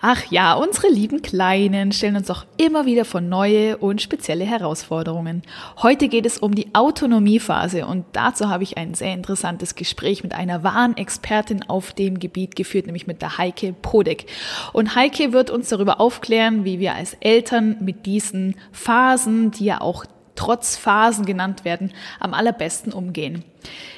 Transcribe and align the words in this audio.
Ach 0.00 0.24
ja, 0.30 0.54
unsere 0.54 0.88
lieben 0.88 1.22
Kleinen 1.22 1.90
stellen 1.90 2.14
uns 2.14 2.30
auch 2.30 2.46
immer 2.56 2.86
wieder 2.86 3.04
vor 3.04 3.20
neue 3.20 3.76
und 3.78 4.00
spezielle 4.00 4.44
Herausforderungen. 4.44 5.42
Heute 5.82 6.06
geht 6.06 6.24
es 6.24 6.38
um 6.38 6.54
die 6.54 6.72
Autonomiephase 6.72 7.84
und 7.84 8.04
dazu 8.12 8.48
habe 8.48 8.62
ich 8.62 8.78
ein 8.78 8.94
sehr 8.94 9.12
interessantes 9.12 9.74
Gespräch 9.74 10.22
mit 10.22 10.34
einer 10.34 10.62
wahren 10.62 10.96
Expertin 10.96 11.68
auf 11.68 11.92
dem 11.94 12.20
Gebiet 12.20 12.54
geführt, 12.54 12.86
nämlich 12.86 13.08
mit 13.08 13.22
der 13.22 13.38
Heike 13.38 13.72
Podek. 13.72 14.26
Und 14.72 14.94
Heike 14.94 15.32
wird 15.32 15.50
uns 15.50 15.68
darüber 15.68 16.00
aufklären, 16.00 16.64
wie 16.64 16.78
wir 16.78 16.94
als 16.94 17.14
Eltern 17.18 17.78
mit 17.80 18.06
diesen 18.06 18.54
Phasen, 18.70 19.50
die 19.50 19.64
ja 19.64 19.80
auch 19.80 20.04
trotz 20.36 20.76
Phasen 20.76 21.26
genannt 21.26 21.64
werden, 21.64 21.90
am 22.20 22.34
allerbesten 22.34 22.92
umgehen. 22.92 23.42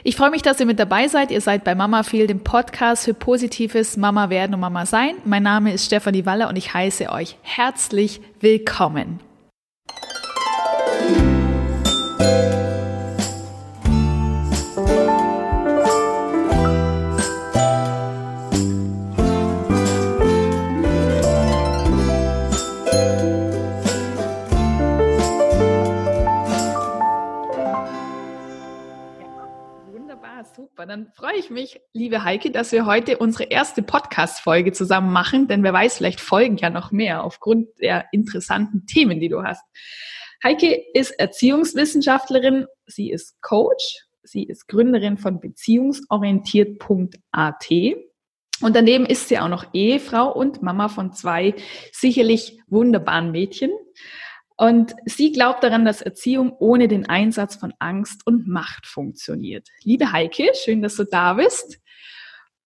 Ich 0.02 0.16
freue 0.16 0.30
mich, 0.30 0.42
dass 0.42 0.60
ihr 0.60 0.66
mit 0.66 0.78
dabei 0.78 1.08
seid. 1.08 1.30
Ihr 1.30 1.40
seid 1.40 1.64
bei 1.64 1.74
Mama 1.74 2.02
Feel, 2.02 2.26
dem 2.26 2.40
Podcast 2.40 3.04
für 3.04 3.14
positives 3.14 3.96
Mama 3.96 4.30
werden 4.30 4.54
und 4.54 4.60
Mama 4.60 4.86
sein. 4.86 5.16
Mein 5.24 5.42
Name 5.42 5.72
ist 5.72 5.86
Stefanie 5.86 6.26
Waller 6.26 6.48
und 6.48 6.56
ich 6.56 6.72
heiße 6.72 7.10
euch 7.10 7.36
herzlich 7.42 8.20
willkommen. 8.40 9.20
Super. 30.80 30.86
Dann 30.86 31.12
freue 31.14 31.36
ich 31.36 31.50
mich, 31.50 31.78
liebe 31.92 32.24
Heike, 32.24 32.50
dass 32.50 32.72
wir 32.72 32.86
heute 32.86 33.18
unsere 33.18 33.44
erste 33.44 33.82
Podcast-Folge 33.82 34.72
zusammen 34.72 35.12
machen, 35.12 35.46
denn 35.46 35.62
wer 35.62 35.74
weiß, 35.74 35.98
vielleicht 35.98 36.20
folgen 36.20 36.56
ja 36.56 36.70
noch 36.70 36.90
mehr 36.90 37.22
aufgrund 37.24 37.68
der 37.80 38.06
interessanten 38.12 38.86
Themen, 38.86 39.20
die 39.20 39.28
du 39.28 39.42
hast. 39.42 39.62
Heike 40.42 40.82
ist 40.94 41.10
Erziehungswissenschaftlerin, 41.10 42.64
sie 42.86 43.10
ist 43.10 43.42
Coach, 43.42 44.06
sie 44.22 44.44
ist 44.44 44.68
Gründerin 44.68 45.18
von 45.18 45.38
beziehungsorientiert.at 45.40 47.68
und 48.62 48.76
daneben 48.76 49.06
ist 49.06 49.28
sie 49.28 49.38
auch 49.38 49.48
noch 49.48 49.72
Ehefrau 49.72 50.30
und 50.32 50.62
Mama 50.62 50.88
von 50.88 51.12
zwei 51.12 51.54
sicherlich 51.92 52.58
wunderbaren 52.68 53.32
Mädchen. 53.32 53.70
Und 54.60 54.94
sie 55.06 55.32
glaubt 55.32 55.64
daran, 55.64 55.86
dass 55.86 56.02
Erziehung 56.02 56.52
ohne 56.58 56.86
den 56.86 57.08
Einsatz 57.08 57.56
von 57.56 57.72
Angst 57.78 58.26
und 58.26 58.46
Macht 58.46 58.86
funktioniert. 58.86 59.66
Liebe 59.84 60.12
Heike, 60.12 60.50
schön, 60.52 60.82
dass 60.82 60.96
du 60.96 61.04
da 61.04 61.32
bist. 61.32 61.78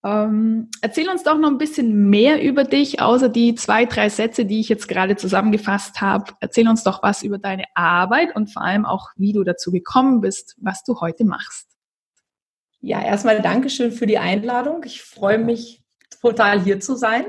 Ähm, 0.04 0.72
erzähl 0.80 1.08
uns 1.08 1.22
doch 1.22 1.38
noch 1.38 1.48
ein 1.48 1.56
bisschen 1.56 2.10
mehr 2.10 2.42
über 2.42 2.64
dich, 2.64 3.00
außer 3.00 3.28
die 3.28 3.54
zwei, 3.54 3.84
drei 3.84 4.08
Sätze, 4.08 4.44
die 4.44 4.58
ich 4.58 4.68
jetzt 4.68 4.88
gerade 4.88 5.14
zusammengefasst 5.14 6.00
habe. 6.00 6.32
Erzähl 6.40 6.66
uns 6.66 6.82
doch 6.82 7.00
was 7.04 7.22
über 7.22 7.38
deine 7.38 7.66
Arbeit 7.76 8.34
und 8.34 8.52
vor 8.52 8.62
allem 8.62 8.86
auch, 8.86 9.10
wie 9.14 9.32
du 9.32 9.44
dazu 9.44 9.70
gekommen 9.70 10.20
bist, 10.20 10.56
was 10.60 10.82
du 10.82 11.00
heute 11.00 11.24
machst. 11.24 11.68
Ja, 12.80 13.04
erstmal 13.04 13.40
Dankeschön 13.40 13.92
für 13.92 14.06
die 14.06 14.18
Einladung. 14.18 14.82
Ich 14.84 15.00
freue 15.00 15.38
mich 15.38 15.84
total 16.20 16.60
hier 16.60 16.80
zu 16.80 16.96
sein. 16.96 17.26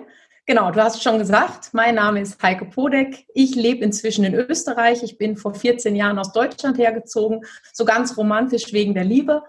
Genau, 0.47 0.69
du 0.69 0.79
hast 0.83 1.01
schon 1.01 1.17
gesagt, 1.17 1.69
mein 1.73 1.95
Name 1.95 2.21
ist 2.21 2.41
Heike 2.43 2.65
Podek. 2.65 3.25
Ich 3.33 3.55
lebe 3.55 3.83
inzwischen 3.83 4.23
in 4.25 4.35
Österreich. 4.35 5.01
Ich 5.01 5.17
bin 5.17 5.37
vor 5.37 5.55
14 5.55 5.95
Jahren 5.95 6.19
aus 6.19 6.33
Deutschland 6.33 6.77
hergezogen, 6.77 7.43
so 7.73 7.83
ganz 7.83 8.15
romantisch 8.15 8.71
wegen 8.71 8.93
der 8.93 9.05
Liebe. 9.05 9.41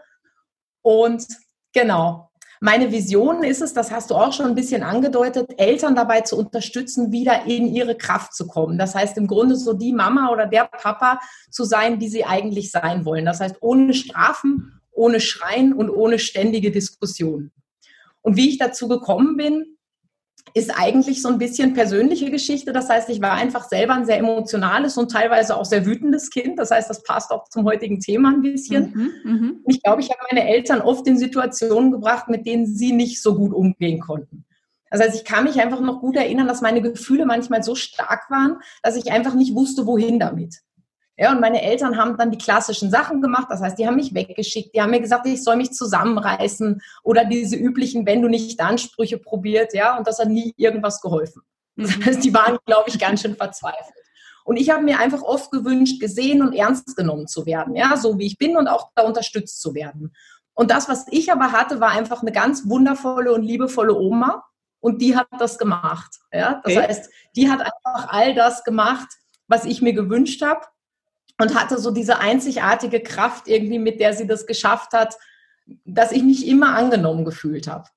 Und 0.81 1.27
genau, 1.75 2.31
meine 2.63 2.93
Vision 2.93 3.45
ist 3.45 3.61
es, 3.61 3.75
das 3.75 3.91
hast 3.91 4.11
du 4.11 4.15
auch 4.15 4.33
schon 4.33 4.47
ein 4.47 4.55
bisschen 4.55 4.83
angedeutet, 4.83 5.53
Eltern 5.59 5.95
dabei 5.95 6.23
zu 6.23 6.39
unterstützen, 6.39 7.13
wieder 7.13 7.45
in 7.45 7.67
ihre 7.67 7.99
Kraft 7.99 8.35
zu 8.35 8.47
kommen. 8.47 8.79
Das 8.79 8.95
heißt 8.95 9.19
im 9.19 9.27
Grunde 9.27 9.57
so 9.57 9.75
die 9.75 9.93
Mama 9.93 10.31
oder 10.31 10.47
der 10.47 10.65
Papa 10.65 11.21
zu 11.51 11.65
sein, 11.65 11.99
die 11.99 12.09
sie 12.09 12.25
eigentlich 12.25 12.71
sein 12.71 13.05
wollen. 13.05 13.27
Das 13.27 13.41
heißt 13.41 13.57
ohne 13.61 13.93
Strafen, 13.93 14.81
ohne 14.93 15.21
Schreien 15.21 15.75
und 15.75 15.91
ohne 15.91 16.19
ständige 16.19 16.71
Diskussionen. 16.71 17.53
Und 18.23 18.37
wie 18.37 18.49
ich 18.49 18.57
dazu 18.57 18.89
gekommen 18.89 19.37
bin, 19.37 19.76
ist 20.55 20.71
eigentlich 20.75 21.21
so 21.21 21.29
ein 21.29 21.39
bisschen 21.39 21.75
persönliche 21.75 22.31
Geschichte. 22.31 22.73
Das 22.73 22.89
heißt, 22.89 23.11
ich 23.11 23.21
war 23.21 23.33
einfach 23.33 23.69
selber 23.69 23.95
ein 23.95 24.07
sehr 24.07 24.19
emotionales 24.19 24.97
und 24.97 25.11
teilweise 25.11 25.57
auch 25.57 25.65
sehr 25.67 25.85
wütendes 25.85 26.31
Kind. 26.31 26.59
Das 26.59 26.71
heißt, 26.71 26.89
das 26.89 27.03
passt 27.03 27.31
auch 27.31 27.49
zum 27.49 27.65
heutigen 27.65 28.01
Thema 28.01 28.31
ein 28.31 28.41
bisschen. 28.41 29.13
Mhm, 29.25 29.33
mhm. 29.33 29.61
ich 29.67 29.83
glaube, 29.83 30.01
ich 30.01 30.11
habe 30.11 30.21
meine 30.31 30.49
Eltern 30.49 30.81
oft 30.81 31.07
in 31.07 31.19
Situationen 31.19 31.91
gebracht, 31.91 32.29
mit 32.29 32.47
denen 32.47 32.67
sie 32.67 32.93
nicht 32.93 33.21
so 33.21 33.35
gut 33.35 33.53
umgehen 33.53 34.01
konnten. 34.01 34.47
Das 34.91 35.01
heißt, 35.01 35.17
ich 35.17 35.25
kann 35.25 35.45
mich 35.45 35.61
einfach 35.61 35.81
noch 35.81 36.01
gut 36.01 36.17
erinnern, 36.17 36.49
dass 36.49 36.63
meine 36.63 36.81
Gefühle 36.81 37.27
manchmal 37.27 37.63
so 37.63 37.75
stark 37.75 38.31
waren, 38.31 38.59
dass 38.83 38.97
ich 38.97 39.13
einfach 39.13 39.35
nicht 39.35 39.55
wusste, 39.55 39.87
wohin 39.87 40.19
damit. 40.19 40.63
Ja, 41.19 41.33
und 41.33 41.41
meine 41.41 41.63
Eltern 41.63 41.97
haben 41.97 42.17
dann 42.19 42.31
die 42.31 42.39
klassischen 42.39 42.91
Sachen 42.91 43.23
gemacht. 43.23 43.47
Das 43.49 43.63
heißt, 43.63 43.79
die 43.79 43.87
haben 43.87 43.97
mich 43.97 44.15
weggeschickt. 44.15 44.75
Die 44.75 44.83
haben 44.83 44.91
mir 44.91 45.01
gesagt, 45.01 45.27
ich 45.27 45.43
soll 45.43 45.57
mich 45.57 45.73
zusammenreißen 45.73 46.83
oder 47.03 47.25
diese 47.25 47.57
üblichen, 47.57 48.07
wenn 48.07 48.21
du 48.21 48.29
nicht 48.29 48.61
dann 48.61 48.77
Sprüche 48.77 49.19
probiert. 49.19 49.73
Ja, 49.73 49.97
und 49.97 50.07
das 50.07 50.19
hat 50.19 50.29
nie 50.29 50.53
irgendwas 50.57 51.01
geholfen. 51.01 51.43
Das 51.77 51.97
mhm. 51.97 52.05
heißt, 52.05 52.25
die 52.25 52.35
waren, 52.35 52.59
glaube 52.67 52.91
ich, 52.91 52.99
ganz 52.99 53.23
schön 53.23 53.35
verzweifelt. 53.35 53.95
Und 54.45 54.59
ich 54.59 54.71
habe 54.71 54.85
mir 54.85 54.99
einfach 54.99 55.23
oft 55.23 55.51
gewünscht, 55.51 56.01
gesehen 56.01 56.43
und 56.43 56.53
ernst 56.53 56.97
genommen 56.97 57.27
zu 57.27 57.47
werden. 57.47 57.75
Ja, 57.75 57.97
so 57.97 58.19
wie 58.19 58.27
ich 58.27 58.39
bin 58.39 58.57
und 58.57 58.69
auch 58.69 58.91
da 58.95 59.03
unterstützt 59.03 59.61
zu 59.61 59.75
werden. 59.75 60.15
Und 60.55 60.71
das, 60.71 60.89
was 60.89 61.07
ich 61.11 61.33
aber 61.33 61.53
hatte, 61.53 61.81
war 61.81 61.91
einfach 61.91 62.23
eine 62.23 62.33
ganz 62.33 62.69
wundervolle 62.69 63.33
und 63.33 63.43
liebevolle 63.43 63.95
Oma. 63.95 64.45
Und 64.81 65.01
die 65.01 65.17
hat 65.17 65.27
das 65.39 65.59
gemacht. 65.59 66.19
Ja, 66.31 66.61
das 66.63 66.77
okay. 66.77 66.87
heißt, 66.87 67.11
die 67.35 67.51
hat 67.51 67.61
einfach 67.61 68.09
all 68.09 68.35
das 68.35 68.65
gemacht, 68.65 69.09
was 69.49 69.65
ich 69.65 69.83
mir 69.83 69.95
gewünscht 69.95 70.43
habe 70.43 70.61
und 71.39 71.55
hatte 71.55 71.79
so 71.79 71.91
diese 71.91 72.19
einzigartige 72.19 73.01
Kraft 73.01 73.49
irgendwie, 73.49 73.79
mit 73.79 74.01
der 74.01 74.15
sie 74.15 74.27
das 74.27 74.47
geschafft 74.47 74.93
hat, 74.93 75.17
dass 75.85 76.13
ich 76.13 76.23
mich 76.23 76.47
immer 76.47 76.75
angenommen 76.77 77.25
gefühlt 77.25 77.69
habe. 77.69 77.89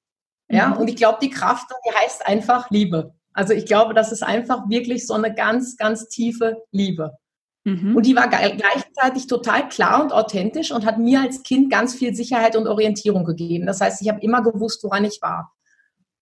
Ja, 0.49 0.69
mhm. 0.69 0.77
und 0.77 0.87
ich 0.87 0.95
glaube, 0.95 1.19
die 1.21 1.29
Kraft, 1.29 1.67
die 1.85 1.95
heißt 1.95 2.25
einfach 2.25 2.69
Liebe. 2.71 3.13
Also 3.33 3.53
ich 3.53 3.65
glaube, 3.65 3.93
das 3.93 4.11
ist 4.11 4.23
einfach 4.23 4.67
wirklich 4.67 5.05
so 5.05 5.13
eine 5.13 5.33
ganz, 5.33 5.77
ganz 5.77 6.07
tiefe 6.07 6.63
Liebe. 6.71 7.17
Mhm. 7.63 7.95
Und 7.95 8.05
die 8.05 8.15
war 8.15 8.27
gleichzeitig 8.27 9.27
total 9.27 9.69
klar 9.69 10.01
und 10.01 10.11
authentisch 10.11 10.71
und 10.71 10.85
hat 10.85 10.97
mir 10.97 11.21
als 11.21 11.43
Kind 11.43 11.71
ganz 11.71 11.93
viel 11.93 12.15
Sicherheit 12.15 12.55
und 12.55 12.67
Orientierung 12.67 13.25
gegeben. 13.25 13.67
Das 13.67 13.81
heißt, 13.81 14.01
ich 14.01 14.09
habe 14.09 14.21
immer 14.21 14.41
gewusst, 14.41 14.83
woran 14.83 15.05
ich 15.05 15.21
war. 15.21 15.53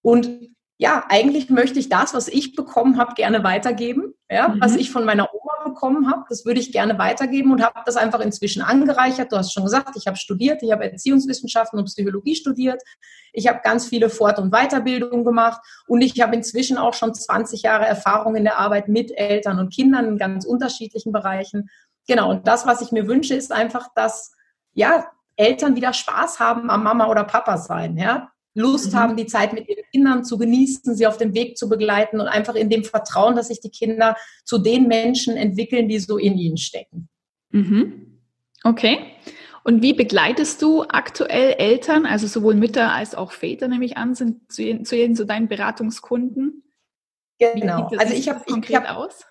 Und 0.01 0.29
ja, 0.77 1.05
eigentlich 1.09 1.49
möchte 1.49 1.79
ich 1.79 1.89
das, 1.89 2.13
was 2.13 2.27
ich 2.27 2.55
bekommen 2.55 2.97
habe, 2.97 3.15
gerne 3.15 3.43
weitergeben. 3.43 4.13
Ja, 4.29 4.49
mhm. 4.49 4.61
was 4.61 4.75
ich 4.75 4.91
von 4.91 5.05
meiner 5.05 5.33
bekommen 5.77 6.09
habe, 6.11 6.23
das 6.27 6.43
würde 6.43 6.59
ich 6.59 6.71
gerne 6.71 6.97
weitergeben 6.97 7.51
und 7.51 7.63
habe 7.63 7.81
das 7.85 7.95
einfach 7.95 8.19
inzwischen 8.19 8.63
angereichert. 8.63 9.31
Du 9.31 9.37
hast 9.37 9.53
schon 9.53 9.63
gesagt, 9.63 9.95
ich 9.95 10.07
habe 10.07 10.17
studiert, 10.17 10.63
ich 10.63 10.71
habe 10.71 10.91
Erziehungswissenschaften 10.91 11.77
und 11.77 11.85
Psychologie 11.85 12.35
studiert. 12.35 12.81
Ich 13.31 13.47
habe 13.47 13.59
ganz 13.63 13.87
viele 13.87 14.09
Fort- 14.09 14.39
und 14.39 14.51
Weiterbildungen 14.51 15.23
gemacht 15.23 15.61
und 15.87 16.01
ich 16.01 16.19
habe 16.19 16.35
inzwischen 16.35 16.77
auch 16.77 16.95
schon 16.95 17.13
20 17.13 17.61
Jahre 17.61 17.85
Erfahrung 17.85 18.35
in 18.35 18.43
der 18.43 18.57
Arbeit 18.57 18.87
mit 18.87 19.11
Eltern 19.15 19.59
und 19.59 19.73
Kindern 19.73 20.05
in 20.05 20.17
ganz 20.17 20.45
unterschiedlichen 20.45 21.11
Bereichen. 21.11 21.69
Genau. 22.07 22.31
Und 22.31 22.47
das, 22.47 22.65
was 22.65 22.81
ich 22.81 22.91
mir 22.91 23.07
wünsche, 23.07 23.35
ist 23.35 23.51
einfach, 23.51 23.89
dass 23.95 24.33
ja 24.73 25.05
Eltern 25.35 25.75
wieder 25.75 25.93
Spaß 25.93 26.39
haben 26.39 26.71
am 26.71 26.83
Mama 26.83 27.07
oder 27.07 27.23
Papa 27.23 27.57
sein. 27.57 27.97
Ja, 27.97 28.31
Lust 28.57 28.93
mhm. 28.93 28.97
haben, 28.97 29.15
die 29.15 29.27
Zeit 29.27 29.53
mit 29.53 29.69
ihren 29.69 29.83
Kindern 29.91 30.25
zu 30.25 30.37
genießen, 30.37 30.95
sie 30.95 31.07
auf 31.07 31.17
dem 31.17 31.33
Weg 31.33 31.57
zu 31.57 31.69
begleiten 31.69 32.19
und 32.19 32.27
einfach 32.27 32.55
in 32.55 32.69
dem 32.69 32.83
Vertrauen, 32.83 33.35
dass 33.35 33.49
sich 33.49 33.59
die 33.59 33.69
Kinder 33.69 34.15
zu 34.43 34.57
den 34.57 34.87
Menschen 34.87 35.37
entwickeln, 35.37 35.87
die 35.87 35.99
so 35.99 36.17
in 36.17 36.37
ihnen 36.37 36.57
stecken. 36.57 37.07
Mhm. 37.51 38.19
Okay. 38.63 38.99
Und 39.63 39.81
wie 39.81 39.93
begleitest 39.93 40.61
du 40.61 40.83
aktuell 40.83 41.55
Eltern, 41.57 42.05
also 42.05 42.25
sowohl 42.25 42.55
Mütter 42.55 42.93
als 42.93 43.15
auch 43.15 43.31
Väter, 43.31 43.67
nehme 43.67 43.85
ich 43.85 43.97
an, 43.97 44.15
sind 44.15 44.51
zu, 44.51 44.81
zu, 44.83 45.13
zu 45.13 45.25
deinen 45.25 45.47
Beratungskunden? 45.47 46.63
Genau. 47.37 47.89
also 47.97 48.13
ich 48.13 48.29
habe 48.29 48.43
konkret 48.45 48.69
ich 48.69 48.75
hab, 48.75 48.97
aus. 48.97 49.25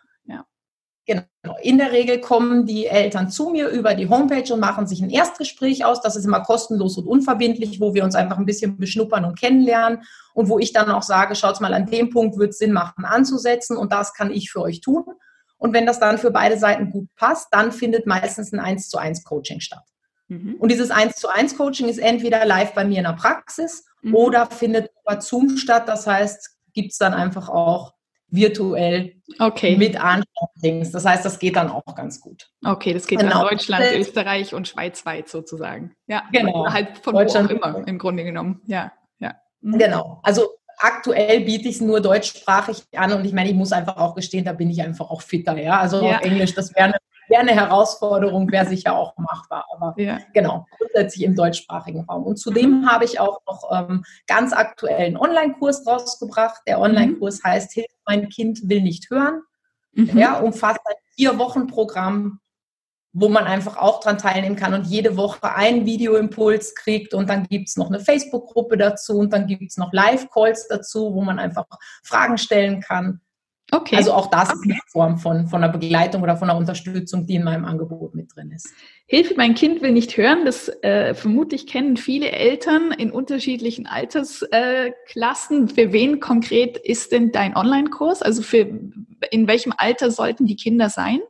Genau. 1.07 1.57
In 1.63 1.79
der 1.79 1.93
Regel 1.93 2.21
kommen 2.21 2.67
die 2.67 2.87
Eltern 2.87 3.31
zu 3.31 3.51
mir 3.51 3.69
über 3.69 3.95
die 3.95 4.09
Homepage 4.09 4.53
und 4.53 4.59
machen 4.59 4.89
sich 4.89 5.01
ein 5.01 5.11
Erstgespräch 5.11 5.85
aus. 5.85 6.01
Das 6.01 6.17
ist 6.17 6.25
immer 6.25 6.41
kostenlos 6.41 6.99
und 6.99 7.07
unverbindlich, 7.07 7.81
wo 7.81 7.95
wir 7.95 8.03
uns 8.03 8.17
einfach 8.17 8.39
ein 8.39 8.45
bisschen 8.45 8.77
beschnuppern 8.77 9.25
und 9.25 9.39
kennenlernen 9.39 10.03
und 10.35 10.49
wo 10.49 10.59
ich 10.59 10.73
dann 10.73 10.91
auch 10.91 11.03
sage, 11.03 11.37
schaut 11.37 11.61
mal, 11.61 11.75
an 11.75 11.87
dem 11.87 12.11
Punkt 12.11 12.39
wird 12.39 12.51
es 12.51 12.59
Sinn 12.59 12.73
machen 12.73 13.05
anzusetzen 13.05 13.77
und 13.77 13.93
das 13.93 14.15
kann 14.15 14.33
ich 14.33 14.51
für 14.51 14.63
euch 14.63 14.81
tun. 14.81 15.05
Und 15.59 15.73
wenn 15.73 15.87
das 15.87 16.01
dann 16.01 16.19
für 16.19 16.33
beide 16.33 16.59
Seiten 16.59 16.91
gut 16.91 17.09
passt, 17.15 17.49
dann 17.53 17.71
findet 17.71 18.07
meistens 18.07 18.53
ein 18.53 18.59
1 18.59 18.89
zu 18.89 18.99
1 18.99 19.23
Coaching 19.23 19.61
statt. 19.61 19.85
Mhm. 20.27 20.57
Und 20.59 20.73
dieses 20.73 20.91
1 20.91 21.15
zu 21.17 21.29
1 21.29 21.57
Coaching 21.57 21.89
ist 21.89 21.99
entweder 21.99 22.45
live 22.45 22.75
bei 22.75 22.85
mir 22.85 22.99
in 22.99 23.05
der 23.05 23.13
Praxis 23.13 23.85
mhm. 24.03 24.15
oder 24.15 24.47
findet 24.47 24.91
über 25.03 25.21
Zoom 25.21 25.57
statt. 25.57 25.85
Das 25.87 26.07
heißt, 26.07 26.57
gibt 26.75 26.91
es 26.91 26.99
dann 26.99 27.15
einfach 27.15 27.49
auch 27.49 27.96
virtuell 28.37 29.17
okay. 29.39 29.77
mit 29.77 29.97
Anschautings. 29.97 30.93
Das 30.93 31.05
heißt, 31.05 31.25
das 31.25 31.39
geht 31.39 31.57
dann 31.57 31.71
auch 31.71 31.95
ganz 31.97 32.21
gut. 32.21 32.49
Okay, 32.65 32.93
das 32.93 33.07
geht 33.07 33.19
genau. 33.19 33.43
in 33.43 33.49
Deutschland, 33.49 33.85
Österreich 33.97 34.55
und 34.55 34.69
Schweiz 34.69 35.05
weit 35.05 35.29
sozusagen. 35.29 35.95
Ja, 36.07 36.23
genau. 36.31 36.67
Halt 36.71 36.99
von 36.99 37.15
wo 37.15 37.19
auch 37.19 37.51
immer 37.51 37.87
im 37.87 37.99
Grunde 37.99 38.23
genommen. 38.23 38.61
Ja, 38.67 38.93
ja. 39.19 39.35
Mhm. 39.63 39.79
Genau. 39.79 40.21
Also 40.23 40.51
aktuell 40.79 41.41
biete 41.41 41.69
ich 41.69 41.77
es 41.77 41.81
nur 41.81 42.01
deutschsprachig 42.01 42.85
an 42.95 43.13
und 43.13 43.25
ich 43.25 43.33
meine, 43.33 43.49
ich 43.49 43.57
muss 43.57 43.73
einfach 43.73 43.97
auch 43.97 44.15
gestehen, 44.15 44.45
da 44.45 44.53
bin 44.53 44.71
ich 44.71 44.83
einfach 44.83 45.11
auch 45.11 45.23
fitter, 45.23 45.57
ja. 45.59 45.81
Also 45.81 46.05
ja. 46.05 46.17
auf 46.17 46.23
Englisch, 46.23 46.55
das 46.55 46.75
wäre 46.75 46.95
eine, 47.29 47.31
wär 47.31 47.41
eine 47.41 47.55
Herausforderung, 47.55 48.51
wäre 48.51 48.67
sicher 48.67 48.95
auch 48.95 49.17
machbar, 49.17 49.67
aber 49.75 49.95
ja. 49.97 50.19
genau, 50.33 50.67
grundsätzlich 50.79 51.25
im 51.25 51.35
deutschsprachigen 51.35 52.05
Raum. 52.05 52.25
Und 52.25 52.37
zudem 52.37 52.91
habe 52.91 53.05
ich 53.05 53.21
auch 53.21 53.41
noch 53.47 53.71
ähm, 53.73 54.05
ganz 54.27 54.53
aktuellen 54.53 55.17
Online-Kurs 55.17 55.87
rausgebracht. 55.87 56.63
Der 56.67 56.81
Online-Kurs 56.81 57.43
mhm. 57.43 57.49
heißt 57.49 57.73
Hilf, 57.73 57.91
mein 58.07 58.29
Kind 58.29 58.69
will 58.69 58.83
nicht 58.83 59.11
hören. 59.11 59.43
Mhm. 59.93 60.17
Ja, 60.17 60.39
umfasst 60.39 60.81
ein 60.85 60.97
vier 61.15 61.39
Wochen 61.39 61.67
Programm 61.67 62.41
wo 63.19 63.31
man 63.31 63.45
einfach 63.45 63.79
auch 63.79 64.01
dran 64.01 64.19
teilnehmen 64.19 64.57
kann 64.57 64.75
und 64.75 64.87
jede 64.87 65.17
Woche 65.17 65.55
einen 65.55 65.87
Videoimpuls 65.87 66.75
kriegt 66.75 67.15
und 67.15 67.31
dann 67.31 67.45
gibt 67.45 67.71
es 67.71 67.77
noch 67.79 67.87
eine 67.87 67.99
Facebook-Gruppe 67.99 68.77
dazu 68.77 69.17
und 69.17 69.33
dann 69.33 69.47
gibt 69.47 69.63
es 69.63 69.79
noch 69.79 69.91
Live-Calls 69.95 70.69
dazu, 70.69 71.15
wo 71.15 71.23
man 71.23 71.39
einfach 71.39 71.65
Fragen 72.05 72.37
stellen 72.37 72.83
kann. 72.83 73.23
Okay. 73.73 73.97
Also 73.97 74.13
auch 74.13 74.31
das 74.31 74.51
okay. 74.51 74.59
ist 74.59 74.65
eine 74.65 74.79
Form 74.87 75.19
von, 75.19 75.49
von 75.49 75.63
einer 75.63 75.73
Begleitung 75.73 76.23
oder 76.23 76.37
von 76.37 76.49
einer 76.49 76.59
Unterstützung, 76.59 77.27
die 77.27 77.35
in 77.35 77.43
meinem 77.43 77.65
Angebot 77.65 78.15
mit 78.15 78.35
drin 78.35 78.53
ist. 78.53 78.69
Hilfe, 79.07 79.35
mein 79.37 79.55
Kind 79.55 79.83
will 79.83 79.91
nicht 79.91 80.17
hören. 80.17 80.45
Das 80.45 80.69
äh, 80.83 81.15
vermutlich 81.15 81.67
kennen 81.67 81.97
viele 81.97 82.31
Eltern 82.31 82.93
in 82.93 83.11
unterschiedlichen 83.11 83.87
Altersklassen. 83.87 85.69
Äh, 85.69 85.75
für 85.75 85.93
wen 85.93 86.21
konkret 86.21 86.77
ist 86.79 87.11
denn 87.11 87.33
dein 87.33 87.57
Online-Kurs? 87.57 88.23
Also 88.23 88.43
für 88.43 88.69
in 89.31 89.49
welchem 89.49 89.73
Alter 89.77 90.13
sollten 90.13 90.47
die 90.47 90.57
Kinder 90.57 90.89
sein? 90.89 91.21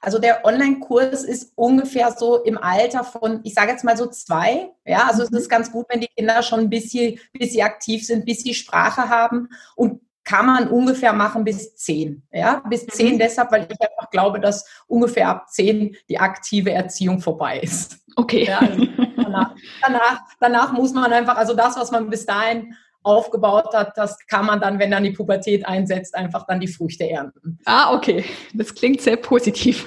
Also 0.00 0.18
der 0.18 0.44
Online-Kurs 0.44 1.24
ist 1.24 1.52
ungefähr 1.54 2.14
so 2.16 2.42
im 2.42 2.58
Alter 2.58 3.02
von, 3.04 3.40
ich 3.44 3.54
sage 3.54 3.72
jetzt 3.72 3.84
mal 3.84 3.96
so 3.96 4.06
zwei. 4.06 4.70
Ja, 4.84 5.08
also 5.08 5.22
es 5.22 5.30
ist 5.30 5.48
ganz 5.48 5.72
gut, 5.72 5.86
wenn 5.88 6.00
die 6.00 6.08
Kinder 6.08 6.42
schon 6.42 6.60
ein 6.60 6.70
bisschen, 6.70 7.18
bisschen 7.32 7.64
aktiv 7.64 8.06
sind, 8.06 8.24
bis 8.24 8.42
sie 8.42 8.54
Sprache 8.54 9.08
haben 9.08 9.48
und 9.74 10.00
kann 10.26 10.44
man 10.44 10.68
ungefähr 10.68 11.12
machen 11.12 11.44
bis 11.44 11.76
zehn. 11.76 12.22
Ja, 12.32 12.60
bis 12.68 12.84
mhm. 12.84 12.90
zehn 12.90 13.18
deshalb, 13.18 13.52
weil 13.52 13.62
ich 13.62 13.80
einfach 13.80 14.10
glaube, 14.10 14.40
dass 14.40 14.66
ungefähr 14.88 15.28
ab 15.28 15.46
zehn 15.48 15.96
die 16.08 16.18
aktive 16.18 16.72
Erziehung 16.72 17.20
vorbei 17.20 17.60
ist. 17.60 17.98
Okay. 18.16 18.44
Ja, 18.44 18.58
also 18.58 18.86
danach, 19.16 19.54
danach, 19.80 20.20
danach 20.40 20.72
muss 20.72 20.92
man 20.92 21.12
einfach, 21.12 21.36
also 21.36 21.54
das, 21.54 21.76
was 21.76 21.92
man 21.92 22.10
bis 22.10 22.26
dahin 22.26 22.74
aufgebaut 23.04 23.72
hat, 23.72 23.96
das 23.96 24.18
kann 24.26 24.46
man 24.46 24.60
dann, 24.60 24.80
wenn 24.80 24.90
dann 24.90 25.04
die 25.04 25.12
Pubertät 25.12 25.64
einsetzt, 25.64 26.16
einfach 26.16 26.44
dann 26.46 26.58
die 26.58 26.66
Früchte 26.66 27.08
ernten. 27.08 27.60
Ah, 27.64 27.94
okay. 27.94 28.24
Das 28.52 28.74
klingt 28.74 29.00
sehr 29.00 29.16
positiv. 29.16 29.86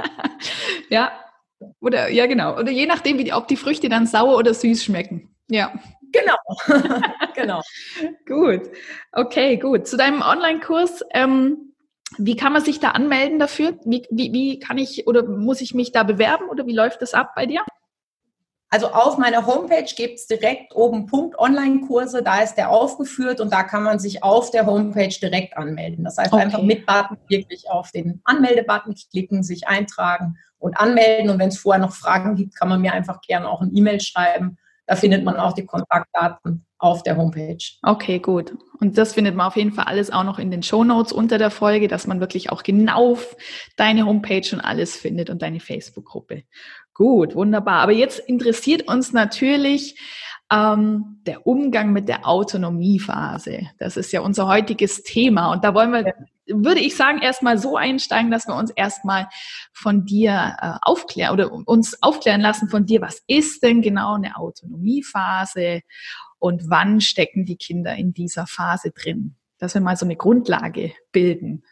ja. 0.88 1.12
Oder, 1.80 2.08
ja, 2.10 2.26
genau. 2.26 2.58
Oder 2.58 2.70
je 2.70 2.86
nachdem, 2.86 3.18
wie 3.18 3.24
die, 3.24 3.32
ob 3.32 3.48
die 3.48 3.56
Früchte 3.56 3.88
dann 3.88 4.06
sauer 4.06 4.36
oder 4.36 4.54
süß 4.54 4.84
schmecken. 4.84 5.34
Ja. 5.48 5.72
Genau. 6.12 6.36
genau. 7.34 7.62
gut. 8.26 8.70
Okay, 9.12 9.56
gut. 9.56 9.86
Zu 9.86 9.96
deinem 9.96 10.22
Online-Kurs, 10.22 11.04
ähm, 11.12 11.72
wie 12.18 12.36
kann 12.36 12.52
man 12.52 12.62
sich 12.62 12.80
da 12.80 12.90
anmelden 12.90 13.38
dafür? 13.38 13.78
Wie, 13.84 14.06
wie, 14.10 14.32
wie 14.32 14.58
kann 14.58 14.78
ich 14.78 15.06
oder 15.06 15.26
muss 15.26 15.60
ich 15.60 15.74
mich 15.74 15.92
da 15.92 16.02
bewerben 16.02 16.48
oder 16.48 16.66
wie 16.66 16.74
läuft 16.74 17.00
das 17.00 17.14
ab 17.14 17.32
bei 17.34 17.46
dir? 17.46 17.62
Also 18.68 18.88
auf 18.88 19.18
meiner 19.18 19.46
Homepage 19.46 19.92
gibt 19.94 20.18
es 20.18 20.26
direkt 20.26 20.74
oben 20.74 21.04
Punkt 21.04 21.38
Online-Kurse, 21.38 22.22
da 22.22 22.40
ist 22.40 22.54
der 22.54 22.70
aufgeführt 22.70 23.38
und 23.42 23.52
da 23.52 23.64
kann 23.64 23.82
man 23.82 23.98
sich 23.98 24.22
auf 24.22 24.50
der 24.50 24.64
Homepage 24.64 25.14
direkt 25.20 25.58
anmelden. 25.58 26.04
Das 26.04 26.16
heißt 26.16 26.32
okay. 26.32 26.42
einfach 26.42 26.62
mit 26.62 26.86
Button 26.86 27.18
wirklich 27.28 27.68
auf 27.68 27.90
den 27.90 28.22
Anmelde-Button 28.24 28.94
klicken, 29.10 29.42
sich 29.42 29.68
eintragen 29.68 30.38
und 30.62 30.78
anmelden. 30.78 31.30
Und 31.30 31.38
wenn 31.38 31.48
es 31.48 31.58
vorher 31.58 31.82
noch 31.82 31.92
Fragen 31.92 32.36
gibt, 32.36 32.54
kann 32.56 32.68
man 32.68 32.80
mir 32.80 32.92
einfach 32.92 33.20
gerne 33.20 33.48
auch 33.48 33.60
ein 33.60 33.74
E-Mail 33.74 34.00
schreiben. 34.00 34.56
Da 34.86 34.96
findet 34.96 35.24
man 35.24 35.36
auch 35.36 35.52
die 35.52 35.66
Kontaktdaten 35.66 36.64
auf 36.78 37.02
der 37.02 37.16
Homepage. 37.16 37.58
Okay, 37.82 38.18
gut. 38.18 38.52
Und 38.80 38.98
das 38.98 39.14
findet 39.14 39.36
man 39.36 39.46
auf 39.46 39.56
jeden 39.56 39.72
Fall 39.72 39.84
alles 39.84 40.10
auch 40.10 40.24
noch 40.24 40.38
in 40.38 40.50
den 40.50 40.62
Show 40.62 40.82
Notes 40.82 41.12
unter 41.12 41.38
der 41.38 41.50
Folge, 41.50 41.86
dass 41.86 42.06
man 42.06 42.20
wirklich 42.20 42.50
auch 42.50 42.62
genau 42.62 43.16
deine 43.76 44.04
Homepage 44.04 44.48
und 44.52 44.60
alles 44.60 44.96
findet 44.96 45.30
und 45.30 45.42
deine 45.42 45.60
Facebook-Gruppe. 45.60 46.42
Gut, 46.94 47.34
wunderbar. 47.34 47.80
Aber 47.80 47.92
jetzt 47.92 48.18
interessiert 48.18 48.88
uns 48.88 49.12
natürlich 49.12 49.98
ähm, 50.52 51.20
der 51.26 51.46
Umgang 51.46 51.92
mit 51.92 52.08
der 52.08 52.26
Autonomiephase. 52.26 53.70
Das 53.78 53.96
ist 53.96 54.12
ja 54.12 54.20
unser 54.20 54.48
heutiges 54.48 55.02
Thema. 55.02 55.52
Und 55.52 55.64
da 55.64 55.74
wollen 55.74 55.92
wir, 55.92 56.12
würde 56.46 56.80
ich 56.80 56.96
sagen, 56.96 57.20
erstmal 57.20 57.58
so 57.58 57.76
einsteigen, 57.76 58.30
dass 58.30 58.46
wir 58.46 58.54
uns 58.54 58.70
erstmal 58.70 59.28
von 59.72 60.04
dir 60.04 60.56
äh, 60.60 60.72
aufklären 60.82 61.32
oder 61.32 61.52
uns 61.52 62.02
aufklären 62.02 62.40
lassen 62.40 62.68
von 62.68 62.86
dir, 62.86 63.00
was 63.00 63.22
ist 63.26 63.62
denn 63.62 63.82
genau 63.82 64.14
eine 64.14 64.36
Autonomiephase 64.36 65.82
und 66.38 66.68
wann 66.68 67.00
stecken 67.00 67.44
die 67.44 67.56
Kinder 67.56 67.94
in 67.94 68.12
dieser 68.12 68.46
Phase 68.46 68.90
drin? 68.90 69.36
Dass 69.58 69.74
wir 69.74 69.80
mal 69.80 69.96
so 69.96 70.04
eine 70.04 70.16
Grundlage 70.16 70.92
bilden. 71.12 71.62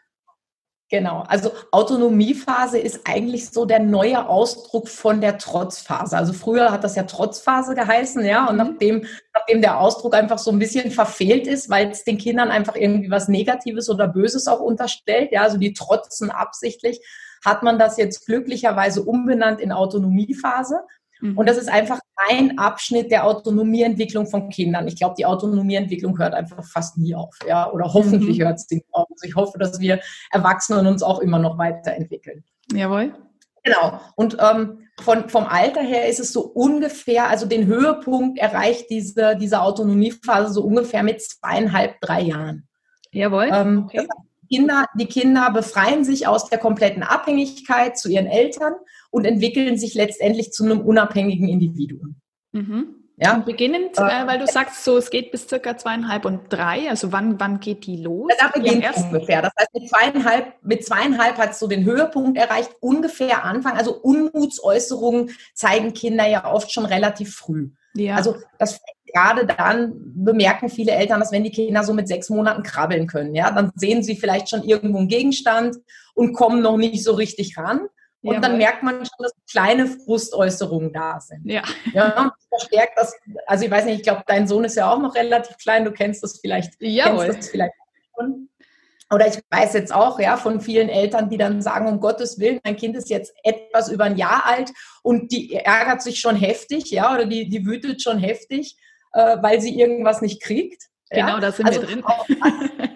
Genau, 0.90 1.22
also 1.28 1.52
Autonomiephase 1.70 2.76
ist 2.76 3.02
eigentlich 3.04 3.50
so 3.50 3.64
der 3.64 3.78
neue 3.78 4.28
Ausdruck 4.28 4.88
von 4.88 5.20
der 5.20 5.38
Trotzphase. 5.38 6.16
Also 6.16 6.32
früher 6.32 6.72
hat 6.72 6.82
das 6.82 6.96
ja 6.96 7.04
Trotzphase 7.04 7.76
geheißen, 7.76 8.24
ja, 8.24 8.46
und 8.46 8.56
mhm. 8.56 8.58
nachdem, 8.58 9.06
nachdem 9.32 9.60
der 9.62 9.78
Ausdruck 9.78 10.16
einfach 10.16 10.38
so 10.38 10.50
ein 10.50 10.58
bisschen 10.58 10.90
verfehlt 10.90 11.46
ist, 11.46 11.70
weil 11.70 11.90
es 11.90 12.02
den 12.02 12.18
Kindern 12.18 12.50
einfach 12.50 12.74
irgendwie 12.74 13.08
was 13.08 13.28
Negatives 13.28 13.88
oder 13.88 14.08
Böses 14.08 14.48
auch 14.48 14.58
unterstellt, 14.58 15.30
ja, 15.30 15.42
also 15.42 15.58
die 15.58 15.74
trotzen 15.74 16.32
absichtlich, 16.32 17.00
hat 17.44 17.62
man 17.62 17.78
das 17.78 17.96
jetzt 17.96 18.26
glücklicherweise 18.26 19.02
umbenannt 19.02 19.60
in 19.60 19.70
Autonomiephase. 19.70 20.80
Mhm. 21.20 21.38
Und 21.38 21.48
das 21.48 21.56
ist 21.56 21.68
einfach 21.68 22.00
ein 22.28 22.58
Abschnitt 22.58 23.10
der 23.10 23.24
Autonomieentwicklung 23.24 24.26
von 24.26 24.48
Kindern. 24.48 24.86
Ich 24.88 24.96
glaube, 24.96 25.14
die 25.16 25.26
Autonomieentwicklung 25.26 26.18
hört 26.18 26.34
einfach 26.34 26.64
fast 26.64 26.98
nie 26.98 27.14
auf, 27.14 27.34
ja, 27.46 27.70
oder 27.70 27.92
hoffentlich 27.92 28.38
mhm. 28.38 28.44
hört 28.44 28.58
es 28.58 28.70
nie 28.70 28.84
auf. 28.92 29.08
Also 29.10 29.26
ich 29.26 29.36
hoffe, 29.36 29.58
dass 29.58 29.80
wir 29.80 30.00
Erwachsenen 30.30 30.86
uns 30.86 31.02
auch 31.02 31.20
immer 31.20 31.38
noch 31.38 31.58
weiterentwickeln. 31.58 32.44
Jawohl. 32.72 33.14
Genau. 33.62 34.00
Und 34.16 34.36
ähm, 34.40 34.86
von, 35.00 35.28
vom 35.28 35.46
Alter 35.46 35.82
her 35.82 36.08
ist 36.08 36.20
es 36.20 36.32
so 36.32 36.42
ungefähr, 36.42 37.28
also 37.28 37.46
den 37.46 37.66
Höhepunkt 37.66 38.38
erreicht 38.38 38.90
diese, 38.90 39.36
diese 39.36 39.60
Autonomiephase 39.60 40.52
so 40.52 40.62
ungefähr 40.62 41.02
mit 41.02 41.22
zweieinhalb, 41.22 42.00
drei 42.00 42.22
Jahren. 42.22 42.68
Jawohl. 43.12 43.50
Ähm, 43.52 43.84
okay. 43.86 44.06
Kinder, 44.50 44.86
die 44.94 45.06
Kinder 45.06 45.50
befreien 45.52 46.04
sich 46.04 46.26
aus 46.26 46.48
der 46.48 46.58
kompletten 46.58 47.04
Abhängigkeit 47.04 47.96
zu 47.96 48.08
ihren 48.08 48.26
Eltern 48.26 48.74
und 49.10 49.24
entwickeln 49.24 49.78
sich 49.78 49.94
letztendlich 49.94 50.52
zu 50.52 50.64
einem 50.64 50.80
unabhängigen 50.80 51.48
Individuum. 51.48 52.16
Mhm. 52.52 53.00
Ja. 53.22 53.34
Und 53.34 53.44
beginnend, 53.44 53.98
äh, 53.98 54.26
weil 54.26 54.38
du 54.38 54.46
sagst, 54.46 54.82
so 54.82 54.96
es 54.96 55.10
geht 55.10 55.30
bis 55.30 55.46
circa 55.46 55.76
zweieinhalb 55.76 56.24
und 56.24 56.40
drei. 56.48 56.88
Also 56.88 57.12
wann, 57.12 57.38
wann 57.38 57.60
geht 57.60 57.84
die 57.84 57.98
los? 57.98 58.32
Da 58.38 58.48
beginnt 58.48 58.82
ja, 58.82 58.92
ungefähr. 58.92 59.42
Das 59.42 59.52
heißt, 59.60 59.74
mit 59.74 59.90
zweieinhalb, 59.90 60.54
mit 60.62 60.86
zweieinhalb 60.86 61.36
hat 61.36 61.50
es 61.50 61.58
so 61.58 61.66
den 61.66 61.84
Höhepunkt 61.84 62.38
erreicht, 62.38 62.70
ungefähr 62.80 63.44
Anfang. 63.44 63.76
Also 63.76 63.94
Unmutsäußerungen 63.94 65.32
zeigen 65.52 65.92
Kinder 65.92 66.26
ja 66.26 66.50
oft 66.50 66.72
schon 66.72 66.86
relativ 66.86 67.34
früh. 67.34 67.68
Ja. 67.92 68.14
Also 68.14 68.36
das 68.58 68.80
gerade 69.12 69.44
dann 69.44 69.92
bemerken 70.14 70.70
viele 70.70 70.92
Eltern, 70.92 71.20
dass 71.20 71.32
wenn 71.32 71.44
die 71.44 71.50
Kinder 71.50 71.82
so 71.84 71.92
mit 71.92 72.08
sechs 72.08 72.30
Monaten 72.30 72.62
krabbeln 72.62 73.06
können, 73.06 73.34
ja, 73.34 73.50
dann 73.50 73.70
sehen 73.74 74.02
sie 74.02 74.16
vielleicht 74.16 74.48
schon 74.48 74.62
irgendwo 74.62 74.98
einen 74.98 75.08
Gegenstand 75.08 75.76
und 76.14 76.32
kommen 76.32 76.62
noch 76.62 76.76
nicht 76.76 77.02
so 77.04 77.12
richtig 77.14 77.58
ran. 77.58 77.88
Und 78.22 78.34
Jawohl. 78.34 78.40
dann 78.42 78.58
merkt 78.58 78.82
man 78.82 78.96
schon, 78.96 79.18
dass 79.18 79.32
kleine 79.50 79.86
Frustäußerungen 79.86 80.92
da 80.92 81.20
sind. 81.20 81.46
Ja. 81.46 81.62
ja 81.94 82.32
verstärkt 82.50 82.92
das, 82.96 83.14
also 83.46 83.64
ich 83.64 83.70
weiß 83.70 83.86
nicht, 83.86 83.96
ich 83.96 84.02
glaube, 84.02 84.22
dein 84.26 84.46
Sohn 84.46 84.64
ist 84.64 84.76
ja 84.76 84.92
auch 84.92 84.98
noch 84.98 85.14
relativ 85.14 85.56
klein, 85.56 85.84
du 85.84 85.92
kennst 85.92 86.22
das 86.22 86.38
vielleicht. 86.38 86.74
Jawohl. 86.80 87.24
Kennst 87.24 87.38
das 87.38 87.48
vielleicht 87.48 87.72
schon. 88.14 88.48
Oder 89.12 89.26
ich 89.26 89.40
weiß 89.50 89.72
jetzt 89.72 89.92
auch, 89.92 90.20
ja, 90.20 90.36
von 90.36 90.60
vielen 90.60 90.88
Eltern, 90.88 91.30
die 91.30 91.36
dann 91.36 91.62
sagen, 91.62 91.88
um 91.88 91.98
Gottes 91.98 92.38
Willen, 92.38 92.60
mein 92.62 92.76
Kind 92.76 92.94
ist 92.96 93.10
jetzt 93.10 93.34
etwas 93.42 93.88
über 93.90 94.04
ein 94.04 94.16
Jahr 94.16 94.46
alt 94.46 94.70
und 95.02 95.32
die 95.32 95.54
ärgert 95.54 96.02
sich 96.02 96.20
schon 96.20 96.36
heftig, 96.36 96.90
ja, 96.90 97.12
oder 97.12 97.24
die, 97.24 97.48
die 97.48 97.66
wütet 97.66 98.02
schon 98.02 98.18
heftig, 98.18 98.76
äh, 99.14 99.38
weil 99.40 99.60
sie 99.60 99.76
irgendwas 99.78 100.20
nicht 100.20 100.40
kriegt. 100.40 100.84
Genau, 101.10 101.26
ja? 101.26 101.40
da 101.40 101.50
sind 101.50 101.66
also 101.66 101.80
wir 101.80 101.88
drin. 101.88 102.04
ja. 102.28 102.86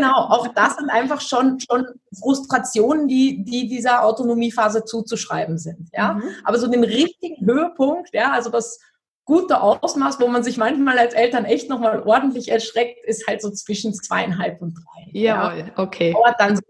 Genau, 0.00 0.14
auch 0.14 0.48
das 0.48 0.76
sind 0.76 0.88
einfach 0.88 1.20
schon, 1.20 1.58
schon 1.60 1.86
Frustrationen, 2.18 3.06
die, 3.06 3.44
die 3.44 3.68
dieser 3.68 4.04
Autonomiephase 4.04 4.84
zuzuschreiben 4.84 5.58
sind. 5.58 5.88
Ja? 5.92 6.14
Mhm. 6.14 6.22
Aber 6.44 6.58
so 6.58 6.68
den 6.68 6.84
richtigen 6.84 7.44
Höhepunkt, 7.44 8.10
ja, 8.14 8.32
also 8.32 8.50
das 8.50 8.80
gute 9.26 9.60
Ausmaß, 9.60 10.18
wo 10.20 10.28
man 10.28 10.42
sich 10.42 10.56
manchmal 10.56 10.98
als 10.98 11.14
Eltern 11.14 11.44
echt 11.44 11.68
nochmal 11.68 12.02
ordentlich 12.02 12.50
erschreckt, 12.50 13.04
ist 13.04 13.26
halt 13.28 13.42
so 13.42 13.50
zwischen 13.50 13.92
zweieinhalb 13.92 14.62
und 14.62 14.74
drei. 14.74 15.10
Jawohl, 15.12 15.58
ja. 15.58 15.64
okay. 15.76 16.12
Dauert 16.12 16.40
dann 16.40 16.56
so 16.56 16.62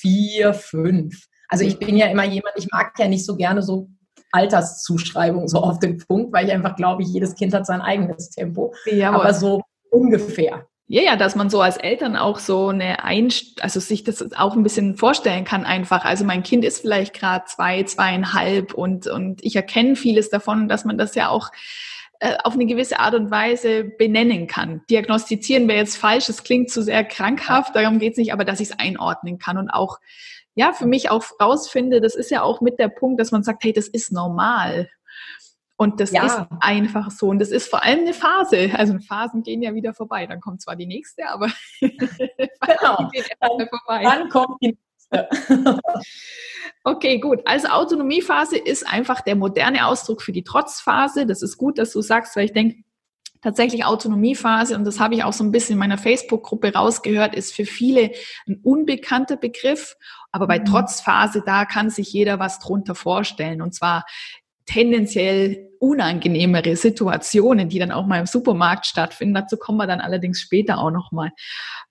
vier, 0.00 0.54
fünf. 0.54 1.26
Also 1.48 1.64
ich 1.64 1.78
bin 1.78 1.96
ja 1.96 2.06
immer 2.06 2.24
jemand, 2.24 2.54
ich 2.56 2.68
mag 2.72 2.98
ja 2.98 3.08
nicht 3.08 3.26
so 3.26 3.36
gerne 3.36 3.62
so 3.62 3.88
Alterszuschreibung 4.32 5.46
so 5.48 5.58
auf 5.58 5.78
den 5.78 5.98
Punkt, 5.98 6.32
weil 6.32 6.46
ich 6.46 6.52
einfach 6.52 6.74
glaube, 6.74 7.04
jedes 7.04 7.34
Kind 7.34 7.54
hat 7.54 7.66
sein 7.66 7.80
eigenes 7.80 8.30
Tempo. 8.30 8.74
Jawohl. 8.86 9.20
Aber 9.20 9.34
so 9.34 9.62
ungefähr. 9.90 10.66
Ja, 10.86 11.00
ja, 11.00 11.16
dass 11.16 11.34
man 11.34 11.48
so 11.48 11.62
als 11.62 11.78
Eltern 11.78 12.14
auch 12.14 12.38
so 12.38 12.68
eine 12.68 13.04
Einst 13.04 13.62
also 13.62 13.80
sich 13.80 14.04
das 14.04 14.32
auch 14.34 14.54
ein 14.54 14.62
bisschen 14.62 14.96
vorstellen 14.96 15.44
kann 15.44 15.64
einfach. 15.64 16.04
Also 16.04 16.24
mein 16.24 16.42
Kind 16.42 16.62
ist 16.62 16.82
vielleicht 16.82 17.14
gerade 17.14 17.46
zwei, 17.46 17.84
zweieinhalb 17.84 18.74
und, 18.74 19.06
und 19.06 19.42
ich 19.42 19.56
erkenne 19.56 19.96
vieles 19.96 20.28
davon, 20.28 20.68
dass 20.68 20.84
man 20.84 20.98
das 20.98 21.14
ja 21.14 21.30
auch 21.30 21.50
äh, 22.20 22.36
auf 22.44 22.52
eine 22.52 22.66
gewisse 22.66 23.00
Art 23.00 23.14
und 23.14 23.30
Weise 23.30 23.84
benennen 23.84 24.46
kann. 24.46 24.82
Diagnostizieren 24.90 25.68
wäre 25.68 25.78
jetzt 25.78 25.96
falsch, 25.96 26.28
es 26.28 26.44
klingt 26.44 26.70
zu 26.70 26.82
sehr 26.82 27.02
krankhaft, 27.02 27.74
darum 27.74 27.98
geht 27.98 28.12
es 28.12 28.18
nicht, 28.18 28.34
aber 28.34 28.44
dass 28.44 28.60
ich 28.60 28.70
es 28.70 28.78
einordnen 28.78 29.38
kann 29.38 29.56
und 29.56 29.70
auch, 29.70 29.98
ja, 30.54 30.74
für 30.74 30.86
mich 30.86 31.10
auch 31.10 31.24
rausfinde, 31.40 32.02
das 32.02 32.14
ist 32.14 32.30
ja 32.30 32.42
auch 32.42 32.60
mit 32.60 32.78
der 32.78 32.88
Punkt, 32.88 33.20
dass 33.20 33.32
man 33.32 33.42
sagt, 33.42 33.64
hey, 33.64 33.72
das 33.72 33.88
ist 33.88 34.12
normal. 34.12 34.90
Und 35.76 35.98
das 36.00 36.12
ja. 36.12 36.24
ist 36.24 36.38
einfach 36.60 37.10
so. 37.10 37.28
Und 37.28 37.40
das 37.40 37.50
ist 37.50 37.68
vor 37.68 37.82
allem 37.82 38.00
eine 38.00 38.14
Phase. 38.14 38.70
Also 38.74 38.96
Phasen 39.00 39.42
gehen 39.42 39.60
ja 39.60 39.74
wieder 39.74 39.92
vorbei. 39.92 40.26
Dann 40.26 40.40
kommt 40.40 40.62
zwar 40.62 40.76
die 40.76 40.86
nächste, 40.86 41.28
aber 41.28 41.48
genau. 41.80 43.08
dann, 43.40 43.68
dann 44.02 44.28
kommt 44.28 44.62
die 44.62 44.78
nächste. 45.10 45.28
okay, 46.84 47.18
gut. 47.18 47.40
Also 47.44 47.68
Autonomiephase 47.68 48.56
ist 48.56 48.86
einfach 48.86 49.20
der 49.20 49.34
moderne 49.34 49.86
Ausdruck 49.86 50.22
für 50.22 50.32
die 50.32 50.44
Trotzphase. 50.44 51.26
Das 51.26 51.42
ist 51.42 51.56
gut, 51.56 51.78
dass 51.78 51.92
du 51.92 52.02
sagst, 52.02 52.36
weil 52.36 52.44
ich 52.44 52.52
denke, 52.52 52.84
tatsächlich 53.42 53.84
Autonomiephase, 53.84 54.74
und 54.74 54.84
das 54.84 55.00
habe 55.00 55.14
ich 55.14 55.24
auch 55.24 55.32
so 55.32 55.44
ein 55.44 55.52
bisschen 55.52 55.74
in 55.74 55.78
meiner 55.78 55.98
Facebook-Gruppe 55.98 56.72
rausgehört, 56.72 57.34
ist 57.34 57.52
für 57.52 57.66
viele 57.66 58.12
ein 58.46 58.60
unbekannter 58.62 59.36
Begriff. 59.36 59.96
Aber 60.32 60.46
bei 60.46 60.60
mhm. 60.60 60.64
Trotzphase, 60.64 61.42
da 61.44 61.64
kann 61.64 61.90
sich 61.90 62.12
jeder 62.12 62.38
was 62.38 62.58
drunter 62.58 62.94
vorstellen. 62.94 63.60
Und 63.60 63.74
zwar 63.74 64.04
tendenziell 64.66 65.70
unangenehmere 65.78 66.76
Situationen, 66.76 67.68
die 67.68 67.78
dann 67.78 67.92
auch 67.92 68.06
mal 68.06 68.20
im 68.20 68.26
Supermarkt 68.26 68.86
stattfinden. 68.86 69.34
Dazu 69.34 69.56
kommen 69.56 69.78
wir 69.78 69.86
dann 69.86 70.00
allerdings 70.00 70.40
später 70.40 70.78
auch 70.78 70.90
nochmal. 70.90 71.30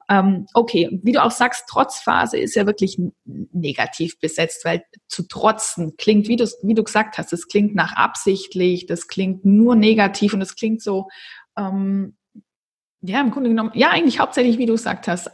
Ähm, 0.10 0.48
okay, 0.53 1.00
wie 1.03 1.12
du 1.12 1.24
auch 1.24 1.32
sagst, 1.32 1.68
Trotzphase 1.70 2.38
ist 2.38 2.56
ja 2.56 2.65
wirklich 2.65 3.00
negativ 3.25 4.20
besetzt, 4.20 4.65
weil 4.65 4.84
zu 5.08 5.27
trotzen 5.27 5.96
klingt, 5.98 6.27
wie 6.27 6.36
du, 6.36 6.46
wie 6.63 6.74
du 6.74 6.84
gesagt 6.84 7.18
hast, 7.18 7.32
das 7.32 7.48
klingt 7.48 7.75
nach 7.75 7.96
absichtlich, 7.96 8.86
das 8.86 9.08
klingt 9.08 9.46
nur 9.46 9.75
negativ 9.75 10.34
und 10.34 10.39
das 10.39 10.56
klingt 10.56 10.82
so, 10.82 11.08
ähm, 11.58 12.18
ja, 13.01 13.22
im 13.22 13.32
Grunde 13.32 13.50
genommen, 13.50 13.72
ja, 13.75 13.92
eigentlich 13.92 14.20
hauptsächlich, 14.20 14.58
wie 14.58 14.65
du 14.65 14.74
gesagt 14.74 15.08
hast, 15.08 15.30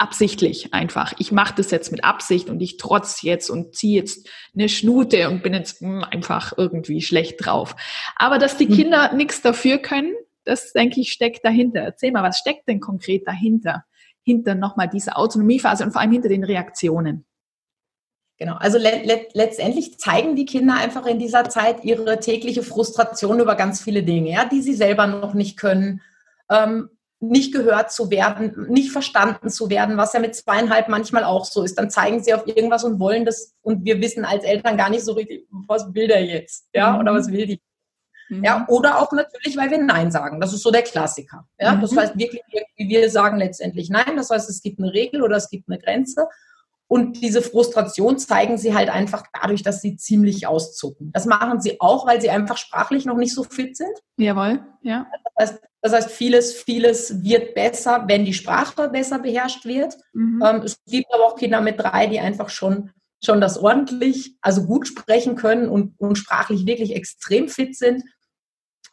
absichtlich 0.00 0.72
einfach. 0.72 1.12
Ich 1.18 1.30
mache 1.30 1.54
das 1.56 1.70
jetzt 1.70 1.92
mit 1.92 2.04
Absicht 2.04 2.48
und 2.48 2.60
ich 2.60 2.78
trotz 2.78 3.22
jetzt 3.22 3.50
und 3.50 3.74
ziehe 3.74 4.00
jetzt 4.00 4.28
eine 4.54 4.68
Schnute 4.68 5.28
und 5.28 5.42
bin 5.42 5.52
jetzt 5.52 5.82
mh, 5.82 5.88
hm, 5.88 6.04
einfach 6.10 6.54
irgendwie 6.56 7.02
schlecht 7.02 7.44
drauf. 7.44 7.76
Aber 8.16 8.38
dass 8.38 8.56
die 8.56 8.68
hm. 8.68 8.74
Kinder 8.74 9.10
mhm. 9.10 9.18
nichts 9.18 9.42
dafür 9.42 9.78
können, 9.78 10.14
das 10.44 10.72
denke 10.72 11.00
ich 11.00 11.12
steckt 11.12 11.44
dahinter. 11.44 11.80
Erzähl 11.80 12.12
mal, 12.12 12.22
was 12.22 12.38
steckt 12.38 12.66
denn 12.66 12.80
konkret 12.80 13.26
dahinter? 13.26 13.84
Hinter 14.22 14.54
nochmal 14.54 14.88
diese 14.88 15.16
Autonomiephase 15.16 15.84
und 15.84 15.92
vor 15.92 16.00
allem 16.00 16.12
hinter 16.12 16.28
den 16.28 16.44
Reaktionen. 16.44 17.26
Genau, 18.38 18.54
also 18.54 18.78
le 18.78 19.02
le 19.04 19.28
letztendlich 19.34 19.98
zeigen 19.98 20.34
die 20.34 20.46
Kinder 20.46 20.76
einfach 20.76 21.04
in 21.04 21.18
dieser 21.18 21.50
Zeit 21.50 21.84
ihre 21.84 22.20
tägliche 22.20 22.62
Frustration 22.62 23.38
über 23.38 23.54
ganz 23.54 23.82
viele 23.82 24.02
Dinge, 24.02 24.30
ja, 24.30 24.46
die 24.46 24.62
sie 24.62 24.72
selber 24.72 25.06
noch 25.06 25.34
nicht 25.34 25.58
können. 25.58 26.00
Ähm, 26.50 26.88
nicht 27.20 27.52
gehört 27.52 27.92
zu 27.92 28.10
werden, 28.10 28.66
nicht 28.70 28.90
verstanden 28.90 29.50
zu 29.50 29.68
werden, 29.68 29.98
was 29.98 30.14
ja 30.14 30.20
mit 30.20 30.34
zweieinhalb 30.34 30.88
manchmal 30.88 31.24
auch 31.24 31.44
so 31.44 31.62
ist. 31.62 31.78
Dann 31.78 31.90
zeigen 31.90 32.22
sie 32.22 32.32
auf 32.32 32.46
irgendwas 32.46 32.82
und 32.82 32.98
wollen 32.98 33.26
das 33.26 33.54
und 33.60 33.84
wir 33.84 34.00
wissen 34.00 34.24
als 34.24 34.42
Eltern 34.42 34.78
gar 34.78 34.88
nicht 34.88 35.04
so 35.04 35.12
richtig, 35.12 35.46
was 35.50 35.92
will 35.94 36.08
der 36.08 36.24
jetzt, 36.24 36.68
ja, 36.74 36.92
mhm. 36.92 37.00
oder 37.00 37.14
was 37.14 37.30
will 37.30 37.46
die. 37.46 37.60
Mhm. 38.30 38.44
Ja, 38.44 38.64
oder 38.68 39.00
auch 39.00 39.12
natürlich, 39.12 39.56
weil 39.56 39.70
wir 39.70 39.82
Nein 39.82 40.10
sagen. 40.10 40.40
Das 40.40 40.54
ist 40.54 40.62
so 40.62 40.70
der 40.70 40.82
Klassiker. 40.82 41.46
Ja, 41.58 41.74
mhm. 41.74 41.82
das 41.82 41.94
heißt 41.94 42.18
wirklich, 42.18 42.42
wir 42.76 43.10
sagen 43.10 43.38
letztendlich 43.38 43.90
Nein. 43.90 44.16
Das 44.16 44.30
heißt, 44.30 44.48
es 44.48 44.62
gibt 44.62 44.78
eine 44.78 44.92
Regel 44.92 45.22
oder 45.22 45.36
es 45.36 45.50
gibt 45.50 45.68
eine 45.68 45.78
Grenze. 45.78 46.26
Und 46.92 47.22
diese 47.22 47.40
Frustration 47.40 48.18
zeigen 48.18 48.58
sie 48.58 48.74
halt 48.74 48.88
einfach 48.88 49.22
dadurch, 49.40 49.62
dass 49.62 49.80
sie 49.80 49.94
ziemlich 49.94 50.48
auszucken. 50.48 51.12
Das 51.12 51.24
machen 51.24 51.60
sie 51.60 51.80
auch, 51.80 52.04
weil 52.04 52.20
sie 52.20 52.30
einfach 52.30 52.56
sprachlich 52.56 53.04
noch 53.04 53.16
nicht 53.16 53.32
so 53.32 53.44
fit 53.44 53.76
sind. 53.76 53.96
Jawohl, 54.16 54.60
ja. 54.82 55.06
Das 55.36 55.50
heißt, 55.50 55.62
das 55.82 55.92
heißt 55.92 56.10
vieles, 56.10 56.52
vieles 56.52 57.22
wird 57.22 57.54
besser, 57.54 58.06
wenn 58.08 58.24
die 58.24 58.34
Sprache 58.34 58.88
besser 58.88 59.20
beherrscht 59.20 59.64
wird. 59.66 59.96
Mhm. 60.14 60.42
Ähm, 60.44 60.62
es 60.64 60.82
gibt 60.84 61.06
aber 61.14 61.26
auch 61.26 61.36
Kinder 61.36 61.60
mit 61.60 61.78
drei, 61.78 62.08
die 62.08 62.18
einfach 62.18 62.48
schon, 62.48 62.90
schon 63.24 63.40
das 63.40 63.56
ordentlich, 63.56 64.34
also 64.40 64.64
gut 64.64 64.88
sprechen 64.88 65.36
können 65.36 65.68
und, 65.68 65.94
und 66.00 66.18
sprachlich 66.18 66.66
wirklich 66.66 66.96
extrem 66.96 67.48
fit 67.48 67.76
sind. 67.76 68.02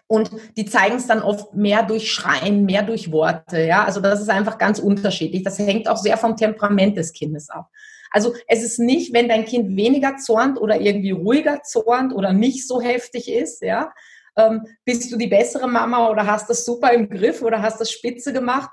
Und 0.08 0.32
die 0.56 0.66
zeigen 0.66 0.96
es 0.96 1.08
dann 1.08 1.22
oft 1.22 1.54
mehr 1.54 1.84
durch 1.84 2.12
Schreien, 2.12 2.66
mehr 2.66 2.84
durch 2.84 3.12
Worte. 3.12 3.62
Ja, 3.62 3.84
also 3.84 4.00
das 4.00 4.22
ist 4.22 4.30
einfach 4.30 4.58
ganz 4.58 4.80
unterschiedlich. 4.80 5.44
Das 5.44 5.60
hängt 5.60 5.88
auch 5.90 5.98
sehr 5.98 6.18
vom 6.18 6.38
Temperament 6.38 6.98
des 6.98 7.12
Kindes 7.12 7.50
ab. 7.50 7.70
Also 8.12 8.34
es 8.48 8.64
ist 8.64 8.80
nicht, 8.80 9.14
wenn 9.14 9.28
dein 9.28 9.44
Kind 9.44 9.76
weniger 9.76 10.16
zornt 10.16 10.60
oder 10.60 10.80
irgendwie 10.80 11.12
ruhiger 11.12 11.62
zornt 11.64 12.14
oder 12.14 12.32
nicht 12.32 12.66
so 12.66 12.80
heftig 12.80 13.30
ist, 13.30 13.62
ja, 13.62 13.92
ähm, 14.38 14.66
bist 14.86 15.12
du 15.12 15.18
die 15.18 15.28
bessere 15.28 15.68
Mama 15.68 16.10
oder 16.10 16.26
hast 16.26 16.50
das 16.50 16.64
super 16.64 16.94
im 16.94 17.10
Griff 17.10 17.42
oder 17.42 17.62
hast 17.62 17.82
das 17.82 17.92
spitze 17.92 18.32
gemacht 18.32 18.70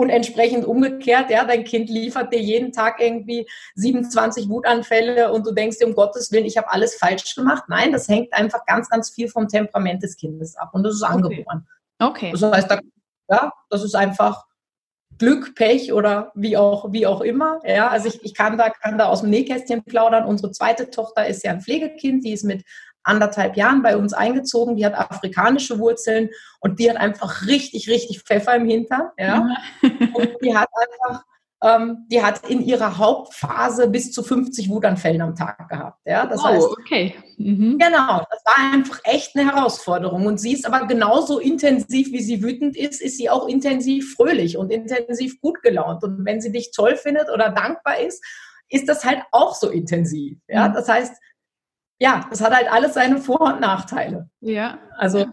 und 0.00 0.08
entsprechend 0.08 0.64
umgekehrt, 0.64 1.30
ja, 1.30 1.44
dein 1.44 1.64
Kind 1.64 1.90
liefert 1.90 2.32
dir 2.32 2.40
jeden 2.40 2.72
Tag 2.72 3.00
irgendwie 3.00 3.46
27 3.74 4.48
Wutanfälle 4.48 5.30
und 5.30 5.46
du 5.46 5.52
denkst 5.52 5.78
dir, 5.78 5.86
um 5.86 5.94
Gottes 5.94 6.32
Willen, 6.32 6.46
ich 6.46 6.56
habe 6.56 6.72
alles 6.72 6.94
falsch 6.94 7.34
gemacht. 7.34 7.64
Nein, 7.68 7.92
das 7.92 8.08
hängt 8.08 8.32
einfach 8.32 8.64
ganz, 8.64 8.88
ganz 8.88 9.10
viel 9.10 9.28
vom 9.28 9.46
Temperament 9.46 10.02
des 10.02 10.16
Kindes 10.16 10.56
ab 10.56 10.70
und 10.72 10.84
das 10.84 10.94
ist 10.94 11.02
angeboren. 11.02 11.68
Okay. 11.98 12.32
Das 12.32 12.42
heißt, 12.42 12.70
da, 12.70 12.80
ja, 13.28 13.52
das 13.68 13.84
ist 13.84 13.94
einfach 13.94 14.46
Glück, 15.18 15.54
Pech 15.54 15.92
oder 15.92 16.32
wie 16.34 16.56
auch, 16.56 16.92
wie 16.92 17.06
auch 17.06 17.20
immer. 17.20 17.60
Ja, 17.62 17.88
also 17.88 18.08
ich, 18.08 18.24
ich 18.24 18.34
kann 18.34 18.56
da, 18.56 18.70
kann 18.70 18.96
da 18.96 19.08
aus 19.08 19.20
dem 19.20 19.28
Nähkästchen 19.28 19.84
plaudern. 19.84 20.24
Unsere 20.24 20.50
zweite 20.50 20.88
Tochter 20.88 21.26
ist 21.26 21.44
ja 21.44 21.50
ein 21.50 21.60
Pflegekind, 21.60 22.24
die 22.24 22.32
ist 22.32 22.44
mit 22.44 22.64
anderthalb 23.02 23.56
Jahren 23.56 23.82
bei 23.82 23.96
uns 23.96 24.12
eingezogen, 24.12 24.76
die 24.76 24.84
hat 24.84 24.94
afrikanische 24.94 25.78
Wurzeln 25.78 26.30
und 26.60 26.78
die 26.78 26.90
hat 26.90 26.96
einfach 26.96 27.46
richtig, 27.46 27.88
richtig 27.88 28.22
Pfeffer 28.22 28.54
im 28.56 28.66
Hintern. 28.66 29.10
Ja? 29.18 29.56
Und 29.82 30.30
die 30.42 30.56
hat 30.56 30.68
einfach, 30.74 31.24
ähm, 31.62 32.06
die 32.10 32.22
hat 32.22 32.48
in 32.48 32.60
ihrer 32.60 32.98
Hauptphase 32.98 33.88
bis 33.88 34.12
zu 34.12 34.22
50 34.22 34.68
Wutanfällen 34.68 35.22
am 35.22 35.34
Tag 35.34 35.68
gehabt. 35.68 36.00
Ja? 36.04 36.26
Das 36.26 36.40
oh, 36.40 36.44
heißt, 36.44 36.66
okay. 36.66 37.14
Mhm. 37.38 37.78
Genau, 37.78 38.24
das 38.30 38.42
war 38.44 38.72
einfach 38.72 39.00
echt 39.04 39.36
eine 39.36 39.50
Herausforderung. 39.50 40.26
Und 40.26 40.38
sie 40.38 40.52
ist 40.52 40.66
aber 40.66 40.86
genauso 40.86 41.38
intensiv, 41.38 42.12
wie 42.12 42.22
sie 42.22 42.42
wütend 42.42 42.76
ist, 42.76 43.00
ist 43.00 43.16
sie 43.16 43.30
auch 43.30 43.48
intensiv 43.48 44.14
fröhlich 44.14 44.56
und 44.56 44.70
intensiv 44.70 45.40
gut 45.40 45.62
gelaunt. 45.62 46.04
Und 46.04 46.24
wenn 46.24 46.40
sie 46.40 46.52
dich 46.52 46.70
toll 46.72 46.96
findet 46.96 47.30
oder 47.30 47.50
dankbar 47.50 47.98
ist, 47.98 48.22
ist 48.68 48.88
das 48.88 49.04
halt 49.04 49.22
auch 49.32 49.54
so 49.54 49.68
intensiv. 49.68 50.38
Ja? 50.48 50.68
Mhm. 50.68 50.74
Das 50.74 50.88
heißt, 50.88 51.14
ja, 52.00 52.26
das 52.30 52.40
hat 52.40 52.52
halt 52.52 52.72
alles 52.72 52.94
seine 52.94 53.18
Vor- 53.18 53.42
und 53.42 53.60
Nachteile. 53.60 54.28
Ja. 54.40 54.78
Also. 54.96 55.26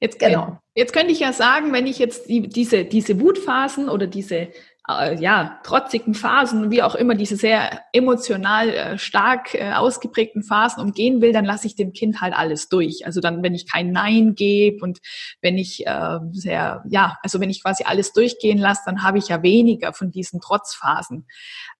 Jetzt, 0.00 0.18
genau. 0.18 0.58
jetzt 0.74 0.92
könnte 0.92 1.12
ich 1.12 1.20
ja 1.20 1.32
sagen, 1.32 1.72
wenn 1.72 1.86
ich 1.86 1.98
jetzt 1.98 2.28
die, 2.28 2.48
diese, 2.48 2.84
diese 2.84 3.20
Wutphasen 3.20 3.88
oder 3.88 4.06
diese 4.06 4.48
äh, 4.88 5.18
ja, 5.20 5.60
trotzigen 5.64 6.14
Phasen, 6.14 6.70
wie 6.70 6.82
auch 6.82 6.94
immer, 6.94 7.14
diese 7.14 7.36
sehr 7.36 7.80
emotional 7.92 8.68
äh, 8.70 8.98
stark 8.98 9.54
äh, 9.54 9.72
ausgeprägten 9.72 10.42
Phasen 10.42 10.82
umgehen 10.82 11.20
will, 11.20 11.32
dann 11.32 11.44
lasse 11.44 11.66
ich 11.66 11.76
dem 11.76 11.92
Kind 11.92 12.20
halt 12.20 12.34
alles 12.34 12.68
durch. 12.68 13.06
Also 13.06 13.20
dann, 13.20 13.42
wenn 13.42 13.54
ich 13.54 13.70
kein 13.70 13.92
Nein 13.92 14.34
gebe 14.34 14.82
und 14.82 15.00
wenn 15.40 15.56
ich 15.56 15.86
äh, 15.86 16.18
sehr, 16.32 16.84
ja, 16.88 17.18
also 17.22 17.40
wenn 17.40 17.50
ich 17.50 17.62
quasi 17.62 17.84
alles 17.84 18.12
durchgehen 18.12 18.58
lasse, 18.58 18.82
dann 18.86 19.02
habe 19.02 19.18
ich 19.18 19.28
ja 19.28 19.42
weniger 19.42 19.92
von 19.92 20.10
diesen 20.10 20.40
Trotzphasen. 20.40 21.26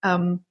Ähm, 0.02 0.44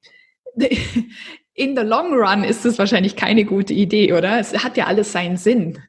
in 1.54 1.76
the 1.76 1.84
long 1.84 2.14
run 2.14 2.44
ist 2.44 2.66
es 2.66 2.80
wahrscheinlich 2.80 3.16
keine 3.16 3.46
gute 3.46 3.74
Idee, 3.74 4.14
oder? 4.14 4.40
Es 4.40 4.64
hat 4.64 4.78
ja 4.78 4.86
alles 4.86 5.12
seinen 5.12 5.38
Sinn. 5.38 5.80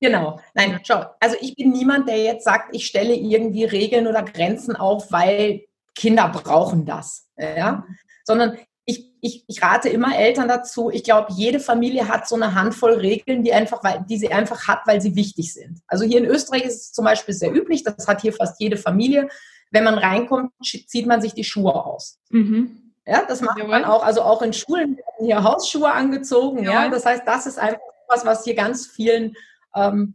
Genau. 0.00 0.40
Nein, 0.54 0.80
schau, 0.84 1.04
also 1.20 1.36
ich 1.40 1.56
bin 1.56 1.70
niemand, 1.70 2.08
der 2.08 2.18
jetzt 2.18 2.44
sagt, 2.44 2.74
ich 2.74 2.86
stelle 2.86 3.14
irgendwie 3.14 3.64
Regeln 3.64 4.06
oder 4.06 4.22
Grenzen 4.22 4.76
auf, 4.76 5.10
weil 5.12 5.64
Kinder 5.94 6.28
brauchen 6.28 6.84
das. 6.84 7.26
Ja? 7.38 7.86
Sondern 8.24 8.58
ich, 8.84 9.12
ich, 9.22 9.44
ich 9.46 9.62
rate 9.62 9.88
immer 9.88 10.16
Eltern 10.16 10.48
dazu, 10.48 10.90
ich 10.90 11.04
glaube, 11.04 11.32
jede 11.34 11.58
Familie 11.58 12.08
hat 12.08 12.28
so 12.28 12.34
eine 12.34 12.54
Handvoll 12.54 12.94
Regeln, 12.94 13.44
die, 13.44 13.54
einfach, 13.54 13.80
die 14.06 14.18
sie 14.18 14.30
einfach 14.30 14.68
hat, 14.68 14.80
weil 14.86 15.00
sie 15.00 15.16
wichtig 15.16 15.54
sind. 15.54 15.80
Also 15.86 16.04
hier 16.04 16.18
in 16.18 16.26
Österreich 16.26 16.64
ist 16.64 16.82
es 16.82 16.92
zum 16.92 17.04
Beispiel 17.06 17.34
sehr 17.34 17.54
üblich, 17.54 17.82
das 17.82 18.06
hat 18.06 18.20
hier 18.20 18.32
fast 18.32 18.60
jede 18.60 18.76
Familie. 18.76 19.28
Wenn 19.70 19.84
man 19.84 19.94
reinkommt, 19.94 20.52
zieht 20.62 21.06
man 21.06 21.22
sich 21.22 21.32
die 21.32 21.44
Schuhe 21.44 21.74
aus. 21.74 22.18
Mhm. 22.28 22.83
Ja, 23.06 23.24
das 23.26 23.40
macht 23.40 23.58
Jawohl. 23.58 23.70
man 23.70 23.84
auch. 23.84 24.04
Also 24.04 24.22
auch 24.22 24.42
in 24.42 24.52
Schulen 24.52 24.96
werden 24.96 25.26
hier 25.26 25.42
Hausschuhe 25.42 25.92
angezogen. 25.92 26.64
Ja, 26.64 26.88
das 26.88 27.04
heißt, 27.04 27.22
das 27.26 27.46
ist 27.46 27.58
einfach 27.58 27.80
was, 28.08 28.24
was 28.24 28.44
hier 28.44 28.54
ganz 28.54 28.86
vielen, 28.86 29.34
ähm, 29.74 30.14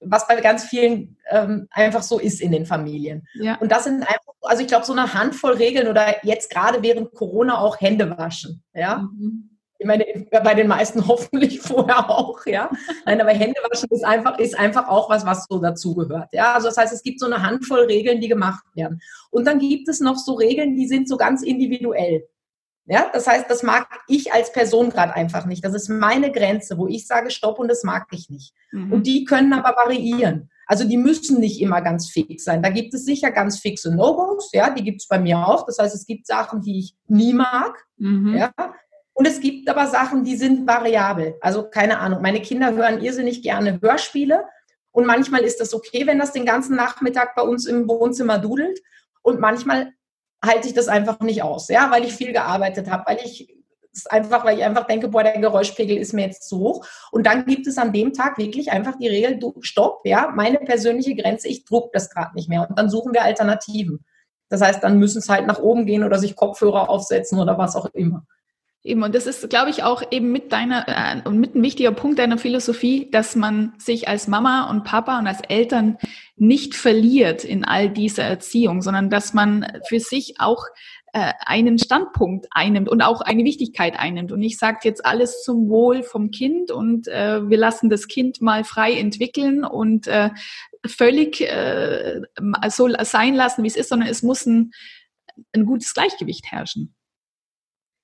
was 0.00 0.26
bei 0.26 0.40
ganz 0.40 0.64
vielen 0.64 1.16
ähm, 1.30 1.68
einfach 1.70 2.02
so 2.02 2.18
ist 2.18 2.40
in 2.40 2.52
den 2.52 2.66
Familien. 2.66 3.26
Ja. 3.34 3.56
Und 3.56 3.70
das 3.70 3.84
sind 3.84 4.02
einfach, 4.02 4.32
also 4.42 4.62
ich 4.62 4.68
glaube, 4.68 4.84
so 4.84 4.92
eine 4.92 5.14
Handvoll 5.14 5.54
Regeln 5.54 5.88
oder 5.88 6.24
jetzt 6.24 6.50
gerade 6.50 6.82
während 6.82 7.12
Corona 7.14 7.58
auch 7.58 7.80
Hände 7.80 8.16
waschen. 8.16 8.62
Ja. 8.74 8.98
Mhm 8.98 9.55
ich 9.78 9.86
meine, 9.86 10.04
bei 10.30 10.54
den 10.54 10.68
meisten 10.68 11.06
hoffentlich 11.08 11.60
vorher 11.60 12.10
auch, 12.10 12.44
ja. 12.46 12.70
Nein, 13.04 13.20
aber 13.20 13.30
Händewaschen 13.30 13.88
ist 13.90 14.04
einfach, 14.04 14.38
ist 14.38 14.58
einfach 14.58 14.88
auch 14.88 15.10
was, 15.10 15.26
was 15.26 15.46
so 15.48 15.58
dazugehört. 15.58 16.28
Ja, 16.32 16.54
also 16.54 16.68
das 16.68 16.76
heißt, 16.76 16.92
es 16.92 17.02
gibt 17.02 17.20
so 17.20 17.26
eine 17.26 17.42
Handvoll 17.42 17.80
Regeln, 17.80 18.20
die 18.20 18.28
gemacht 18.28 18.64
werden. 18.74 19.00
Und 19.30 19.46
dann 19.46 19.58
gibt 19.58 19.88
es 19.88 20.00
noch 20.00 20.16
so 20.16 20.34
Regeln, 20.34 20.76
die 20.76 20.86
sind 20.86 21.08
so 21.08 21.16
ganz 21.16 21.42
individuell. 21.42 22.26
Ja, 22.88 23.10
das 23.12 23.26
heißt, 23.26 23.50
das 23.50 23.64
mag 23.64 23.88
ich 24.06 24.32
als 24.32 24.52
Person 24.52 24.90
gerade 24.90 25.14
einfach 25.14 25.44
nicht. 25.44 25.64
Das 25.64 25.74
ist 25.74 25.88
meine 25.88 26.30
Grenze, 26.30 26.78
wo 26.78 26.86
ich 26.86 27.06
sage 27.06 27.30
Stopp 27.30 27.58
und 27.58 27.66
das 27.68 27.82
mag 27.82 28.06
ich 28.12 28.30
nicht. 28.30 28.54
Mhm. 28.70 28.92
Und 28.92 29.06
die 29.08 29.24
können 29.24 29.52
aber 29.52 29.76
variieren. 29.76 30.50
Also 30.66 30.84
die 30.84 30.96
müssen 30.96 31.40
nicht 31.40 31.60
immer 31.60 31.80
ganz 31.80 32.08
fix 32.10 32.44
sein. 32.44 32.62
Da 32.62 32.70
gibt 32.70 32.94
es 32.94 33.04
sicher 33.04 33.32
ganz 33.32 33.58
fixe 33.58 33.94
No-Gos, 33.94 34.50
ja, 34.52 34.70
die 34.70 34.82
gibt 34.82 35.00
es 35.00 35.08
bei 35.08 35.18
mir 35.18 35.38
auch. 35.38 35.66
Das 35.66 35.78
heißt, 35.78 35.94
es 35.94 36.06
gibt 36.06 36.26
Sachen, 36.26 36.60
die 36.60 36.78
ich 36.78 36.96
nie 37.08 37.32
mag, 37.32 37.86
mhm. 37.96 38.36
ja. 38.36 38.52
Und 39.16 39.26
es 39.26 39.40
gibt 39.40 39.66
aber 39.70 39.86
Sachen, 39.86 40.24
die 40.24 40.36
sind 40.36 40.66
variabel. 40.66 41.38
Also 41.40 41.70
keine 41.70 42.00
Ahnung, 42.00 42.20
meine 42.20 42.42
Kinder 42.42 42.74
hören 42.74 43.00
irrsinnig 43.00 43.42
gerne 43.42 43.80
Hörspiele. 43.80 44.44
Und 44.92 45.06
manchmal 45.06 45.40
ist 45.40 45.58
das 45.58 45.72
okay, 45.72 46.06
wenn 46.06 46.18
das 46.18 46.32
den 46.32 46.44
ganzen 46.44 46.76
Nachmittag 46.76 47.34
bei 47.34 47.40
uns 47.40 47.64
im 47.64 47.88
Wohnzimmer 47.88 48.38
dudelt. 48.38 48.78
Und 49.22 49.40
manchmal 49.40 49.94
halte 50.44 50.68
ich 50.68 50.74
das 50.74 50.88
einfach 50.88 51.20
nicht 51.20 51.42
aus, 51.42 51.68
ja, 51.68 51.90
weil 51.90 52.04
ich 52.04 52.14
viel 52.14 52.34
gearbeitet 52.34 52.90
habe, 52.90 53.04
weil 53.06 53.16
ich 53.24 53.48
einfach, 54.10 54.44
weil 54.44 54.58
ich 54.58 54.64
einfach 54.64 54.86
denke, 54.86 55.08
boah, 55.08 55.22
der 55.22 55.38
Geräuschpegel 55.38 55.96
ist 55.96 56.12
mir 56.12 56.26
jetzt 56.26 56.46
zu 56.46 56.58
hoch. 56.58 56.86
Und 57.10 57.26
dann 57.26 57.46
gibt 57.46 57.66
es 57.66 57.78
an 57.78 57.94
dem 57.94 58.12
Tag 58.12 58.36
wirklich 58.36 58.70
einfach 58.70 58.98
die 58.98 59.08
Regel, 59.08 59.38
du, 59.38 59.54
stopp, 59.60 60.02
ja, 60.04 60.30
meine 60.36 60.58
persönliche 60.58 61.14
Grenze, 61.14 61.48
ich 61.48 61.64
druck 61.64 61.90
das 61.94 62.10
gerade 62.10 62.34
nicht 62.34 62.50
mehr. 62.50 62.68
Und 62.68 62.78
dann 62.78 62.90
suchen 62.90 63.14
wir 63.14 63.22
Alternativen. 63.22 64.04
Das 64.50 64.60
heißt, 64.60 64.84
dann 64.84 64.98
müssen 64.98 65.20
es 65.20 65.30
halt 65.30 65.46
nach 65.46 65.58
oben 65.58 65.86
gehen 65.86 66.04
oder 66.04 66.18
sich 66.18 66.36
Kopfhörer 66.36 66.90
aufsetzen 66.90 67.38
oder 67.38 67.56
was 67.56 67.76
auch 67.76 67.86
immer. 67.94 68.26
Eben, 68.86 69.02
und 69.02 69.16
das 69.16 69.26
ist, 69.26 69.50
glaube 69.50 69.70
ich, 69.70 69.82
auch 69.82 70.00
eben 70.12 70.30
mit 70.30 70.52
deiner 70.52 70.86
äh, 70.86 71.30
mit 71.30 71.56
ein 71.56 71.62
wichtiger 71.62 71.90
Punkt 71.90 72.20
deiner 72.20 72.38
Philosophie, 72.38 73.10
dass 73.10 73.34
man 73.34 73.72
sich 73.78 74.06
als 74.06 74.28
Mama 74.28 74.70
und 74.70 74.84
Papa 74.84 75.18
und 75.18 75.26
als 75.26 75.40
Eltern 75.48 75.98
nicht 76.36 76.76
verliert 76.76 77.42
in 77.42 77.64
all 77.64 77.90
dieser 77.90 78.22
Erziehung, 78.22 78.82
sondern 78.82 79.10
dass 79.10 79.34
man 79.34 79.66
für 79.88 79.98
sich 79.98 80.36
auch 80.38 80.66
äh, 81.12 81.32
einen 81.44 81.80
Standpunkt 81.80 82.46
einnimmt 82.52 82.88
und 82.88 83.02
auch 83.02 83.22
eine 83.22 83.42
Wichtigkeit 83.42 83.98
einnimmt. 83.98 84.30
Und 84.30 84.40
ich 84.42 84.56
sage 84.56 84.78
jetzt 84.84 85.04
alles 85.04 85.42
zum 85.42 85.68
Wohl 85.68 86.04
vom 86.04 86.30
Kind 86.30 86.70
und 86.70 87.08
äh, 87.08 87.48
wir 87.48 87.58
lassen 87.58 87.90
das 87.90 88.06
Kind 88.06 88.40
mal 88.40 88.62
frei 88.62 88.92
entwickeln 88.92 89.64
und 89.64 90.06
äh, 90.06 90.30
völlig 90.86 91.40
äh, 91.40 92.20
so 92.68 92.88
sein 93.02 93.34
lassen, 93.34 93.64
wie 93.64 93.68
es 93.68 93.76
ist, 93.76 93.88
sondern 93.88 94.08
es 94.08 94.22
muss 94.22 94.46
ein, 94.46 94.70
ein 95.52 95.66
gutes 95.66 95.92
Gleichgewicht 95.92 96.52
herrschen. 96.52 96.94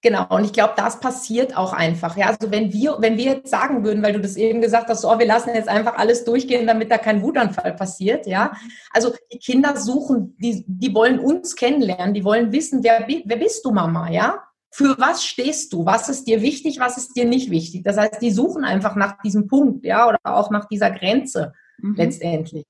Genau, 0.04 0.26
und 0.30 0.44
ich 0.44 0.52
glaube, 0.52 0.74
das 0.76 0.98
passiert 0.98 1.56
auch 1.56 1.72
einfach. 1.72 2.16
Ja, 2.16 2.26
also 2.26 2.50
wenn 2.50 2.72
wir, 2.72 2.96
wenn 2.98 3.16
wir 3.16 3.36
jetzt 3.36 3.50
sagen 3.50 3.84
würden, 3.84 4.02
weil 4.02 4.12
du 4.12 4.20
das 4.20 4.36
eben 4.36 4.60
gesagt 4.60 4.88
hast, 4.88 5.02
so, 5.02 5.12
oh, 5.12 5.18
wir 5.20 5.26
lassen 5.26 5.54
jetzt 5.54 5.68
einfach 5.68 5.96
alles 5.96 6.24
durchgehen, 6.24 6.66
damit 6.66 6.90
da 6.90 6.98
kein 6.98 7.22
Wutanfall 7.22 7.74
passiert, 7.74 8.26
ja. 8.26 8.52
Also 8.92 9.14
die 9.32 9.38
Kinder 9.38 9.76
suchen, 9.76 10.36
die, 10.38 10.64
die 10.66 10.92
wollen 10.92 11.20
uns 11.20 11.54
kennenlernen, 11.54 12.14
die 12.14 12.24
wollen 12.24 12.50
wissen, 12.50 12.82
wer, 12.82 13.06
wer 13.06 13.36
bist 13.36 13.64
du, 13.64 13.70
Mama, 13.70 14.10
ja? 14.10 14.42
Für 14.72 14.98
was 14.98 15.24
stehst 15.24 15.72
du? 15.72 15.86
Was 15.86 16.08
ist 16.08 16.24
dir 16.24 16.42
wichtig? 16.42 16.80
Was 16.80 16.96
ist 16.96 17.14
dir 17.14 17.26
nicht 17.26 17.50
wichtig? 17.50 17.84
Das 17.84 17.96
heißt, 17.96 18.20
die 18.20 18.32
suchen 18.32 18.64
einfach 18.64 18.96
nach 18.96 19.22
diesem 19.22 19.46
Punkt, 19.46 19.84
ja, 19.84 20.08
oder 20.08 20.18
auch 20.24 20.50
nach 20.50 20.66
dieser 20.66 20.90
Grenze 20.90 21.52
mhm. 21.78 21.94
letztendlich. 21.94 22.64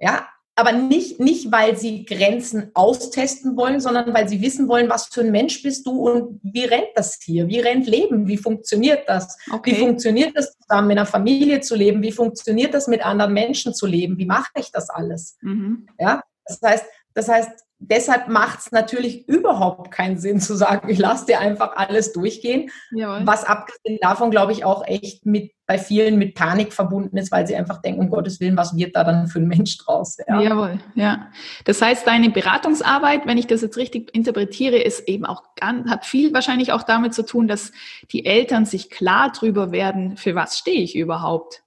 Ja, 0.00 0.26
aber 0.56 0.72
nicht, 0.72 1.20
nicht, 1.20 1.50
weil 1.50 1.76
sie 1.76 2.04
Grenzen 2.04 2.70
austesten 2.74 3.56
wollen, 3.56 3.80
sondern 3.80 4.12
weil 4.12 4.28
sie 4.28 4.42
wissen 4.42 4.68
wollen, 4.68 4.90
was 4.90 5.06
für 5.06 5.22
ein 5.22 5.30
Mensch 5.30 5.62
bist 5.62 5.86
du 5.86 6.08
und 6.08 6.40
wie 6.42 6.64
rennt 6.64 6.90
das 6.94 7.18
hier? 7.22 7.48
Wie 7.48 7.60
rennt 7.60 7.86
Leben? 7.86 8.26
Wie 8.26 8.36
funktioniert 8.36 9.08
das? 9.08 9.38
Okay. 9.50 9.70
Wie 9.70 9.76
funktioniert 9.76 10.36
das 10.36 10.56
zusammen 10.58 10.88
mit 10.88 10.98
einer 10.98 11.06
Familie 11.06 11.60
zu 11.60 11.74
leben? 11.74 12.02
Wie 12.02 12.12
funktioniert 12.12 12.74
das 12.74 12.88
mit 12.88 13.04
anderen 13.04 13.32
Menschen 13.32 13.74
zu 13.74 13.86
leben? 13.86 14.18
Wie 14.18 14.26
mache 14.26 14.50
ich 14.58 14.70
das 14.70 14.90
alles? 14.90 15.38
Mhm. 15.40 15.86
Ja, 15.98 16.22
das 16.44 16.60
heißt, 16.62 16.84
das 17.14 17.28
heißt, 17.28 17.50
deshalb 17.80 18.28
macht 18.28 18.60
es 18.60 18.72
natürlich 18.72 19.26
überhaupt 19.28 19.90
keinen 19.90 20.18
Sinn 20.18 20.40
zu 20.40 20.54
sagen, 20.54 20.88
ich 20.88 20.98
lasse 20.98 21.26
dir 21.26 21.40
einfach 21.40 21.76
alles 21.76 22.12
durchgehen. 22.12 22.70
Jawohl. 22.92 23.26
Was 23.26 23.44
abgesehen 23.44 23.98
davon, 24.00 24.30
glaube 24.30 24.52
ich, 24.52 24.64
auch 24.64 24.86
echt 24.86 25.26
mit 25.26 25.52
bei 25.66 25.78
vielen 25.78 26.18
mit 26.18 26.34
Panik 26.34 26.72
verbunden 26.72 27.16
ist, 27.16 27.30
weil 27.30 27.46
sie 27.46 27.54
einfach 27.54 27.80
denken, 27.80 28.00
um 28.00 28.10
Gottes 28.10 28.40
Willen, 28.40 28.56
was 28.56 28.76
wird 28.76 28.96
da 28.96 29.04
dann 29.04 29.28
für 29.28 29.38
ein 29.38 29.46
Mensch 29.46 29.78
draus? 29.78 30.16
Ja. 30.26 30.40
Jawohl, 30.40 30.80
ja. 30.96 31.30
Das 31.64 31.80
heißt, 31.80 32.04
deine 32.08 32.30
Beratungsarbeit, 32.30 33.24
wenn 33.24 33.38
ich 33.38 33.46
das 33.46 33.62
jetzt 33.62 33.76
richtig 33.76 34.12
interpretiere, 34.12 34.78
ist 34.78 35.08
eben 35.08 35.24
auch 35.24 35.44
ganz, 35.54 35.88
hat 35.88 36.04
viel 36.04 36.34
wahrscheinlich 36.34 36.72
auch 36.72 36.82
damit 36.82 37.14
zu 37.14 37.24
tun, 37.24 37.46
dass 37.46 37.70
die 38.10 38.26
Eltern 38.26 38.66
sich 38.66 38.90
klar 38.90 39.30
drüber 39.30 39.70
werden, 39.70 40.16
für 40.16 40.34
was 40.34 40.58
stehe 40.58 40.82
ich 40.82 40.96
überhaupt? 40.96 41.62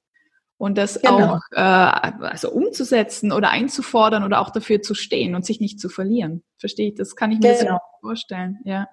Und 0.57 0.77
das 0.77 1.01
genau. 1.01 1.35
auch 1.35 1.41
äh, 1.51 1.59
also 1.59 2.51
umzusetzen 2.51 3.31
oder 3.31 3.49
einzufordern 3.49 4.23
oder 4.23 4.39
auch 4.39 4.49
dafür 4.49 4.81
zu 4.81 4.93
stehen 4.93 5.35
und 5.35 5.45
sich 5.45 5.59
nicht 5.59 5.79
zu 5.79 5.89
verlieren. 5.89 6.43
Verstehe 6.57 6.89
ich? 6.89 6.95
Das 6.95 7.15
kann 7.15 7.31
ich 7.31 7.39
mir 7.39 7.57
genau. 7.57 7.79
so 8.01 8.07
vorstellen. 8.07 8.59
Ja. 8.63 8.87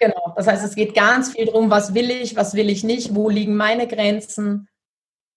Genau. 0.00 0.34
Das 0.36 0.46
heißt, 0.46 0.64
es 0.64 0.74
geht 0.74 0.94
ganz 0.94 1.32
viel 1.32 1.46
darum, 1.46 1.70
was 1.70 1.94
will 1.94 2.10
ich, 2.10 2.36
was 2.36 2.54
will 2.54 2.68
ich 2.68 2.84
nicht, 2.84 3.14
wo 3.14 3.30
liegen 3.30 3.56
meine 3.56 3.86
Grenzen, 3.86 4.68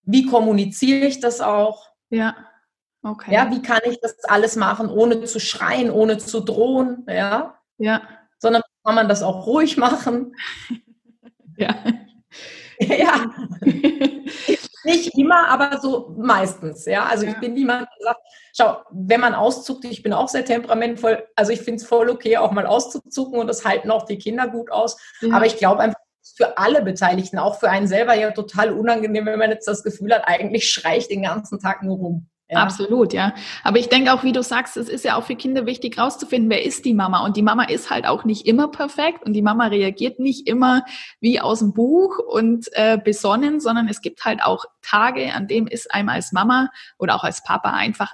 wie 0.03 0.25
kommuniziere 0.25 1.05
ich 1.05 1.19
das 1.19 1.39
auch. 1.39 1.88
Ja. 2.10 2.36
Okay. 3.01 3.34
Ja, 3.34 3.49
wie 3.49 3.62
kann 3.62 3.79
ich 3.86 3.99
das 4.01 4.25
alles 4.25 4.58
machen, 4.58 4.89
ohne 4.89 5.23
zu 5.23 5.39
schreien, 5.39 5.89
ohne 5.89 6.17
zu 6.17 6.41
drohen, 6.41 7.05
ja? 7.08 7.58
Ja. 7.77 8.01
Sondern 8.39 8.62
kann 8.84 8.95
man 8.95 9.08
das 9.08 9.23
auch 9.23 9.45
ruhig 9.47 9.77
machen. 9.77 10.36
ja. 11.58 11.75
ja. 12.79 13.32
Nicht 14.89 15.17
immer, 15.17 15.47
aber 15.49 15.80
so 15.80 16.15
meistens. 16.17 16.86
Ja, 16.86 17.06
also 17.06 17.25
ja. 17.25 17.32
ich 17.32 17.38
bin 17.39 17.54
niemand, 17.54 17.88
der 17.99 18.06
sagt, 18.06 18.21
schau, 18.56 18.78
wenn 18.91 19.21
man 19.21 19.34
auszuckt, 19.34 19.86
ich 19.86 20.04
bin 20.04 20.13
auch 20.13 20.28
sehr 20.28 20.45
temperamentvoll, 20.45 21.23
also 21.36 21.52
ich 21.52 21.62
finde 21.62 21.82
es 21.82 21.88
voll 21.88 22.10
okay, 22.10 22.38
auch 22.38 22.52
mal 22.52 22.65
auszuzucken 22.65 23.39
und 23.39 23.47
das 23.47 23.65
halten 23.65 23.91
auch 23.91 24.06
die 24.06 24.17
Kinder 24.17 24.47
gut 24.47 24.71
aus. 24.71 24.97
Ja. 25.21 25.36
Aber 25.36 25.45
ich 25.45 25.58
glaube 25.58 25.82
einfach, 25.82 25.99
für 26.36 26.58
alle 26.58 26.82
Beteiligten, 26.82 27.38
auch 27.38 27.60
für 27.60 27.69
einen 27.69 27.88
selber 27.88 28.13
ja 28.13 28.32
total 28.32 28.71
unangenehm, 28.71 29.25
wenn 29.25 29.39
man 29.39 29.49
jetzt 29.49 29.67
das 29.67 29.84
Gefühl 29.84 30.13
hat, 30.13 30.23
eigentlich 30.25 30.69
schrei 30.69 30.97
ich 30.97 31.08
den 31.08 31.23
ganzen 31.23 31.60
Tag 31.60 31.84
nur 31.84 31.97
rum. 31.97 32.30
Ja. 32.51 32.63
Absolut, 32.63 33.13
ja. 33.13 33.33
Aber 33.63 33.77
ich 33.77 33.89
denke 33.89 34.12
auch, 34.12 34.23
wie 34.23 34.31
du 34.31 34.41
sagst, 34.41 34.75
es 34.75 34.89
ist 34.89 35.05
ja 35.05 35.15
auch 35.15 35.23
für 35.23 35.35
Kinder 35.35 35.67
wichtig 35.67 35.99
rauszufinden, 35.99 36.49
wer 36.49 36.65
ist 36.65 36.83
die 36.83 36.95
Mama. 36.95 37.23
Und 37.23 37.38
die 37.38 37.43
Mama 37.43 37.65
ist 37.65 37.91
halt 37.91 38.07
auch 38.07 38.25
nicht 38.25 38.47
immer 38.47 38.69
perfekt 38.69 39.23
und 39.23 39.33
die 39.33 39.43
Mama 39.43 39.67
reagiert 39.67 40.17
nicht 40.17 40.47
immer 40.47 40.83
wie 41.19 41.39
aus 41.39 41.59
dem 41.59 41.73
Buch 41.73 42.17
und 42.17 42.67
äh, 42.71 42.97
besonnen, 42.97 43.59
sondern 43.59 43.88
es 43.88 44.01
gibt 44.01 44.25
halt 44.25 44.41
auch 44.41 44.65
Tage, 44.81 45.31
an 45.31 45.47
dem 45.47 45.67
ist 45.67 45.93
einem 45.93 46.09
als 46.09 46.31
Mama 46.31 46.69
oder 46.97 47.15
auch 47.15 47.23
als 47.23 47.43
Papa 47.43 47.69
einfach 47.69 48.13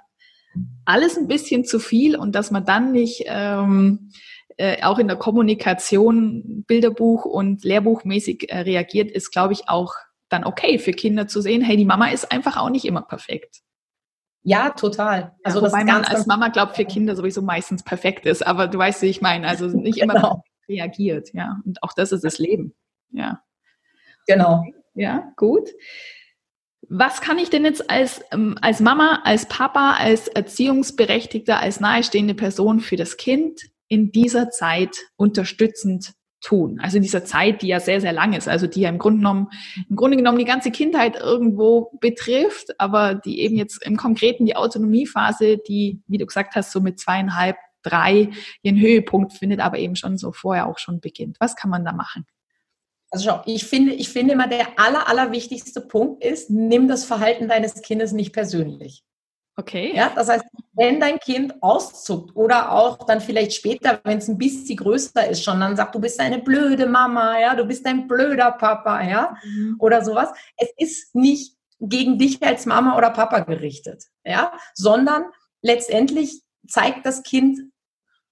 alles 0.83 1.17
ein 1.17 1.27
bisschen 1.27 1.63
zu 1.63 1.79
viel 1.79 2.17
und 2.17 2.35
dass 2.35 2.51
man 2.51 2.65
dann 2.65 2.91
nicht 2.91 3.23
ähm, 3.27 4.11
äh, 4.57 4.83
auch 4.83 4.99
in 4.99 5.07
der 5.07 5.17
Kommunikation 5.17 6.65
Bilderbuch 6.67 7.23
und 7.23 7.63
Lehrbuchmäßig 7.63 8.51
äh, 8.51 8.59
reagiert, 8.59 9.11
ist, 9.11 9.31
glaube 9.31 9.53
ich, 9.53 9.69
auch 9.69 9.93
dann 10.27 10.43
okay 10.43 10.77
für 10.77 10.91
Kinder 10.91 11.27
zu 11.27 11.41
sehen, 11.41 11.61
hey, 11.61 11.77
die 11.77 11.85
Mama 11.85 12.07
ist 12.07 12.31
einfach 12.31 12.57
auch 12.57 12.69
nicht 12.69 12.85
immer 12.85 13.01
perfekt. 13.01 13.61
Ja, 14.47 14.69
total. 14.69 15.35
Also 15.43 15.59
ja, 15.59 15.65
wobei 15.65 15.83
das 15.83 15.91
man 15.91 16.05
als 16.05 16.27
Mama 16.27 16.49
glaubt, 16.49 16.75
für 16.75 16.85
Kinder 16.85 17.15
sowieso 17.15 17.41
meistens 17.41 17.83
perfekt 17.83 18.27
ist, 18.27 18.45
aber 18.45 18.67
du 18.67 18.77
weißt, 18.77 19.01
wie 19.01 19.07
ich 19.07 19.19
meine. 19.19 19.47
Also 19.47 19.65
nicht 19.65 19.97
immer 19.97 20.13
genau. 20.13 20.43
reagiert, 20.69 21.33
ja. 21.33 21.57
Und 21.65 21.81
auch 21.81 21.93
das 21.93 22.11
ist 22.11 22.23
das 22.23 22.37
Leben. 22.37 22.75
Ja. 23.09 23.41
Genau. 24.27 24.63
Ja, 24.93 25.31
gut. 25.35 25.69
Was 26.87 27.21
kann 27.21 27.39
ich 27.39 27.49
denn 27.49 27.65
jetzt 27.65 27.89
als, 27.89 28.23
ähm, 28.31 28.55
als 28.61 28.81
Mama, 28.81 29.21
als 29.23 29.47
Papa, 29.47 29.95
als 29.97 30.27
Erziehungsberechtigter, 30.27 31.59
als 31.59 31.79
nahestehende 31.79 32.35
Person 32.35 32.81
für 32.81 32.97
das 32.97 33.17
Kind 33.17 33.61
in 33.87 34.11
dieser 34.11 34.51
Zeit 34.51 34.95
unterstützend 35.15 36.13
tun. 36.45 36.79
Also 36.79 36.97
in 36.97 37.03
dieser 37.03 37.25
Zeit, 37.25 37.63
die 37.63 37.67
ja 37.67 37.79
sehr, 37.79 37.99
sehr 37.99 38.13
lang 38.13 38.33
ist, 38.33 38.47
also 38.47 38.67
die 38.67 38.81
ja 38.81 38.89
im 38.89 38.99
Grunde 38.99 39.17
genommen, 39.17 39.49
im 39.89 39.95
Grunde 39.95 40.15
genommen 40.15 40.37
die 40.37 40.45
ganze 40.45 40.69
Kindheit 40.69 41.15
irgendwo 41.15 41.91
betrifft, 41.99 42.79
aber 42.79 43.15
die 43.15 43.41
eben 43.41 43.55
jetzt 43.55 43.83
im 43.83 43.97
Konkreten 43.97 44.45
die 44.45 44.55
Autonomiephase, 44.55 45.57
die, 45.57 46.01
wie 46.07 46.19
du 46.19 46.25
gesagt 46.25 46.55
hast, 46.55 46.71
so 46.71 46.81
mit 46.81 46.99
zweieinhalb, 46.99 47.57
drei 47.81 48.29
ihren 48.61 48.79
Höhepunkt 48.79 49.33
findet, 49.33 49.59
aber 49.59 49.79
eben 49.79 49.95
schon 49.95 50.17
so 50.17 50.31
vorher 50.31 50.67
auch 50.67 50.77
schon 50.77 50.99
beginnt. 50.99 51.37
Was 51.39 51.55
kann 51.55 51.71
man 51.71 51.83
da 51.83 51.93
machen? 51.93 52.25
Also 53.09 53.29
schau, 53.29 53.41
ich 53.45 53.65
finde, 53.65 53.93
ich 53.93 54.09
finde 54.09 54.33
immer 54.33 54.47
der 54.47 54.79
aller, 54.79 55.07
aller 55.07 55.31
wichtigste 55.31 55.81
Punkt 55.81 56.23
ist, 56.23 56.49
nimm 56.49 56.87
das 56.87 57.05
Verhalten 57.05 57.47
deines 57.47 57.81
Kindes 57.81 58.11
nicht 58.11 58.33
persönlich. 58.33 59.03
Okay. 59.57 59.93
Ja, 59.95 60.11
das 60.13 60.27
heißt, 60.27 60.43
wenn 60.73 60.99
dein 60.99 61.17
Kind 61.19 61.53
auszuckt 61.63 62.35
oder 62.35 62.73
auch 62.73 63.05
dann 63.05 63.21
vielleicht 63.21 63.53
später, 63.53 64.01
wenn 64.03 64.17
es 64.17 64.27
ein 64.27 64.37
bisschen 64.37 64.75
größer 64.75 65.29
ist 65.29 65.43
schon, 65.43 65.61
dann 65.61 65.77
sagt, 65.77 65.95
du 65.95 65.99
bist 65.99 66.19
eine 66.19 66.39
blöde 66.39 66.85
Mama, 66.87 67.39
ja, 67.39 67.55
du 67.55 67.63
bist 67.63 67.85
ein 67.85 68.07
blöder 68.07 68.51
Papa, 68.51 69.01
ja, 69.01 69.37
mhm. 69.43 69.77
oder 69.79 70.03
sowas. 70.03 70.29
Es 70.57 70.69
ist 70.77 71.15
nicht 71.15 71.55
gegen 71.79 72.17
dich 72.17 72.43
als 72.43 72.65
Mama 72.65 72.97
oder 72.97 73.11
Papa 73.11 73.39
gerichtet, 73.39 74.03
ja, 74.25 74.51
sondern 74.73 75.23
letztendlich 75.61 76.41
zeigt 76.67 77.05
das 77.05 77.23
Kind 77.23 77.59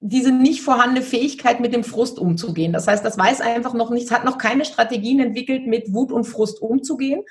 diese 0.02 0.34
nicht 0.34 0.62
vorhandene 0.62 1.02
Fähigkeit, 1.02 1.62
mit 1.62 1.74
dem 1.74 1.86
Frust 1.86 2.20
umzugehen. 2.20 2.74
Das 2.74 2.88
heißt, 2.88 3.06
das 3.06 3.18
weiß 3.18 3.40
einfach 3.40 3.74
noch 3.74 3.90
nicht, 3.90 4.12
hat 4.12 4.26
noch 4.26 4.38
keine 4.38 4.66
Strategien 4.66 5.22
entwickelt, 5.22 5.66
mit 5.66 5.94
Wut 5.94 6.12
und 6.12 6.26
Frust 6.26 6.62
umzugehen 6.62 7.24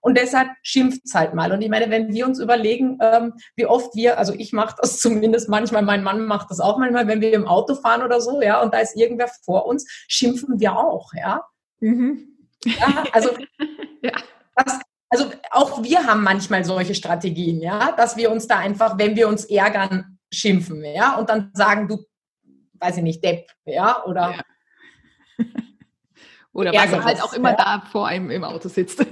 Und 0.00 0.16
deshalb 0.16 0.48
schimpft 0.62 1.02
es 1.04 1.14
halt 1.14 1.34
mal. 1.34 1.52
Und 1.52 1.60
ich 1.60 1.68
meine, 1.68 1.90
wenn 1.90 2.12
wir 2.12 2.26
uns 2.26 2.38
überlegen, 2.38 2.98
ähm, 3.00 3.34
wie 3.56 3.66
oft 3.66 3.94
wir, 3.94 4.18
also 4.18 4.32
ich 4.32 4.52
mache 4.52 4.76
das 4.80 4.98
zumindest 5.00 5.48
manchmal, 5.48 5.82
mein 5.82 6.02
Mann 6.02 6.24
macht 6.24 6.50
das 6.50 6.60
auch 6.60 6.78
manchmal, 6.78 7.08
wenn 7.08 7.20
wir 7.20 7.32
im 7.32 7.46
Auto 7.46 7.74
fahren 7.74 8.02
oder 8.02 8.20
so, 8.20 8.40
ja, 8.40 8.62
und 8.62 8.72
da 8.74 8.78
ist 8.78 8.96
irgendwer 8.96 9.28
vor 9.44 9.66
uns, 9.66 9.86
schimpfen 10.08 10.60
wir 10.60 10.76
auch, 10.76 11.12
ja. 11.14 11.42
Mhm. 11.80 12.36
ja 12.64 13.04
also, 13.12 13.30
ja. 14.02 14.12
Das, 14.56 14.80
also 15.10 15.30
auch 15.50 15.82
wir 15.82 16.06
haben 16.06 16.22
manchmal 16.22 16.64
solche 16.64 16.94
Strategien, 16.94 17.60
ja, 17.60 17.92
dass 17.92 18.16
wir 18.16 18.30
uns 18.30 18.46
da 18.46 18.58
einfach, 18.58 18.98
wenn 18.98 19.16
wir 19.16 19.28
uns 19.28 19.44
ärgern, 19.44 20.18
schimpfen, 20.32 20.84
ja, 20.84 21.16
und 21.16 21.30
dann 21.30 21.50
sagen, 21.54 21.88
du, 21.88 22.04
weiß 22.74 22.98
ich 22.98 23.02
nicht, 23.02 23.24
Depp, 23.24 23.50
ja, 23.64 24.04
oder 24.04 24.34
ja. 25.38 25.44
Oder 26.58 26.72
was 26.72 27.04
halt 27.04 27.22
auch 27.22 27.34
immer 27.34 27.50
ja. 27.50 27.56
da 27.56 27.82
vor 27.92 28.08
einem 28.08 28.30
im 28.30 28.42
Auto 28.42 28.68
sitzt. 28.68 29.06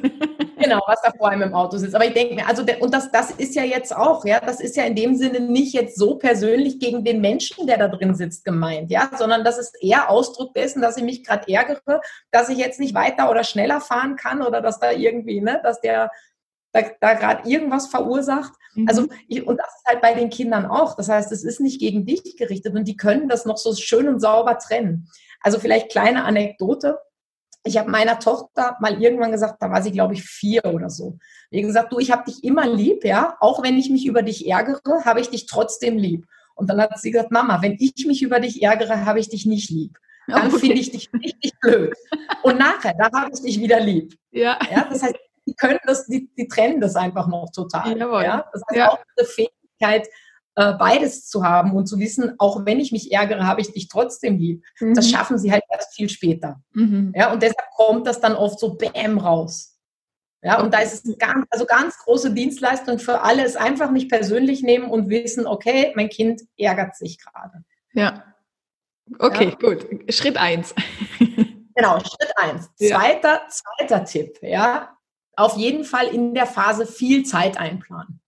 Genau, 0.68 0.82
was 0.86 1.00
da 1.02 1.10
vor 1.16 1.28
einem 1.28 1.42
im 1.42 1.54
Auto 1.54 1.76
sitzt. 1.76 1.94
Aber 1.94 2.04
ich 2.04 2.14
denke 2.14 2.34
mir, 2.34 2.46
also 2.46 2.64
und 2.80 2.94
das, 2.94 3.10
das 3.10 3.30
ist 3.30 3.54
ja 3.54 3.64
jetzt 3.64 3.94
auch, 3.94 4.24
ja, 4.24 4.40
das 4.40 4.60
ist 4.60 4.76
ja 4.76 4.84
in 4.84 4.94
dem 4.94 5.16
Sinne 5.16 5.40
nicht 5.40 5.72
jetzt 5.72 5.98
so 5.98 6.16
persönlich 6.16 6.78
gegen 6.78 7.04
den 7.04 7.20
Menschen, 7.20 7.66
der 7.66 7.78
da 7.78 7.88
drin 7.88 8.14
sitzt, 8.14 8.44
gemeint, 8.44 8.90
ja, 8.90 9.10
sondern 9.16 9.44
das 9.44 9.58
ist 9.58 9.76
eher 9.80 10.10
Ausdruck 10.10 10.54
dessen, 10.54 10.82
dass 10.82 10.96
ich 10.96 11.04
mich 11.04 11.24
gerade 11.24 11.52
ärgere, 11.52 12.00
dass 12.30 12.48
ich 12.48 12.58
jetzt 12.58 12.80
nicht 12.80 12.94
weiter 12.94 13.30
oder 13.30 13.44
schneller 13.44 13.80
fahren 13.80 14.16
kann 14.16 14.42
oder 14.42 14.60
dass 14.60 14.78
da 14.78 14.90
irgendwie, 14.92 15.40
ne, 15.40 15.60
dass 15.62 15.80
der 15.80 16.10
da, 16.72 16.82
da 17.00 17.14
gerade 17.14 17.48
irgendwas 17.48 17.86
verursacht. 17.86 18.52
Mhm. 18.74 18.88
Also, 18.88 19.06
ich, 19.28 19.46
und 19.46 19.58
das 19.58 19.68
ist 19.68 19.86
halt 19.86 20.02
bei 20.02 20.14
den 20.14 20.30
Kindern 20.30 20.66
auch. 20.66 20.96
Das 20.96 21.08
heißt, 21.08 21.32
es 21.32 21.44
ist 21.44 21.60
nicht 21.60 21.80
gegen 21.80 22.06
dich 22.06 22.36
gerichtet 22.36 22.74
und 22.74 22.86
die 22.86 22.96
können 22.96 23.28
das 23.28 23.46
noch 23.46 23.56
so 23.56 23.74
schön 23.74 24.08
und 24.08 24.20
sauber 24.20 24.58
trennen. 24.58 25.08
Also 25.40 25.58
vielleicht 25.58 25.90
kleine 25.90 26.24
Anekdote. 26.24 26.98
Ich 27.66 27.76
habe 27.76 27.90
meiner 27.90 28.18
Tochter 28.18 28.76
mal 28.80 29.00
irgendwann 29.02 29.32
gesagt, 29.32 29.56
da 29.60 29.70
war 29.70 29.82
sie, 29.82 29.92
glaube 29.92 30.14
ich, 30.14 30.22
vier 30.22 30.64
oder 30.64 30.88
so. 30.88 31.18
Wie 31.50 31.62
gesagt, 31.62 31.92
du, 31.92 31.98
ich 31.98 32.10
habe 32.10 32.30
dich 32.30 32.44
immer 32.44 32.66
lieb, 32.66 33.04
ja. 33.04 33.36
Auch 33.40 33.62
wenn 33.62 33.76
ich 33.76 33.90
mich 33.90 34.06
über 34.06 34.22
dich 34.22 34.48
ärgere, 34.48 35.04
habe 35.04 35.20
ich 35.20 35.30
dich 35.30 35.46
trotzdem 35.46 35.98
lieb. 35.98 36.26
Und 36.54 36.70
dann 36.70 36.80
hat 36.80 36.98
sie 36.98 37.10
gesagt, 37.10 37.30
Mama, 37.30 37.60
wenn 37.62 37.76
ich 37.78 38.06
mich 38.06 38.22
über 38.22 38.40
dich 38.40 38.62
ärgere, 38.62 39.04
habe 39.04 39.20
ich 39.20 39.28
dich 39.28 39.46
nicht 39.46 39.70
lieb. 39.70 39.98
Dann 40.26 40.48
okay. 40.48 40.58
finde 40.58 40.76
ich 40.76 40.90
dich 40.90 41.10
richtig 41.12 41.52
blöd. 41.60 41.94
Und 42.42 42.58
nachher, 42.58 42.94
da 42.98 43.10
habe 43.12 43.30
ich 43.32 43.42
dich 43.42 43.60
wieder 43.60 43.80
lieb. 43.80 44.16
Ja. 44.32 44.58
ja 44.70 44.86
das 44.90 45.02
heißt, 45.02 45.16
die 45.46 45.54
können 45.54 45.78
das, 45.84 46.06
die, 46.06 46.28
die 46.36 46.48
trennen 46.48 46.80
das 46.80 46.96
einfach 46.96 47.28
noch 47.28 47.50
total. 47.54 47.96
Jawohl. 47.96 48.24
Ja. 48.24 48.48
Das 48.52 48.62
heißt, 48.68 48.76
ja. 48.76 48.90
auch 48.90 48.98
diese 49.18 49.30
Fähigkeit, 49.30 50.08
äh, 50.56 50.72
beides 50.72 51.26
zu 51.26 51.44
haben 51.44 51.72
und 51.72 51.86
zu 51.86 51.98
wissen, 51.98 52.34
auch 52.38 52.64
wenn 52.64 52.80
ich 52.80 52.90
mich 52.90 53.12
ärgere, 53.12 53.46
habe 53.46 53.60
ich 53.60 53.72
dich 53.72 53.88
trotzdem 53.88 54.38
lieb. 54.38 54.64
Mhm. 54.80 54.94
Das 54.94 55.10
schaffen 55.10 55.38
sie 55.38 55.52
halt 55.52 55.62
erst 55.68 55.94
viel 55.94 56.08
später. 56.08 56.60
Mhm. 56.72 57.12
Ja, 57.14 57.30
und 57.32 57.42
deshalb 57.42 57.68
kommt 57.76 58.06
das 58.06 58.20
dann 58.20 58.34
oft 58.34 58.58
so 58.58 58.74
bäm 58.74 59.18
raus. 59.18 59.78
Ja, 60.42 60.62
und 60.62 60.72
da 60.72 60.78
ist 60.78 61.04
es 61.04 61.18
ganz, 61.18 61.44
also 61.50 61.66
ganz 61.66 61.98
große 61.98 62.32
Dienstleistung 62.32 62.98
für 62.98 63.20
alle, 63.22 63.44
es 63.44 63.56
einfach 63.56 63.90
nicht 63.90 64.08
persönlich 64.08 64.62
nehmen 64.62 64.88
und 64.88 65.08
wissen, 65.08 65.46
okay, 65.46 65.92
mein 65.96 66.08
Kind 66.08 66.42
ärgert 66.56 66.96
sich 66.96 67.18
gerade. 67.18 67.64
Ja. 67.92 68.24
Okay, 69.18 69.50
ja. 69.50 69.68
gut. 69.68 69.86
Schritt 70.12 70.36
eins. 70.36 70.74
genau, 71.74 71.98
Schritt 72.00 72.32
eins. 72.36 72.70
Zweiter, 72.76 73.42
ja. 73.42 73.48
zweiter 73.48 74.04
Tipp, 74.04 74.38
ja. 74.40 74.96
Auf 75.36 75.56
jeden 75.56 75.84
Fall 75.84 76.06
in 76.06 76.32
der 76.32 76.46
Phase 76.46 76.86
viel 76.86 77.24
Zeit 77.24 77.58
einplanen. 77.58 78.20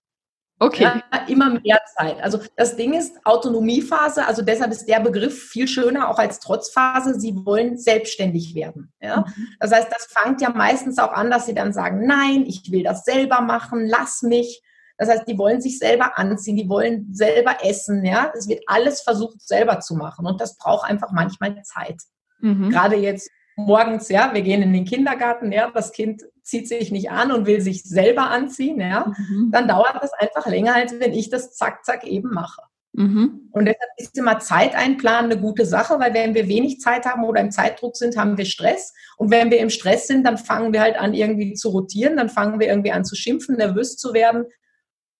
Okay. 0.60 0.82
Ja, 0.82 1.02
immer 1.28 1.50
mehr 1.50 1.80
Zeit. 1.96 2.20
Also 2.20 2.40
das 2.56 2.76
Ding 2.76 2.94
ist 2.94 3.24
Autonomiephase, 3.24 4.26
also 4.26 4.42
deshalb 4.42 4.72
ist 4.72 4.86
der 4.86 5.00
Begriff 5.00 5.48
viel 5.50 5.68
schöner 5.68 6.08
auch 6.08 6.18
als 6.18 6.40
Trotzphase. 6.40 7.18
Sie 7.20 7.34
wollen 7.44 7.78
selbstständig 7.78 8.54
werden. 8.54 8.92
Ja? 9.00 9.20
Mhm. 9.20 9.48
Das 9.60 9.72
heißt, 9.72 9.88
das 9.90 10.08
fängt 10.10 10.40
ja 10.40 10.50
meistens 10.50 10.98
auch 10.98 11.12
an, 11.12 11.30
dass 11.30 11.46
sie 11.46 11.54
dann 11.54 11.72
sagen, 11.72 12.06
nein, 12.06 12.44
ich 12.46 12.72
will 12.72 12.82
das 12.82 13.04
selber 13.04 13.40
machen, 13.40 13.86
lass 13.86 14.22
mich. 14.22 14.62
Das 14.96 15.08
heißt, 15.08 15.28
die 15.28 15.38
wollen 15.38 15.60
sich 15.60 15.78
selber 15.78 16.18
anziehen, 16.18 16.56
die 16.56 16.68
wollen 16.68 17.14
selber 17.14 17.58
essen. 17.62 18.04
Ja, 18.04 18.32
es 18.36 18.48
wird 18.48 18.64
alles 18.66 19.00
versucht 19.02 19.40
selber 19.40 19.78
zu 19.78 19.94
machen 19.94 20.26
und 20.26 20.40
das 20.40 20.56
braucht 20.56 20.90
einfach 20.90 21.12
manchmal 21.12 21.62
Zeit. 21.62 22.02
Mhm. 22.40 22.70
Gerade 22.70 22.96
jetzt 22.96 23.30
morgens, 23.56 24.08
ja, 24.08 24.34
wir 24.34 24.42
gehen 24.42 24.62
in 24.62 24.72
den 24.72 24.84
Kindergarten, 24.84 25.52
ja, 25.52 25.70
das 25.70 25.92
Kind 25.92 26.24
zieht 26.48 26.66
sich 26.66 26.90
nicht 26.90 27.10
an 27.10 27.30
und 27.30 27.46
will 27.46 27.60
sich 27.60 27.84
selber 27.84 28.30
anziehen, 28.30 28.80
ja, 28.80 29.12
mhm. 29.16 29.50
dann 29.52 29.68
dauert 29.68 30.02
das 30.02 30.12
einfach 30.14 30.46
länger, 30.46 30.74
als 30.74 30.98
wenn 30.98 31.12
ich 31.12 31.28
das 31.28 31.54
zack, 31.54 31.84
zack 31.84 32.04
eben 32.04 32.30
mache. 32.30 32.62
Mhm. 32.94 33.50
Und 33.52 33.66
deshalb 33.66 33.90
ist 33.98 34.16
immer 34.16 34.38
Zeit 34.38 34.74
einplanen 34.74 35.30
eine 35.30 35.40
gute 35.40 35.66
Sache, 35.66 36.00
weil 36.00 36.14
wenn 36.14 36.34
wir 36.34 36.48
wenig 36.48 36.80
Zeit 36.80 37.04
haben 37.04 37.22
oder 37.24 37.42
im 37.42 37.50
Zeitdruck 37.50 37.96
sind, 37.96 38.16
haben 38.16 38.38
wir 38.38 38.46
Stress. 38.46 38.94
Und 39.18 39.30
wenn 39.30 39.50
wir 39.50 39.58
im 39.58 39.68
Stress 39.68 40.06
sind, 40.06 40.24
dann 40.24 40.38
fangen 40.38 40.72
wir 40.72 40.80
halt 40.80 40.96
an, 40.96 41.12
irgendwie 41.12 41.52
zu 41.52 41.68
rotieren, 41.68 42.16
dann 42.16 42.30
fangen 42.30 42.58
wir 42.58 42.68
irgendwie 42.68 42.92
an 42.92 43.04
zu 43.04 43.14
schimpfen, 43.14 43.56
nervös 43.56 43.96
zu 43.96 44.14
werden. 44.14 44.46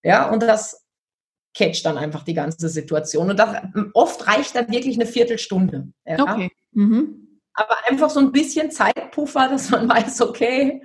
Ja, 0.02 0.30
und 0.30 0.42
das 0.42 0.86
catcht 1.54 1.84
dann 1.84 1.98
einfach 1.98 2.24
die 2.24 2.34
ganze 2.34 2.70
Situation. 2.70 3.30
Und 3.30 3.38
das, 3.38 3.54
oft 3.92 4.26
reicht 4.26 4.56
dann 4.56 4.70
wirklich 4.70 4.96
eine 4.96 5.06
Viertelstunde. 5.06 5.88
Ja? 6.06 6.22
Okay. 6.22 6.50
Mhm 6.72 7.28
aber 7.58 7.74
einfach 7.88 8.08
so 8.08 8.20
ein 8.20 8.30
bisschen 8.30 8.70
Zeitpuffer, 8.70 9.48
dass 9.48 9.70
man 9.70 9.88
weiß, 9.88 10.22
okay. 10.22 10.80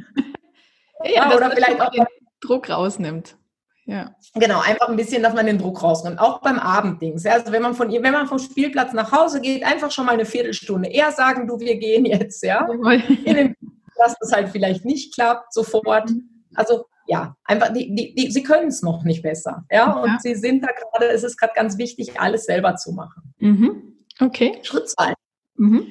Ja, 1.04 1.30
ja 1.30 1.36
oder 1.36 1.52
vielleicht 1.52 1.82
auch 1.82 1.92
den 1.92 2.06
Druck 2.42 2.70
rausnimmt. 2.70 3.38
Ja. 3.86 4.16
Genau, 4.36 4.62
einfach 4.62 4.88
ein 4.88 4.96
bisschen, 4.96 5.24
dass 5.24 5.34
man 5.34 5.46
den 5.46 5.58
Druck 5.58 5.84
rausnimmt. 5.84 6.20
Auch 6.20 6.42
beim 6.42 6.58
Abenddings. 6.58 7.26
Also 7.26 7.52
wenn 7.52 7.62
man 7.62 7.74
von 7.74 7.92
wenn 7.92 8.13
man 8.13 8.28
vom 8.28 8.39
Spielplatz 8.39 8.94
nach 8.94 9.12
Hause 9.12 9.42
geht, 9.42 9.63
einfach 9.63 9.92
schon 9.92 10.06
mal 10.06 10.13
eine 10.13 10.26
Viertelstunde 10.26 10.89
eher 10.89 11.12
sagen, 11.12 11.48
du, 11.48 11.60
wir 11.60 11.76
gehen 11.78 12.06
jetzt, 12.06 12.44
ja. 12.44 12.66
In 13.26 13.36
dem, 13.36 13.56
dass 13.98 14.16
das 14.20 14.32
halt 14.32 14.50
vielleicht 14.50 14.86
nicht 14.86 15.13
klappt, 15.13 15.54
sofort. 15.54 16.10
Mhm. 16.10 16.30
Also 16.56 16.86
ja, 17.08 17.36
einfach, 17.44 17.74
die, 17.74 17.94
die, 17.94 18.16
die, 18.16 18.32
sie 18.32 18.44
können 18.44 18.70
es 18.70 18.82
noch 18.82 19.04
nicht 19.04 19.22
besser. 19.22 19.66
Ja, 19.70 19.92
und 19.92 20.10
ja. 20.10 20.18
sie 20.22 20.36
sind 20.36 20.63
da 20.63 20.70
gerade, 20.72 21.12
es 21.12 21.24
ist 21.24 21.38
gerade 21.38 21.54
ganz 21.54 21.78
wichtig, 21.78 22.20
alles 22.20 22.46
selber 22.46 22.76
zu 22.76 22.94
machen. 22.94 23.34
Mhm. 23.39 23.98
Okay. 24.20 24.58
Schritt 24.63 24.89
zwei. 24.89 25.13
Mhm. 25.56 25.88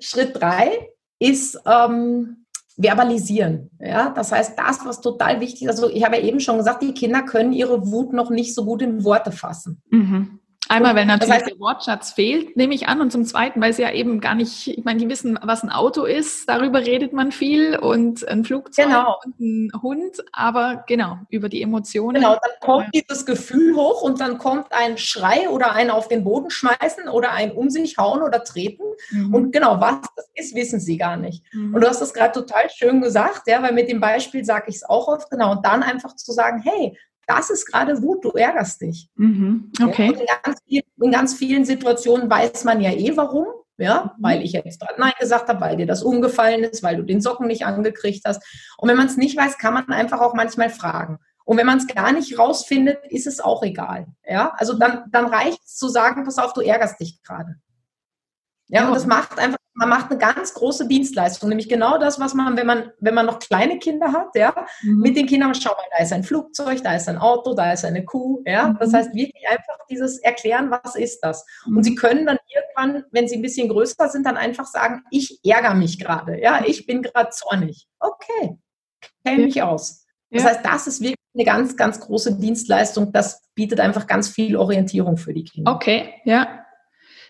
Schritt, 0.00 0.40
drei 0.40 0.88
ist 1.18 1.60
ähm, 1.66 2.43
verbalisieren. 2.76 3.70
Ja, 3.78 4.10
das 4.10 4.32
heißt, 4.32 4.58
das, 4.58 4.84
was 4.84 5.00
total 5.00 5.40
wichtig 5.40 5.62
ist, 5.62 5.68
also 5.70 5.88
ich 5.88 6.04
habe 6.04 6.16
ja 6.16 6.22
eben 6.22 6.40
schon 6.40 6.58
gesagt, 6.58 6.82
die 6.82 6.92
Kinder 6.92 7.22
können 7.22 7.52
ihre 7.52 7.90
Wut 7.90 8.12
noch 8.12 8.30
nicht 8.30 8.54
so 8.54 8.64
gut 8.64 8.82
in 8.82 9.04
Worte 9.04 9.32
fassen. 9.32 9.80
Mhm. 9.90 10.40
Einmal, 10.74 10.94
weil 10.96 11.06
natürlich 11.06 11.34
das 11.34 11.42
heißt, 11.42 11.50
der 11.50 11.60
Wortschatz 11.60 12.12
fehlt, 12.12 12.56
nehme 12.56 12.74
ich 12.74 12.88
an. 12.88 13.00
Und 13.00 13.10
zum 13.10 13.24
Zweiten, 13.24 13.60
weil 13.60 13.72
sie 13.72 13.82
ja 13.82 13.92
eben 13.92 14.20
gar 14.20 14.34
nicht, 14.34 14.68
ich 14.68 14.84
meine, 14.84 14.98
die 14.98 15.08
wissen, 15.08 15.38
was 15.42 15.62
ein 15.62 15.70
Auto 15.70 16.04
ist, 16.04 16.48
darüber 16.48 16.80
redet 16.80 17.12
man 17.12 17.32
viel 17.32 17.76
und 17.76 18.26
ein 18.26 18.44
Flugzeug 18.44 18.86
genau. 18.86 19.18
und 19.24 19.40
ein 19.40 19.82
Hund, 19.82 20.24
aber 20.32 20.84
genau, 20.86 21.18
über 21.30 21.48
die 21.48 21.62
Emotionen. 21.62 22.16
Genau, 22.16 22.34
dann 22.34 22.52
kommt 22.60 22.88
dieses 22.94 23.26
Gefühl 23.26 23.76
hoch 23.76 24.02
und 24.02 24.20
dann 24.20 24.38
kommt 24.38 24.66
ein 24.70 24.98
Schrei 24.98 25.48
oder 25.48 25.72
ein 25.72 25.90
auf 25.90 26.08
den 26.08 26.24
Boden 26.24 26.50
schmeißen 26.50 27.08
oder 27.08 27.32
ein 27.32 27.52
um 27.52 27.70
sich 27.70 27.96
hauen 27.98 28.22
oder 28.22 28.42
treten. 28.44 28.84
Mhm. 29.10 29.34
Und 29.34 29.52
genau, 29.52 29.80
was 29.80 29.96
das 30.16 30.28
ist, 30.34 30.54
wissen 30.54 30.80
sie 30.80 30.96
gar 30.96 31.16
nicht. 31.16 31.42
Mhm. 31.52 31.74
Und 31.74 31.80
du 31.80 31.88
hast 31.88 32.00
das 32.00 32.14
gerade 32.14 32.32
total 32.32 32.68
schön 32.70 33.00
gesagt, 33.00 33.42
ja, 33.46 33.62
weil 33.62 33.72
mit 33.72 33.88
dem 33.88 34.00
Beispiel 34.00 34.44
sage 34.44 34.66
ich 34.68 34.76
es 34.76 34.84
auch 34.84 35.08
oft, 35.08 35.30
genau. 35.30 35.52
Und 35.52 35.64
dann 35.64 35.82
einfach 35.82 36.14
zu 36.16 36.32
sagen, 36.32 36.62
hey, 36.64 36.96
das 37.26 37.50
ist 37.50 37.66
gerade 37.66 38.00
Wut, 38.02 38.24
du 38.24 38.30
ärgerst 38.30 38.80
dich. 38.80 39.08
Mhm. 39.16 39.72
Okay. 39.82 40.12
Ja, 40.12 40.20
in, 40.20 40.26
ganz 40.42 40.58
viel, 40.66 40.82
in, 41.00 41.10
ganz 41.10 41.34
vielen 41.34 41.64
Situationen 41.64 42.30
weiß 42.30 42.64
man 42.64 42.80
ja 42.80 42.90
eh 42.90 43.16
warum. 43.16 43.46
Ja, 43.76 44.14
weil 44.20 44.42
ich 44.42 44.52
jetzt 44.52 44.84
Nein 44.98 45.12
gesagt 45.18 45.48
habe, 45.48 45.60
weil 45.60 45.76
dir 45.76 45.86
das 45.86 46.04
umgefallen 46.04 46.62
ist, 46.62 46.84
weil 46.84 46.96
du 46.96 47.02
den 47.02 47.20
Socken 47.20 47.48
nicht 47.48 47.66
angekriegt 47.66 48.22
hast. 48.24 48.40
Und 48.78 48.88
wenn 48.88 48.96
man 48.96 49.08
es 49.08 49.16
nicht 49.16 49.36
weiß, 49.36 49.58
kann 49.58 49.74
man 49.74 49.88
einfach 49.88 50.20
auch 50.20 50.34
manchmal 50.34 50.70
fragen. 50.70 51.18
Und 51.44 51.58
wenn 51.58 51.66
man 51.66 51.78
es 51.78 51.88
gar 51.88 52.12
nicht 52.12 52.38
rausfindet, 52.38 52.98
ist 53.10 53.26
es 53.26 53.40
auch 53.40 53.64
egal. 53.64 54.06
Ja, 54.24 54.52
also 54.56 54.78
dann, 54.78 55.04
dann 55.10 55.26
reicht 55.26 55.58
es 55.64 55.76
zu 55.76 55.88
sagen, 55.88 56.24
pass 56.24 56.38
auf, 56.38 56.52
du 56.52 56.60
ärgerst 56.60 57.00
dich 57.00 57.20
gerade. 57.22 57.56
Ja, 58.68 58.86
und 58.86 58.94
das 58.94 59.06
macht 59.06 59.38
einfach, 59.38 59.58
man 59.74 59.88
macht 59.88 60.10
eine 60.10 60.18
ganz 60.18 60.54
große 60.54 60.86
Dienstleistung, 60.86 61.48
nämlich 61.48 61.68
genau 61.68 61.98
das, 61.98 62.20
was 62.20 62.34
man, 62.34 62.56
wenn 62.56 62.66
man, 62.66 62.92
wenn 63.00 63.14
man 63.14 63.26
noch 63.26 63.40
kleine 63.40 63.78
Kinder 63.78 64.12
hat, 64.12 64.28
ja, 64.34 64.54
mhm. 64.82 65.00
mit 65.00 65.16
den 65.16 65.26
Kindern, 65.26 65.54
schau 65.54 65.70
mal, 65.70 65.84
da 65.96 66.02
ist 66.02 66.12
ein 66.12 66.22
Flugzeug, 66.22 66.82
da 66.82 66.94
ist 66.94 67.08
ein 67.08 67.18
Auto, 67.18 67.54
da 67.54 67.72
ist 67.72 67.84
eine 67.84 68.04
Kuh, 68.04 68.42
ja. 68.46 68.68
Mhm. 68.68 68.78
Das 68.78 68.92
heißt 68.92 69.14
wirklich 69.14 69.48
einfach 69.48 69.78
dieses 69.90 70.18
Erklären, 70.18 70.70
was 70.70 70.94
ist 70.94 71.20
das? 71.20 71.44
Mhm. 71.66 71.76
Und 71.76 71.84
sie 71.84 71.94
können 71.94 72.26
dann 72.26 72.38
irgendwann, 72.48 73.04
wenn 73.10 73.28
sie 73.28 73.36
ein 73.36 73.42
bisschen 73.42 73.68
größer 73.68 74.08
sind, 74.08 74.26
dann 74.26 74.36
einfach 74.36 74.66
sagen, 74.66 75.02
ich 75.10 75.40
ärgere 75.44 75.74
mich 75.74 75.98
gerade, 75.98 76.40
ja, 76.40 76.62
ich 76.64 76.86
bin 76.86 77.02
gerade 77.02 77.30
zornig. 77.30 77.88
Okay, 77.98 78.58
kenne 79.24 79.44
mich 79.44 79.62
aus. 79.62 80.06
Das 80.30 80.42
ja. 80.42 80.50
heißt, 80.50 80.64
das 80.64 80.86
ist 80.86 81.00
wirklich 81.00 81.16
eine 81.34 81.44
ganz, 81.44 81.76
ganz 81.76 82.00
große 82.00 82.38
Dienstleistung. 82.38 83.12
Das 83.12 83.42
bietet 83.54 83.80
einfach 83.80 84.06
ganz 84.06 84.28
viel 84.28 84.56
Orientierung 84.56 85.16
für 85.16 85.32
die 85.32 85.44
Kinder. 85.44 85.72
Okay, 85.72 86.14
ja. 86.24 86.63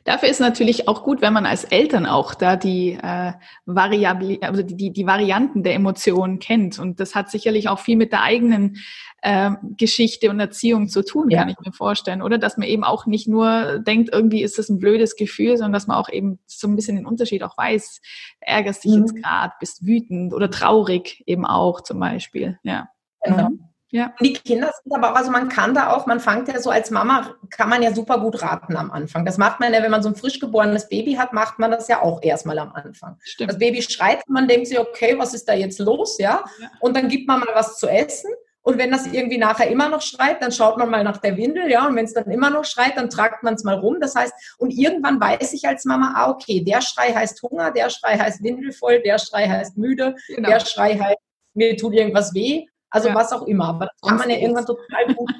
Dafür 0.04 0.28
ist 0.28 0.40
natürlich 0.40 0.86
auch 0.86 1.02
gut, 1.02 1.22
wenn 1.22 1.32
man 1.32 1.46
als 1.46 1.64
Eltern 1.64 2.04
auch 2.04 2.34
da 2.34 2.56
die 2.56 2.98
äh, 3.02 3.32
Variabli 3.64 4.38
also 4.42 4.62
die, 4.62 4.76
die, 4.76 4.92
die 4.92 5.06
Varianten 5.06 5.62
der 5.62 5.74
Emotionen 5.74 6.38
kennt. 6.38 6.78
Und 6.78 7.00
das 7.00 7.14
hat 7.14 7.30
sicherlich 7.30 7.70
auch 7.70 7.78
viel 7.78 7.96
mit 7.96 8.12
der 8.12 8.22
eigenen 8.22 8.76
äh, 9.22 9.52
Geschichte 9.78 10.28
und 10.28 10.38
Erziehung 10.38 10.88
zu 10.88 11.02
tun, 11.02 11.30
ja. 11.30 11.40
kann 11.40 11.48
ich 11.48 11.58
mir 11.58 11.72
vorstellen. 11.72 12.20
Oder 12.20 12.36
dass 12.36 12.58
man 12.58 12.68
eben 12.68 12.84
auch 12.84 13.06
nicht 13.06 13.26
nur 13.28 13.78
denkt, 13.78 14.10
irgendwie 14.12 14.42
ist 14.42 14.58
das 14.58 14.68
ein 14.68 14.78
blödes 14.78 15.16
Gefühl, 15.16 15.56
sondern 15.56 15.72
dass 15.72 15.86
man 15.86 15.96
auch 15.96 16.10
eben 16.10 16.38
so 16.46 16.68
ein 16.68 16.76
bisschen 16.76 16.96
den 16.96 17.06
Unterschied 17.06 17.42
auch 17.42 17.56
weiß. 17.56 18.02
Ärgerst 18.40 18.84
dich 18.84 18.92
mhm. 18.92 19.00
jetzt 19.00 19.16
gerade, 19.16 19.54
bist 19.58 19.86
wütend 19.86 20.34
oder 20.34 20.50
traurig 20.50 21.22
eben 21.26 21.46
auch 21.46 21.80
zum 21.80 21.98
Beispiel. 21.98 22.58
Ja. 22.62 22.88
Genau. 23.22 23.48
Mhm. 23.48 23.73
Ja. 23.94 24.12
Die 24.20 24.32
Kinder 24.32 24.72
sind 24.82 24.92
aber 24.92 25.12
auch, 25.12 25.14
also 25.14 25.30
man 25.30 25.48
kann 25.48 25.72
da 25.72 25.92
auch, 25.92 26.06
man 26.06 26.18
fängt 26.18 26.48
ja 26.48 26.60
so 26.60 26.68
als 26.68 26.90
Mama, 26.90 27.36
kann 27.48 27.68
man 27.68 27.80
ja 27.80 27.94
super 27.94 28.18
gut 28.18 28.42
raten 28.42 28.76
am 28.76 28.90
Anfang. 28.90 29.24
Das 29.24 29.38
macht 29.38 29.60
man 29.60 29.72
ja, 29.72 29.84
wenn 29.84 29.90
man 29.92 30.02
so 30.02 30.08
ein 30.08 30.16
frisch 30.16 30.40
geborenes 30.40 30.88
Baby 30.88 31.14
hat, 31.14 31.32
macht 31.32 31.60
man 31.60 31.70
das 31.70 31.86
ja 31.86 32.02
auch 32.02 32.20
erstmal 32.20 32.58
am 32.58 32.72
Anfang. 32.72 33.18
Stimmt. 33.22 33.50
Das 33.50 33.58
Baby 33.58 33.82
schreit 33.82 34.18
man 34.26 34.48
denkt 34.48 34.66
sich, 34.66 34.80
okay, 34.80 35.14
was 35.16 35.32
ist 35.32 35.48
da 35.48 35.54
jetzt 35.54 35.78
los, 35.78 36.18
ja? 36.18 36.42
ja? 36.60 36.70
Und 36.80 36.96
dann 36.96 37.06
gibt 37.06 37.28
man 37.28 37.38
mal 37.38 37.54
was 37.54 37.78
zu 37.78 37.86
essen. 37.86 38.30
Und 38.62 38.78
wenn 38.78 38.90
das 38.90 39.06
irgendwie 39.06 39.38
nachher 39.38 39.68
immer 39.68 39.88
noch 39.88 40.02
schreit, 40.02 40.42
dann 40.42 40.50
schaut 40.50 40.76
man 40.76 40.90
mal 40.90 41.04
nach 41.04 41.18
der 41.18 41.36
Windel, 41.36 41.70
ja. 41.70 41.86
Und 41.86 41.94
wenn 41.94 42.06
es 42.06 42.14
dann 42.14 42.28
immer 42.32 42.50
noch 42.50 42.64
schreit, 42.64 42.96
dann 42.96 43.10
tragt 43.10 43.44
man 43.44 43.54
es 43.54 43.62
mal 43.62 43.76
rum. 43.76 43.98
Das 44.00 44.16
heißt, 44.16 44.32
und 44.58 44.72
irgendwann 44.72 45.20
weiß 45.20 45.52
ich 45.52 45.68
als 45.68 45.84
Mama, 45.84 46.14
ah, 46.16 46.30
okay, 46.30 46.64
der 46.64 46.80
Schrei 46.80 47.12
heißt 47.14 47.40
Hunger, 47.42 47.70
der 47.70 47.90
Schrei 47.90 48.18
heißt 48.18 48.42
Windelvoll, 48.42 49.02
der 49.02 49.20
Schrei 49.20 49.48
heißt 49.48 49.78
müde, 49.78 50.16
genau. 50.26 50.48
der 50.48 50.58
Schrei 50.58 50.98
heißt, 50.98 51.18
mir 51.52 51.76
tut 51.76 51.94
irgendwas 51.94 52.34
weh. 52.34 52.66
Also 52.94 53.08
ja. 53.08 53.14
was 53.16 53.32
auch 53.32 53.46
immer. 53.48 53.70
Aber 53.70 53.86
das 53.86 54.08
kann 54.08 54.18
man 54.18 54.30
ja 54.30 54.36
irgendwann 54.36 54.66
total 54.66 55.14
gut, 55.14 55.32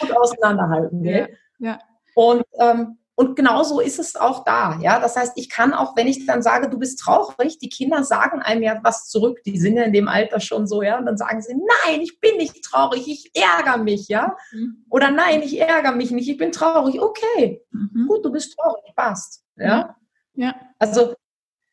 gut 0.00 0.16
auseinanderhalten. 0.16 1.02
Ja. 1.10 1.26
ja. 1.58 1.78
Und, 2.14 2.44
ähm, 2.58 2.98
und 3.14 3.36
genauso 3.36 3.80
ist 3.80 3.98
es 3.98 4.16
auch 4.16 4.44
da. 4.44 4.78
Ja, 4.82 5.00
das 5.00 5.16
heißt, 5.16 5.32
ich 5.36 5.48
kann 5.48 5.72
auch, 5.72 5.96
wenn 5.96 6.06
ich 6.06 6.26
dann 6.26 6.42
sage, 6.42 6.68
du 6.68 6.78
bist 6.78 6.98
traurig, 6.98 7.58
die 7.58 7.70
Kinder 7.70 8.04
sagen 8.04 8.42
einem 8.42 8.62
ja 8.62 8.80
was 8.82 9.08
zurück. 9.08 9.38
Die 9.46 9.58
sind 9.58 9.76
ja 9.76 9.84
in 9.84 9.94
dem 9.94 10.08
Alter 10.08 10.40
schon 10.40 10.66
so, 10.66 10.82
ja. 10.82 10.98
Und 10.98 11.06
dann 11.06 11.16
sagen 11.16 11.40
sie, 11.40 11.54
nein, 11.54 12.02
ich 12.02 12.20
bin 12.20 12.36
nicht 12.36 12.62
traurig, 12.62 13.08
ich 13.08 13.30
ärgere 13.34 13.82
mich, 13.82 14.08
ja. 14.08 14.36
Mhm. 14.52 14.84
Oder 14.90 15.10
nein, 15.10 15.42
ich 15.42 15.58
ärgere 15.58 15.92
mich 15.92 16.10
nicht, 16.10 16.28
ich 16.28 16.36
bin 16.36 16.52
traurig. 16.52 17.00
Okay, 17.00 17.62
mhm. 17.70 18.08
gut, 18.08 18.24
du 18.24 18.30
bist 18.30 18.58
traurig, 18.58 18.92
passt. 18.94 19.42
Ja. 19.56 19.96
ja. 20.34 20.54
Also 20.78 21.14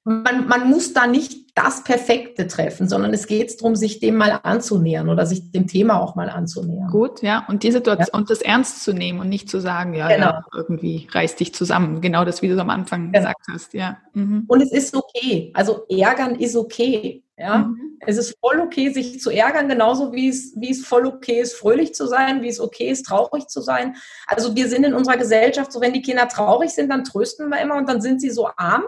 man, 0.07 0.47
man 0.47 0.69
muss 0.69 0.93
da 0.93 1.05
nicht 1.05 1.47
das 1.53 1.83
Perfekte 1.83 2.47
treffen, 2.47 2.87
sondern 2.87 3.13
es 3.13 3.27
geht 3.27 3.59
darum, 3.59 3.75
sich 3.75 3.99
dem 3.99 4.15
mal 4.15 4.39
anzunähern 4.41 5.09
oder 5.09 5.25
sich 5.25 5.51
dem 5.51 5.67
Thema 5.67 5.99
auch 5.99 6.15
mal 6.15 6.29
anzunähern. 6.29 6.89
Gut, 6.89 7.21
ja, 7.21 7.45
und 7.49 7.63
die 7.63 7.73
Situation 7.73 8.07
ja. 8.13 8.17
und 8.17 8.29
das 8.29 8.41
ernst 8.41 8.83
zu 8.83 8.93
nehmen 8.93 9.19
und 9.19 9.27
nicht 9.27 9.49
zu 9.49 9.59
sagen, 9.59 9.93
ja, 9.93 10.07
genau. 10.07 10.27
ja 10.27 10.45
irgendwie 10.53 11.09
reiß 11.11 11.35
dich 11.35 11.53
zusammen. 11.53 11.99
Genau 11.99 12.23
das, 12.23 12.41
wie 12.41 12.47
du 12.47 12.57
am 12.57 12.69
Anfang 12.69 13.11
genau. 13.11 13.17
gesagt 13.17 13.47
hast, 13.51 13.73
ja. 13.73 13.97
Mhm. 14.13 14.45
Und 14.47 14.61
es 14.61 14.71
ist 14.71 14.95
okay. 14.95 15.51
Also 15.53 15.85
ärgern 15.89 16.35
ist 16.35 16.55
okay. 16.55 17.23
Ja, 17.37 17.57
mhm. 17.57 17.97
es 17.99 18.17
ist 18.17 18.37
voll 18.39 18.61
okay, 18.61 18.89
sich 18.93 19.19
zu 19.19 19.29
ärgern, 19.29 19.67
genauso 19.67 20.13
wie 20.13 20.29
es, 20.29 20.53
wie 20.55 20.71
es 20.71 20.85
voll 20.85 21.05
okay 21.05 21.41
ist, 21.41 21.53
fröhlich 21.53 21.93
zu 21.93 22.07
sein, 22.07 22.41
wie 22.41 22.47
es 22.47 22.59
okay 22.59 22.89
ist, 22.89 23.05
traurig 23.05 23.47
zu 23.47 23.61
sein. 23.61 23.95
Also 24.25 24.55
wir 24.55 24.69
sind 24.69 24.85
in 24.85 24.93
unserer 24.93 25.17
Gesellschaft 25.17 25.71
so, 25.71 25.81
wenn 25.81 25.93
die 25.93 26.01
Kinder 26.01 26.27
traurig 26.29 26.71
sind, 26.71 26.89
dann 26.89 27.03
trösten 27.03 27.49
wir 27.49 27.59
immer 27.59 27.75
und 27.75 27.89
dann 27.89 28.01
sind 28.01 28.21
sie 28.21 28.31
so 28.31 28.47
arm 28.55 28.83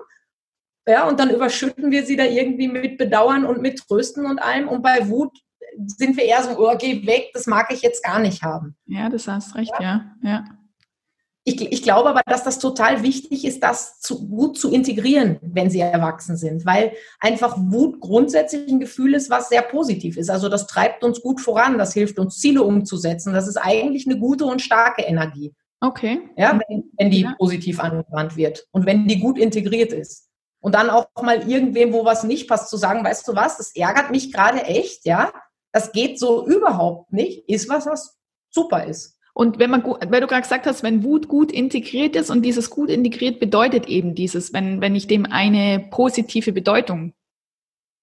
ja, 0.89 1.07
und 1.07 1.19
dann 1.19 1.29
überschütten 1.29 1.91
wir 1.91 2.05
sie 2.05 2.15
da 2.15 2.25
irgendwie 2.25 2.67
mit 2.67 2.97
Bedauern 2.97 3.45
und 3.45 3.61
mit 3.61 3.79
Trösten 3.87 4.25
und 4.25 4.39
allem. 4.39 4.67
Und 4.67 4.81
bei 4.81 5.07
Wut 5.07 5.37
sind 5.85 6.17
wir 6.17 6.25
eher 6.25 6.43
so, 6.43 6.57
oh, 6.57 6.75
geh 6.77 7.05
weg, 7.05 7.29
das 7.33 7.45
mag 7.47 7.71
ich 7.71 7.81
jetzt 7.81 8.03
gar 8.03 8.19
nicht 8.19 8.43
haben. 8.43 8.75
Ja, 8.85 9.09
das 9.09 9.27
hast 9.27 9.55
recht, 9.55 9.73
ja. 9.79 10.15
ja. 10.21 10.29
ja. 10.29 10.45
Ich, 11.45 11.71
ich, 11.71 11.81
glaube 11.81 12.09
aber, 12.09 12.21
dass 12.25 12.43
das 12.43 12.59
total 12.59 13.01
wichtig 13.01 13.45
ist, 13.45 13.63
das 13.63 13.99
zu, 13.99 14.29
Wut 14.29 14.59
zu 14.59 14.71
integrieren, 14.71 15.39
wenn 15.41 15.69
sie 15.69 15.79
erwachsen 15.79 16.37
sind, 16.37 16.65
weil 16.65 16.91
einfach 17.19 17.55
Wut 17.57 18.01
grundsätzlich 18.01 18.69
ein 18.69 18.79
Gefühl 18.79 19.15
ist, 19.15 19.29
was 19.29 19.49
sehr 19.49 19.61
positiv 19.61 20.17
ist. 20.17 20.29
Also 20.29 20.49
das 20.49 20.67
treibt 20.67 21.03
uns 21.03 21.21
gut 21.21 21.41
voran, 21.41 21.77
das 21.77 21.93
hilft 21.93 22.19
uns, 22.19 22.37
Ziele 22.37 22.61
umzusetzen. 22.61 23.33
Das 23.33 23.47
ist 23.47 23.57
eigentlich 23.57 24.05
eine 24.05 24.19
gute 24.19 24.45
und 24.45 24.61
starke 24.61 25.01
Energie. 25.01 25.53
Okay. 25.81 26.19
Ja, 26.35 26.59
wenn, 26.67 26.83
wenn 26.97 27.09
die 27.09 27.21
ja. 27.21 27.35
positiv 27.39 27.79
angewandt 27.79 28.35
wird 28.35 28.67
und 28.71 28.85
wenn 28.85 29.07
die 29.07 29.19
gut 29.19 29.39
integriert 29.39 29.93
ist. 29.93 30.28
Und 30.61 30.75
dann 30.75 30.89
auch 30.89 31.07
mal 31.21 31.49
irgendwem, 31.49 31.93
wo 31.93 32.05
was 32.05 32.23
nicht 32.23 32.47
passt, 32.47 32.69
zu 32.69 32.77
sagen, 32.77 33.03
weißt 33.03 33.27
du 33.27 33.35
was, 33.35 33.57
das 33.57 33.75
ärgert 33.75 34.11
mich 34.11 34.33
gerade 34.33 34.63
echt, 34.63 35.05
ja. 35.05 35.31
Das 35.71 35.91
geht 35.91 36.19
so 36.19 36.47
überhaupt 36.47 37.13
nicht, 37.13 37.47
ist 37.47 37.69
was, 37.69 37.85
was 37.85 38.17
super 38.49 38.85
ist. 38.85 39.17
Und 39.33 39.59
wenn 39.59 39.69
man, 39.69 39.83
weil 39.85 40.21
du 40.21 40.27
gerade 40.27 40.41
gesagt 40.41 40.65
hast, 40.65 40.83
wenn 40.83 41.03
Wut 41.03 41.27
gut 41.27 41.51
integriert 41.51 42.15
ist 42.15 42.29
und 42.29 42.41
dieses 42.41 42.69
gut 42.69 42.89
integriert 42.89 43.39
bedeutet 43.39 43.87
eben 43.87 44.15
dieses, 44.15 44.51
wenn, 44.51 44.81
wenn 44.81 44.95
ich 44.95 45.07
dem 45.07 45.25
eine 45.25 45.87
positive 45.91 46.51
Bedeutung 46.51 47.13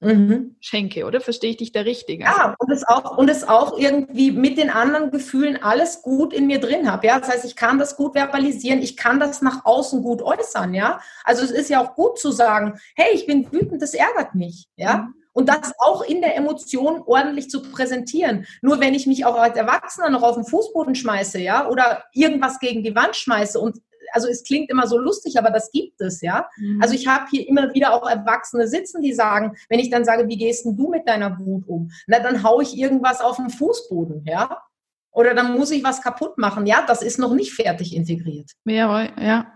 mhm. 0.00 0.56
schenke, 0.61 1.04
oder? 1.06 1.20
Verstehe 1.20 1.50
ich 1.50 1.56
dich 1.56 1.72
da 1.72 1.80
richtig? 1.80 2.26
Also 2.26 2.38
ja, 2.38 2.54
und 2.59 2.70
es, 2.70 2.87
auch, 2.87 3.16
und 3.16 3.28
es 3.28 3.46
auch 3.48 3.78
irgendwie 3.78 4.30
mit 4.30 4.59
den 4.59 4.70
anderen 4.70 5.11
Gefühlen 5.11 5.62
alles 5.62 6.02
gut 6.02 6.32
in 6.32 6.46
mir 6.46 6.61
drin 6.61 6.90
habe. 6.90 7.06
Ja? 7.06 7.18
Das 7.18 7.28
heißt, 7.28 7.44
ich 7.44 7.56
kann 7.56 7.78
das 7.78 7.96
gut 7.96 8.14
verbalisieren, 8.14 8.82
ich 8.82 8.96
kann 8.96 9.20
das 9.20 9.42
nach 9.42 9.64
außen 9.64 10.02
gut 10.02 10.22
äußern. 10.22 10.74
Ja? 10.74 11.00
Also 11.24 11.44
es 11.44 11.50
ist 11.50 11.70
ja 11.70 11.82
auch 11.82 11.94
gut 11.94 12.18
zu 12.18 12.30
sagen, 12.30 12.78
hey, 12.94 13.14
ich 13.14 13.26
bin 13.26 13.50
wütend, 13.52 13.82
das 13.82 13.94
ärgert 13.94 14.35
mich. 14.35 14.68
Ja? 14.76 14.98
Mhm. 14.98 15.14
Und 15.32 15.50
das 15.50 15.74
auch 15.78 16.00
in 16.02 16.22
der 16.22 16.35
Emotion 16.35 17.02
ordentlich 17.04 17.50
zu 17.50 17.61
präsentieren. 17.61 18.46
Nur 18.62 18.80
wenn 18.80 18.94
ich 18.94 19.06
mich 19.06 19.26
auch 19.26 19.37
als 19.37 19.54
Erwachsener 19.54 20.09
noch 20.09 20.22
auf 20.22 20.37
den 20.37 20.46
Fußboden 20.46 20.94
schmeiße, 20.94 21.38
ja, 21.38 21.68
oder 21.68 22.04
irgendwas 22.14 22.59
gegen 22.59 22.82
die 22.82 22.94
Wand 22.94 23.16
schmeiße 23.16 23.61
und 23.61 23.76
also 24.12 24.29
es 24.29 24.45
klingt 24.45 24.71
immer 24.71 24.87
so 24.87 24.99
lustig, 24.99 25.38
aber 25.38 25.51
das 25.51 25.71
gibt 25.71 26.01
es, 26.01 26.21
ja. 26.21 26.49
Mhm. 26.57 26.81
Also 26.83 26.95
ich 26.95 27.07
habe 27.07 27.27
hier 27.31 27.49
immer 27.49 27.73
wieder 27.75 27.92
auch 27.95 28.09
Erwachsene 28.09 28.69
sitzen, 28.69 29.03
die 29.03 29.12
sagen, 29.12 29.57
wenn 29.69 29.79
ich 29.79 29.90
dann 29.90 30.05
sage, 30.05 30.29
wie 30.29 30.37
gehst 30.37 30.64
denn 30.64 30.77
du 30.77 30.88
mit 30.88 31.09
deiner 31.09 31.38
Wut 31.38 31.66
um? 31.66 31.90
Na, 32.07 32.19
dann 32.19 32.42
haue 32.42 32.62
ich 32.62 32.77
irgendwas 32.77 33.21
auf 33.21 33.37
den 33.37 33.51
Fußboden, 33.51 34.25
ja. 34.25 34.62
Oder 35.11 35.35
dann 35.35 35.57
muss 35.57 35.71
ich 35.71 35.83
was 35.83 36.03
kaputt 36.03 36.37
machen. 36.37 36.66
Ja, 36.66 36.85
das 36.87 37.03
ist 37.03 37.19
noch 37.19 37.33
nicht 37.33 37.55
fertig 37.55 37.97
integriert. 37.97 38.51
Jawohl, 38.66 39.09
ja. 39.19 39.47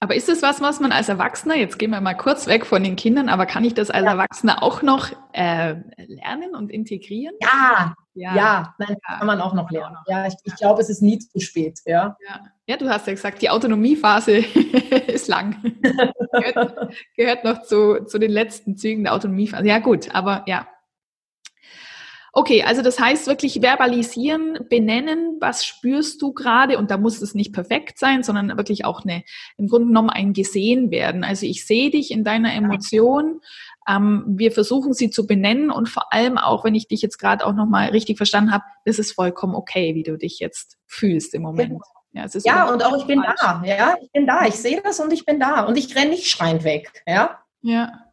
Aber 0.00 0.14
ist 0.14 0.28
es 0.28 0.42
was, 0.42 0.60
was 0.60 0.78
man 0.78 0.92
als 0.92 1.08
Erwachsener, 1.08 1.56
jetzt 1.56 1.76
gehen 1.76 1.90
wir 1.90 2.00
mal 2.00 2.14
kurz 2.14 2.46
weg 2.46 2.64
von 2.64 2.84
den 2.84 2.94
Kindern, 2.94 3.28
aber 3.28 3.46
kann 3.46 3.64
ich 3.64 3.74
das 3.74 3.90
als 3.90 4.04
ja. 4.04 4.12
Erwachsener 4.12 4.62
auch 4.62 4.82
noch 4.82 5.10
äh, 5.32 5.74
lernen 6.06 6.54
und 6.54 6.70
integrieren? 6.70 7.34
Ja, 7.40 7.94
ja, 8.14 8.36
ja, 8.36 8.74
nein, 8.78 8.96
kann 9.04 9.26
man 9.26 9.40
auch 9.40 9.54
noch 9.54 9.72
lernen. 9.72 9.96
Ja, 10.06 10.26
ich, 10.28 10.34
ich 10.44 10.54
glaube, 10.54 10.80
es 10.80 10.88
ist 10.88 11.02
nie 11.02 11.18
zu 11.18 11.40
spät. 11.40 11.80
Ja. 11.84 12.16
ja. 12.28 12.40
Ja, 12.68 12.76
du 12.76 12.88
hast 12.88 13.06
ja 13.06 13.14
gesagt, 13.14 13.40
die 13.40 13.48
Autonomiephase 13.48 14.32
ist 15.06 15.26
lang. 15.26 15.56
gehört, 16.32 16.94
gehört, 17.16 17.44
noch 17.44 17.62
zu, 17.62 18.04
zu 18.04 18.18
den 18.18 18.30
letzten 18.30 18.76
Zügen 18.76 19.04
der 19.04 19.14
Autonomiephase. 19.14 19.66
Ja, 19.66 19.78
gut, 19.78 20.14
aber 20.14 20.44
ja, 20.46 20.68
Okay, 22.34 22.62
also 22.62 22.82
das 22.82 23.00
heißt 23.00 23.26
wirklich 23.26 23.62
verbalisieren, 23.62 24.58
benennen, 24.68 25.38
was 25.40 25.64
spürst 25.64 26.20
du 26.22 26.32
gerade 26.32 26.78
und 26.78 26.90
da 26.90 26.98
muss 26.98 27.20
es 27.20 27.34
nicht 27.34 27.52
perfekt 27.52 27.98
sein, 27.98 28.22
sondern 28.22 28.56
wirklich 28.56 28.84
auch 28.84 29.02
eine, 29.02 29.24
im 29.56 29.66
Grunde 29.66 29.88
genommen 29.88 30.10
ein 30.10 30.34
gesehen 30.34 30.90
werden. 30.90 31.24
Also 31.24 31.46
ich 31.46 31.66
sehe 31.66 31.90
dich 31.90 32.12
in 32.12 32.22
deiner 32.22 32.52
Emotion. 32.52 33.40
Ähm, 33.88 34.24
wir 34.28 34.52
versuchen 34.52 34.92
sie 34.92 35.10
zu 35.10 35.26
benennen 35.26 35.70
und 35.70 35.88
vor 35.88 36.12
allem 36.12 36.38
auch, 36.38 36.64
wenn 36.64 36.76
ich 36.76 36.86
dich 36.86 37.02
jetzt 37.02 37.18
gerade 37.18 37.44
auch 37.44 37.54
nochmal 37.54 37.88
richtig 37.88 38.18
verstanden 38.18 38.52
habe, 38.52 38.64
das 38.84 39.00
ist 39.00 39.12
vollkommen 39.12 39.54
okay, 39.54 39.96
wie 39.96 40.04
du 40.04 40.16
dich 40.16 40.38
jetzt 40.38 40.76
fühlst 40.86 41.34
im 41.34 41.42
Moment. 41.42 41.70
Genau. 41.70 41.97
Ja, 42.12 42.26
ja 42.44 42.70
und 42.70 42.82
auch 42.84 42.96
ich 42.96 43.06
bin 43.06 43.22
falsch. 43.22 43.40
da, 43.40 43.62
ja, 43.64 43.96
ich 44.00 44.10
bin 44.12 44.26
da, 44.26 44.46
ich 44.46 44.54
sehe 44.54 44.80
das 44.82 44.98
und 45.00 45.12
ich 45.12 45.24
bin 45.24 45.38
da 45.38 45.62
und 45.62 45.76
ich 45.76 45.94
renne 45.94 46.10
nicht 46.10 46.30
schreiend 46.30 46.64
weg, 46.64 47.02
ja. 47.06 47.38
Ja. 47.62 48.04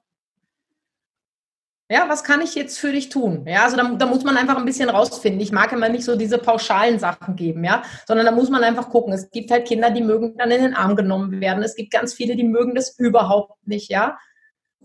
Ja, 1.88 2.10
was 2.10 2.24
kann 2.24 2.42
ich 2.42 2.56
jetzt 2.56 2.80
für 2.80 2.92
dich 2.92 3.10
tun? 3.10 3.46
Ja, 3.48 3.64
also 3.64 3.78
da, 3.78 3.84
da, 3.84 4.06
muss 4.08 4.24
man 4.24 4.38
einfach 4.38 4.58
ein 4.58 4.66
bisschen 4.66 4.90
rausfinden. 4.90 5.40
Ich 5.40 5.52
mag 5.52 5.72
immer 5.72 5.88
nicht 5.88 6.04
so 6.04 6.16
diese 6.16 6.40
pauschalen 6.40 6.98
Sachen 6.98 7.36
geben, 7.36 7.64
ja, 7.64 7.84
sondern 8.08 8.26
da 8.26 8.32
muss 8.32 8.50
man 8.50 8.64
einfach 8.64 8.90
gucken. 8.90 9.14
Es 9.14 9.30
gibt 9.30 9.52
halt 9.52 9.68
Kinder, 9.68 9.92
die 9.92 10.02
mögen 10.02 10.36
dann 10.36 10.50
in 10.50 10.64
den 10.64 10.74
Arm 10.74 10.96
genommen 10.96 11.40
werden. 11.42 11.64
Es 11.64 11.76
gibt 11.76 11.92
ganz 11.92 12.16
viele, 12.16 12.36
die 12.36 12.44
mögen 12.44 12.74
das 12.74 12.98
überhaupt 12.98 13.68
nicht, 13.68 13.92
ja 13.92 14.18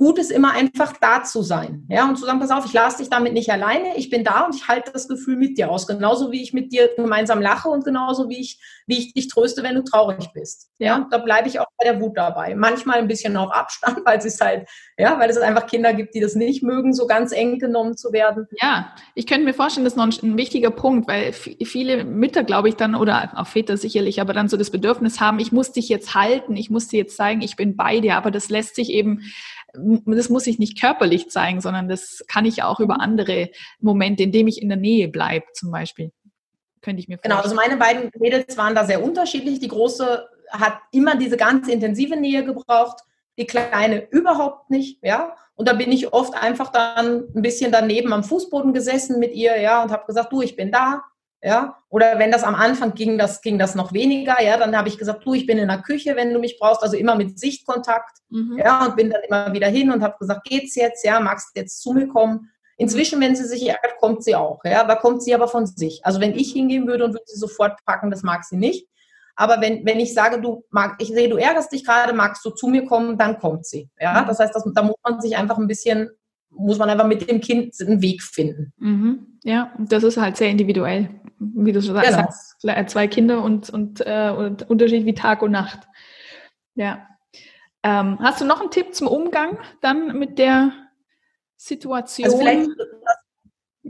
gut 0.00 0.18
ist 0.18 0.32
immer 0.32 0.52
einfach 0.52 0.94
da 0.98 1.22
zu 1.24 1.42
sein. 1.42 1.84
Ja, 1.90 2.08
und 2.08 2.16
zu 2.16 2.24
sagen, 2.24 2.40
pass 2.40 2.50
auf, 2.50 2.64
ich 2.64 2.72
lasse 2.72 2.98
dich 2.98 3.10
damit 3.10 3.34
nicht 3.34 3.50
alleine, 3.50 3.98
ich 3.98 4.08
bin 4.08 4.24
da 4.24 4.46
und 4.46 4.54
ich 4.54 4.66
halte 4.66 4.90
das 4.92 5.06
Gefühl 5.08 5.36
mit 5.36 5.58
dir 5.58 5.70
aus. 5.70 5.86
Genauso 5.86 6.32
wie 6.32 6.42
ich 6.42 6.54
mit 6.54 6.72
dir 6.72 6.88
gemeinsam 6.96 7.42
lache 7.42 7.68
und 7.68 7.84
genauso 7.84 8.30
wie 8.30 8.40
ich, 8.40 8.58
wie 8.86 8.96
ich 8.96 9.12
dich 9.12 9.28
tröste, 9.28 9.62
wenn 9.62 9.74
du 9.74 9.82
traurig 9.82 10.30
bist. 10.32 10.70
Ja, 10.78 11.06
da 11.10 11.18
bleibe 11.18 11.48
ich 11.48 11.60
auch 11.60 11.66
bei 11.76 11.84
der 11.84 12.00
Wut 12.00 12.16
dabei. 12.16 12.54
Manchmal 12.54 12.96
ein 12.96 13.08
bisschen 13.08 13.36
auf 13.36 13.52
Abstand, 13.52 13.98
weil 14.06 14.16
es 14.16 14.40
halt, 14.40 14.66
ja, 14.96 15.20
weil 15.20 15.28
es 15.28 15.36
einfach 15.36 15.66
Kinder 15.66 15.92
gibt, 15.92 16.14
die 16.14 16.20
das 16.20 16.34
nicht 16.34 16.62
mögen, 16.62 16.94
so 16.94 17.06
ganz 17.06 17.32
eng 17.32 17.58
genommen 17.58 17.94
zu 17.94 18.10
werden. 18.10 18.46
Ja, 18.62 18.94
ich 19.14 19.26
könnte 19.26 19.44
mir 19.44 19.52
vorstellen, 19.52 19.84
das 19.84 19.92
ist 19.92 19.96
noch 19.98 20.06
ein, 20.06 20.30
ein 20.30 20.38
wichtiger 20.38 20.70
Punkt, 20.70 21.08
weil 21.08 21.34
viele 21.34 22.06
Mütter, 22.06 22.42
glaube 22.42 22.70
ich, 22.70 22.76
dann, 22.76 22.94
oder 22.94 23.32
auch 23.36 23.46
Väter 23.46 23.76
sicherlich, 23.76 24.22
aber 24.22 24.32
dann 24.32 24.48
so 24.48 24.56
das 24.56 24.70
Bedürfnis 24.70 25.20
haben, 25.20 25.40
ich 25.40 25.52
muss 25.52 25.72
dich 25.72 25.90
jetzt 25.90 26.14
halten, 26.14 26.56
ich 26.56 26.70
muss 26.70 26.88
dir 26.88 27.00
jetzt 27.00 27.18
zeigen, 27.18 27.42
ich 27.42 27.56
bin 27.56 27.76
bei 27.76 28.00
dir, 28.00 28.16
aber 28.16 28.30
das 28.30 28.48
lässt 28.48 28.76
sich 28.76 28.88
eben 28.88 29.30
das 29.72 30.28
muss 30.28 30.46
ich 30.46 30.58
nicht 30.58 30.80
körperlich 30.80 31.30
zeigen, 31.30 31.60
sondern 31.60 31.88
das 31.88 32.24
kann 32.28 32.44
ich 32.44 32.62
auch 32.62 32.80
über 32.80 33.00
andere 33.00 33.50
Momente, 33.80 34.22
indem 34.22 34.48
ich 34.48 34.60
in 34.60 34.68
der 34.68 34.78
Nähe 34.78 35.08
bleibe, 35.08 35.46
zum 35.54 35.70
Beispiel. 35.70 36.12
Könnte 36.82 37.00
ich 37.00 37.08
mir 37.08 37.16
vorstellen. 37.16 37.32
Genau, 37.32 37.42
also 37.42 37.54
meine 37.54 37.76
beiden 37.76 38.10
Mädels 38.18 38.56
waren 38.56 38.74
da 38.74 38.84
sehr 38.84 39.02
unterschiedlich. 39.02 39.60
Die 39.60 39.68
große 39.68 40.28
hat 40.50 40.78
immer 40.92 41.16
diese 41.16 41.36
ganz 41.36 41.68
intensive 41.68 42.16
Nähe 42.16 42.44
gebraucht, 42.44 43.00
die 43.38 43.46
Kleine 43.46 44.08
überhaupt 44.10 44.70
nicht, 44.70 44.98
ja. 45.02 45.36
Und 45.54 45.68
da 45.68 45.74
bin 45.74 45.92
ich 45.92 46.12
oft 46.12 46.34
einfach 46.34 46.72
dann 46.72 47.24
ein 47.34 47.42
bisschen 47.42 47.70
daneben 47.70 48.12
am 48.12 48.24
Fußboden 48.24 48.72
gesessen 48.72 49.18
mit 49.18 49.34
ihr, 49.34 49.60
ja, 49.60 49.82
und 49.82 49.90
habe 49.90 50.06
gesagt, 50.06 50.32
du, 50.32 50.40
ich 50.40 50.56
bin 50.56 50.72
da, 50.72 51.02
ja. 51.42 51.76
Oder 51.88 52.18
wenn 52.18 52.30
das 52.30 52.44
am 52.44 52.54
Anfang 52.54 52.94
ging, 52.94 53.18
das 53.18 53.40
ging 53.40 53.58
das 53.58 53.74
noch 53.74 53.92
weniger, 53.92 54.40
ja, 54.42 54.56
dann 54.56 54.76
habe 54.76 54.88
ich 54.88 54.98
gesagt, 54.98 55.24
du, 55.24 55.34
ich 55.34 55.46
bin 55.46 55.58
in 55.58 55.68
der 55.68 55.82
Küche, 55.82 56.16
wenn 56.16 56.32
du 56.32 56.38
mich 56.38 56.58
brauchst, 56.58 56.82
also 56.82 56.96
immer 56.96 57.16
mit 57.16 57.38
Sichtkontakt, 57.38 58.18
mhm. 58.28 58.58
ja, 58.58 58.86
und 58.86 58.96
bin 58.96 59.10
dann 59.10 59.22
immer 59.22 59.52
wieder 59.52 59.68
hin 59.68 59.90
und 59.90 60.02
habe 60.02 60.16
gesagt, 60.18 60.44
geht's 60.44 60.74
jetzt, 60.76 61.04
ja, 61.04 61.18
magst 61.20 61.50
du 61.54 61.60
jetzt 61.60 61.80
zu 61.80 61.92
mir 61.92 62.08
kommen? 62.08 62.50
Inzwischen, 62.76 63.20
wenn 63.20 63.36
sie 63.36 63.44
sich 63.44 63.68
ärgert, 63.68 63.98
kommt 63.98 64.24
sie 64.24 64.34
auch, 64.34 64.60
ja, 64.64 64.84
da 64.84 64.94
kommt 64.94 65.22
sie 65.22 65.34
aber 65.34 65.48
von 65.48 65.66
sich. 65.66 66.00
Also 66.04 66.20
wenn 66.20 66.34
ich 66.34 66.52
hingehen 66.52 66.86
würde 66.86 67.04
und 67.04 67.12
würde 67.12 67.26
sie 67.26 67.38
sofort 67.38 67.84
packen, 67.84 68.10
das 68.10 68.22
mag 68.22 68.44
sie 68.44 68.56
nicht. 68.56 68.86
Aber 69.36 69.60
wenn, 69.60 69.86
wenn 69.86 70.00
ich 70.00 70.12
sage, 70.12 70.40
du 70.40 70.64
mag, 70.70 70.96
ich 70.98 71.08
sehe, 71.08 71.28
du 71.28 71.36
ärgerst 71.36 71.72
dich 71.72 71.84
gerade, 71.84 72.12
magst 72.12 72.44
du 72.44 72.50
zu 72.50 72.68
mir 72.68 72.84
kommen, 72.84 73.16
dann 73.16 73.38
kommt 73.38 73.66
sie. 73.66 73.88
Ja, 73.98 74.20
mhm. 74.22 74.26
das 74.26 74.38
heißt, 74.38 74.54
das, 74.54 74.64
da 74.74 74.82
muss 74.82 74.96
man 75.02 75.20
sich 75.20 75.36
einfach 75.36 75.56
ein 75.56 75.66
bisschen, 75.66 76.10
muss 76.50 76.78
man 76.78 76.90
einfach 76.90 77.06
mit 77.06 77.28
dem 77.30 77.40
Kind 77.40 77.74
einen 77.80 78.02
Weg 78.02 78.22
finden. 78.22 78.72
Mhm. 78.78 79.38
Ja, 79.42 79.72
das 79.78 80.02
ist 80.02 80.16
halt 80.16 80.36
sehr 80.36 80.50
individuell, 80.50 81.08
wie 81.38 81.72
du 81.72 81.80
schon 81.80 81.94
sagst, 81.94 82.10
genau. 82.10 82.28
sagst 82.60 82.90
zwei 82.90 83.08
Kinder 83.08 83.42
und, 83.42 83.70
und, 83.70 84.00
äh, 84.04 84.30
und 84.36 84.68
Unterschied 84.68 85.06
wie 85.06 85.14
Tag 85.14 85.42
und 85.42 85.52
Nacht. 85.52 85.80
Ja. 86.74 87.06
Ähm, 87.82 88.18
hast 88.20 88.40
du 88.40 88.44
noch 88.44 88.60
einen 88.60 88.70
Tipp 88.70 88.94
zum 88.94 89.06
Umgang 89.06 89.58
dann 89.80 90.18
mit 90.18 90.38
der 90.38 90.72
Situation? 91.56 92.26
Also 92.26 92.38
vielleicht 92.38 92.68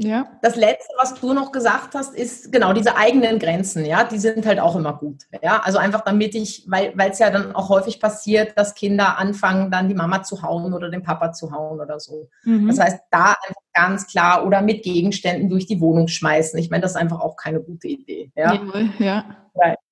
ja. 0.02 0.26
Das 0.40 0.56
letzte, 0.56 0.92
was 0.98 1.14
du 1.14 1.34
noch 1.34 1.52
gesagt 1.52 1.94
hast, 1.94 2.14
ist 2.14 2.50
genau 2.50 2.72
diese 2.72 2.96
eigenen 2.96 3.38
Grenzen, 3.38 3.84
ja, 3.84 4.02
die 4.04 4.18
sind 4.18 4.46
halt 4.46 4.58
auch 4.58 4.74
immer 4.74 4.94
gut. 4.94 5.24
Ja, 5.42 5.60
also 5.62 5.76
einfach 5.76 6.00
damit 6.00 6.34
ich, 6.34 6.64
weil 6.66 6.94
es 7.10 7.18
ja 7.18 7.28
dann 7.28 7.54
auch 7.54 7.68
häufig 7.68 8.00
passiert, 8.00 8.56
dass 8.56 8.74
Kinder 8.74 9.18
anfangen, 9.18 9.70
dann 9.70 9.88
die 9.88 9.94
Mama 9.94 10.22
zu 10.22 10.42
hauen 10.42 10.72
oder 10.72 10.88
den 10.88 11.02
Papa 11.02 11.32
zu 11.32 11.52
hauen 11.52 11.80
oder 11.80 12.00
so. 12.00 12.30
Mhm. 12.44 12.68
Das 12.68 12.80
heißt, 12.80 12.98
da 13.10 13.34
einfach 13.46 13.62
ganz 13.74 14.06
klar 14.06 14.46
oder 14.46 14.62
mit 14.62 14.82
Gegenständen 14.82 15.50
durch 15.50 15.66
die 15.66 15.80
Wohnung 15.82 16.08
schmeißen. 16.08 16.58
Ich 16.58 16.70
meine, 16.70 16.80
das 16.80 16.92
ist 16.92 16.96
einfach 16.96 17.20
auch 17.20 17.36
keine 17.36 17.60
gute 17.60 17.88
Idee. 17.88 18.32
Ja. 18.34 18.58
ja. 18.98 19.24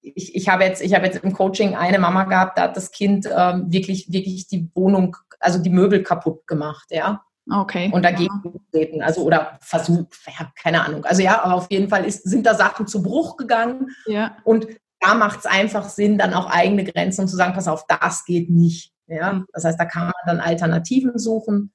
Ich, 0.00 0.34
ich 0.34 0.48
habe 0.48 0.64
jetzt, 0.64 0.80
ich 0.80 0.94
habe 0.94 1.04
jetzt 1.04 1.22
im 1.22 1.34
Coaching 1.34 1.76
eine 1.76 1.98
Mama 1.98 2.24
gehabt, 2.24 2.56
da 2.56 2.62
hat 2.62 2.76
das 2.78 2.90
Kind 2.92 3.28
ähm, 3.30 3.70
wirklich, 3.70 4.10
wirklich 4.10 4.48
die 4.48 4.70
Wohnung, 4.74 5.16
also 5.38 5.58
die 5.58 5.70
Möbel 5.70 6.02
kaputt 6.02 6.46
gemacht, 6.46 6.86
ja. 6.90 7.22
Okay. 7.50 7.90
Und 7.92 8.04
dagegen 8.04 8.42
ja. 8.44 8.50
treten. 8.72 9.02
Also 9.02 9.22
oder 9.22 9.58
versucht, 9.60 10.16
ja, 10.26 10.50
keine 10.60 10.84
Ahnung. 10.84 11.04
Also 11.04 11.22
ja, 11.22 11.42
aber 11.42 11.54
auf 11.54 11.70
jeden 11.70 11.88
Fall 11.88 12.04
ist, 12.04 12.28
sind 12.28 12.46
da 12.46 12.54
Sachen 12.54 12.86
zu 12.86 13.02
Bruch 13.02 13.36
gegangen. 13.36 13.88
Ja. 14.06 14.36
Und 14.44 14.66
da 15.00 15.14
macht 15.14 15.40
es 15.40 15.46
einfach 15.46 15.88
Sinn, 15.88 16.18
dann 16.18 16.34
auch 16.34 16.50
eigene 16.50 16.84
Grenzen 16.84 17.28
zu 17.28 17.36
sagen, 17.36 17.54
pass 17.54 17.68
auf, 17.68 17.86
das 17.86 18.24
geht 18.24 18.50
nicht. 18.50 18.92
Ja. 19.06 19.32
Mhm. 19.32 19.46
Das 19.52 19.64
heißt, 19.64 19.78
da 19.78 19.84
kann 19.84 20.04
man 20.04 20.12
dann 20.26 20.40
Alternativen 20.40 21.18
suchen. 21.18 21.72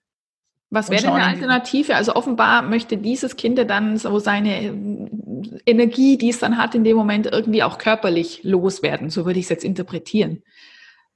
Was 0.70 0.90
wäre 0.90 1.04
denn 1.04 1.12
eine 1.12 1.26
Alternative? 1.26 1.96
Also 1.96 2.16
offenbar 2.16 2.64
möchte 2.64 2.98
dieses 2.98 3.36
Kind 3.36 3.60
dann 3.70 3.98
so 3.98 4.18
seine 4.18 4.64
äh, 4.64 4.74
Energie, 5.68 6.18
die 6.18 6.30
es 6.30 6.40
dann 6.40 6.58
hat, 6.58 6.74
in 6.74 6.84
dem 6.84 6.98
Moment 6.98 7.28
irgendwie 7.28 7.62
auch 7.62 7.78
körperlich 7.78 8.44
loswerden. 8.44 9.12
So 9.12 9.26
würde 9.26 9.38
ich 9.40 9.46
es 9.46 9.50
jetzt 9.50 9.64
interpretieren. 9.64 10.42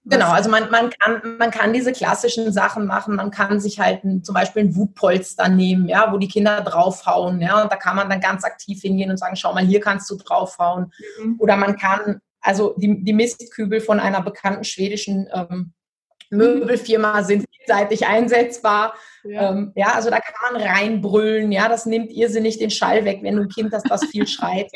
Genau, 0.09 0.31
also 0.31 0.49
man, 0.49 0.71
man, 0.71 0.89
kann, 0.89 1.37
man 1.37 1.51
kann 1.51 1.73
diese 1.73 1.91
klassischen 1.91 2.53
Sachen 2.53 2.85
machen. 2.85 3.15
Man 3.15 3.31
kann 3.31 3.59
sich 3.59 3.79
halt 3.79 4.03
ein, 4.03 4.23
zum 4.23 4.33
Beispiel 4.33 4.63
ein 4.63 4.75
Wutpolster 4.75 5.49
nehmen, 5.49 5.89
ja, 5.89 6.11
wo 6.13 6.17
die 6.17 6.27
Kinder 6.27 6.61
draufhauen. 6.61 7.41
Ja, 7.41 7.61
und 7.61 7.71
da 7.71 7.75
kann 7.75 7.95
man 7.95 8.09
dann 8.09 8.21
ganz 8.21 8.43
aktiv 8.43 8.81
hingehen 8.81 9.11
und 9.11 9.17
sagen, 9.17 9.35
schau 9.35 9.53
mal, 9.53 9.65
hier 9.65 9.81
kannst 9.81 10.09
du 10.09 10.15
draufhauen. 10.15 10.91
Mhm. 11.21 11.35
Oder 11.39 11.57
man 11.57 11.75
kann, 11.75 12.21
also 12.41 12.75
die, 12.77 13.03
die 13.03 13.13
Mistkübel 13.13 13.81
von 13.81 13.99
einer 13.99 14.21
bekannten 14.21 14.63
schwedischen 14.63 15.27
ähm, 15.33 15.73
Möbelfirma 16.29 17.23
sind 17.23 17.45
vielseitig 17.49 18.07
einsetzbar. 18.07 18.93
Ja. 19.23 19.49
Ähm, 19.49 19.71
ja. 19.75 19.93
also 19.93 20.09
da 20.09 20.19
kann 20.19 20.53
man 20.53 20.61
reinbrüllen, 20.61 21.51
ja, 21.51 21.67
das 21.67 21.85
nimmt 21.85 22.11
irrsinnig 22.11 22.57
den 22.57 22.71
Schall 22.71 23.05
weg, 23.05 23.19
wenn 23.21 23.35
du 23.35 23.43
ein 23.43 23.49
Kind 23.49 23.73
hast, 23.73 23.89
das 23.89 24.05
viel 24.05 24.27
schreit. 24.27 24.71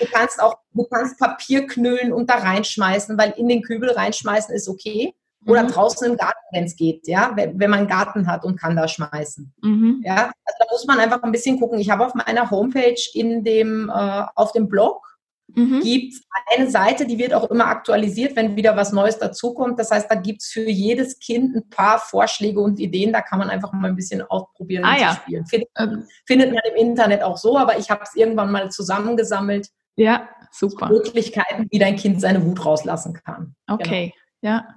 Du 0.00 0.06
kannst 0.12 0.42
auch, 0.42 0.56
du 0.72 0.84
kannst 0.84 1.18
Papier 1.18 1.66
knüllen 1.66 2.12
und 2.12 2.28
da 2.30 2.34
reinschmeißen, 2.34 3.16
weil 3.18 3.34
in 3.36 3.48
den 3.48 3.62
Kübel 3.62 3.90
reinschmeißen 3.90 4.54
ist 4.54 4.68
okay. 4.68 5.14
Oder 5.46 5.64
mhm. 5.64 5.68
draußen 5.68 6.08
im 6.08 6.16
Garten, 6.16 6.38
wenn 6.52 6.64
es 6.64 6.76
geht, 6.76 7.08
ja, 7.08 7.32
wenn, 7.34 7.58
wenn 7.58 7.70
man 7.70 7.80
einen 7.80 7.88
Garten 7.88 8.28
hat 8.28 8.44
und 8.44 8.60
kann 8.60 8.76
da 8.76 8.86
schmeißen. 8.86 9.52
Mhm. 9.62 10.00
Ja, 10.04 10.30
also 10.44 10.56
da 10.58 10.66
muss 10.70 10.86
man 10.86 11.00
einfach 11.00 11.22
ein 11.22 11.32
bisschen 11.32 11.58
gucken. 11.58 11.80
Ich 11.80 11.90
habe 11.90 12.06
auf 12.06 12.14
meiner 12.14 12.48
Homepage 12.50 13.00
in 13.14 13.42
dem, 13.42 13.88
äh, 13.88 14.24
auf 14.36 14.52
dem 14.52 14.68
Blog 14.68 15.11
mhm. 15.48 15.80
gibt 15.80 16.14
eine 16.54 16.70
Seite, 16.70 17.06
die 17.06 17.18
wird 17.18 17.34
auch 17.34 17.50
immer 17.50 17.66
aktualisiert, 17.66 18.36
wenn 18.36 18.56
wieder 18.56 18.76
was 18.76 18.92
Neues 18.92 19.18
dazukommt. 19.18 19.78
Das 19.78 19.90
heißt, 19.90 20.10
da 20.10 20.14
gibt 20.14 20.42
es 20.42 20.48
für 20.48 20.68
jedes 20.68 21.18
Kind 21.18 21.54
ein 21.54 21.68
paar 21.70 21.98
Vorschläge 21.98 22.60
und 22.60 22.78
Ideen. 22.78 23.12
Da 23.12 23.20
kann 23.20 23.38
man 23.38 23.50
einfach 23.50 23.72
mal 23.72 23.88
ein 23.88 23.96
bisschen 23.96 24.22
ausprobieren 24.22 24.84
ah, 24.84 24.92
und 24.92 25.00
ja. 25.00 25.14
spielen. 25.14 25.46
Findet, 25.46 25.70
ähm. 25.78 26.04
findet, 26.26 26.52
man 26.52 26.62
im 26.70 26.76
Internet 26.76 27.22
auch 27.22 27.36
so, 27.36 27.56
aber 27.56 27.78
ich 27.78 27.90
habe 27.90 28.02
es 28.02 28.14
irgendwann 28.14 28.50
mal 28.50 28.70
zusammengesammelt. 28.70 29.68
Ja, 29.96 30.28
super. 30.50 30.88
Möglichkeiten, 30.88 31.66
wie 31.70 31.78
dein 31.78 31.96
Kind 31.96 32.20
seine 32.20 32.44
Wut 32.44 32.64
rauslassen 32.64 33.14
kann. 33.14 33.54
Okay, 33.68 34.14
genau. 34.40 34.54
ja. 34.54 34.68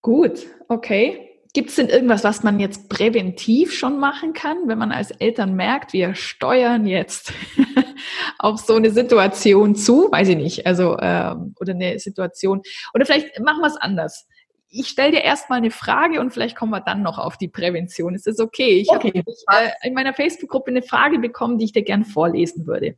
Gut, 0.00 0.46
okay. 0.68 1.31
Gibt 1.54 1.68
es 1.68 1.76
denn 1.76 1.88
irgendwas, 1.88 2.24
was 2.24 2.42
man 2.42 2.58
jetzt 2.60 2.88
präventiv 2.88 3.74
schon 3.74 3.98
machen 3.98 4.32
kann, 4.32 4.68
wenn 4.68 4.78
man 4.78 4.90
als 4.90 5.10
Eltern 5.10 5.54
merkt, 5.54 5.92
wir 5.92 6.14
steuern 6.14 6.86
jetzt 6.86 7.34
auf 8.38 8.58
so 8.60 8.74
eine 8.74 8.90
Situation 8.90 9.74
zu? 9.74 10.08
Weiß 10.10 10.28
ich 10.28 10.36
nicht. 10.36 10.66
Also, 10.66 10.96
ähm, 10.98 11.54
oder 11.60 11.74
eine 11.74 11.98
Situation. 11.98 12.62
Oder 12.94 13.04
vielleicht 13.04 13.38
machen 13.40 13.60
wir 13.60 13.66
es 13.66 13.76
anders. 13.76 14.26
Ich 14.70 14.88
stelle 14.88 15.10
dir 15.10 15.20
erstmal 15.20 15.58
eine 15.58 15.70
Frage 15.70 16.20
und 16.20 16.32
vielleicht 16.32 16.56
kommen 16.56 16.72
wir 16.72 16.80
dann 16.80 17.02
noch 17.02 17.18
auf 17.18 17.36
die 17.36 17.48
Prävention. 17.48 18.14
Ist 18.14 18.26
das 18.26 18.40
okay? 18.40 18.78
Ich 18.78 18.88
okay. 18.88 19.22
habe 19.46 19.66
äh, 19.66 19.86
in 19.86 19.92
meiner 19.92 20.14
Facebook-Gruppe 20.14 20.70
eine 20.70 20.82
Frage 20.82 21.18
bekommen, 21.18 21.58
die 21.58 21.66
ich 21.66 21.72
dir 21.72 21.82
gern 21.82 22.06
vorlesen 22.06 22.66
würde. 22.66 22.96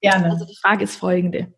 Gerne. 0.00 0.32
Also 0.32 0.44
die 0.44 0.56
Frage 0.60 0.82
ist 0.82 0.96
folgende. 0.96 1.54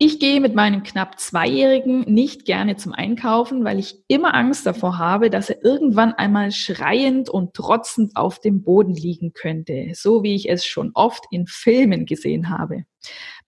Ich 0.00 0.20
gehe 0.20 0.40
mit 0.40 0.54
meinem 0.54 0.84
knapp 0.84 1.18
Zweijährigen 1.18 2.02
nicht 2.02 2.44
gerne 2.44 2.76
zum 2.76 2.92
Einkaufen, 2.92 3.64
weil 3.64 3.80
ich 3.80 3.96
immer 4.06 4.32
Angst 4.32 4.64
davor 4.64 4.96
habe, 4.96 5.28
dass 5.28 5.50
er 5.50 5.64
irgendwann 5.64 6.12
einmal 6.12 6.52
schreiend 6.52 7.28
und 7.28 7.54
trotzend 7.54 8.14
auf 8.14 8.38
dem 8.38 8.62
Boden 8.62 8.94
liegen 8.94 9.32
könnte, 9.32 9.90
so 9.94 10.22
wie 10.22 10.36
ich 10.36 10.48
es 10.48 10.64
schon 10.64 10.92
oft 10.94 11.24
in 11.32 11.48
Filmen 11.48 12.06
gesehen 12.06 12.48
habe. 12.48 12.84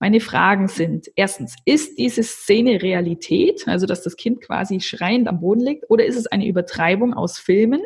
Meine 0.00 0.18
Fragen 0.18 0.66
sind, 0.66 1.06
erstens, 1.14 1.54
ist 1.66 2.00
diese 2.00 2.24
Szene 2.24 2.82
Realität, 2.82 3.68
also 3.68 3.86
dass 3.86 4.02
das 4.02 4.16
Kind 4.16 4.40
quasi 4.40 4.80
schreiend 4.80 5.28
am 5.28 5.38
Boden 5.38 5.60
liegt, 5.60 5.88
oder 5.88 6.04
ist 6.04 6.16
es 6.16 6.26
eine 6.26 6.48
Übertreibung 6.48 7.14
aus 7.14 7.38
Filmen? 7.38 7.82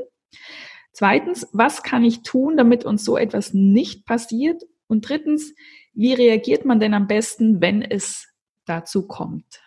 Zweitens, 0.92 1.46
was 1.52 1.82
kann 1.82 2.02
ich 2.02 2.22
tun, 2.22 2.56
damit 2.56 2.86
uns 2.86 3.04
so 3.04 3.18
etwas 3.18 3.52
nicht 3.52 4.06
passiert? 4.06 4.62
Und 4.86 5.06
drittens, 5.06 5.54
wie 5.92 6.14
reagiert 6.14 6.64
man 6.64 6.80
denn 6.80 6.94
am 6.94 7.08
besten, 7.08 7.60
wenn 7.60 7.82
es 7.82 8.33
dazu 8.66 9.06
kommt. 9.06 9.62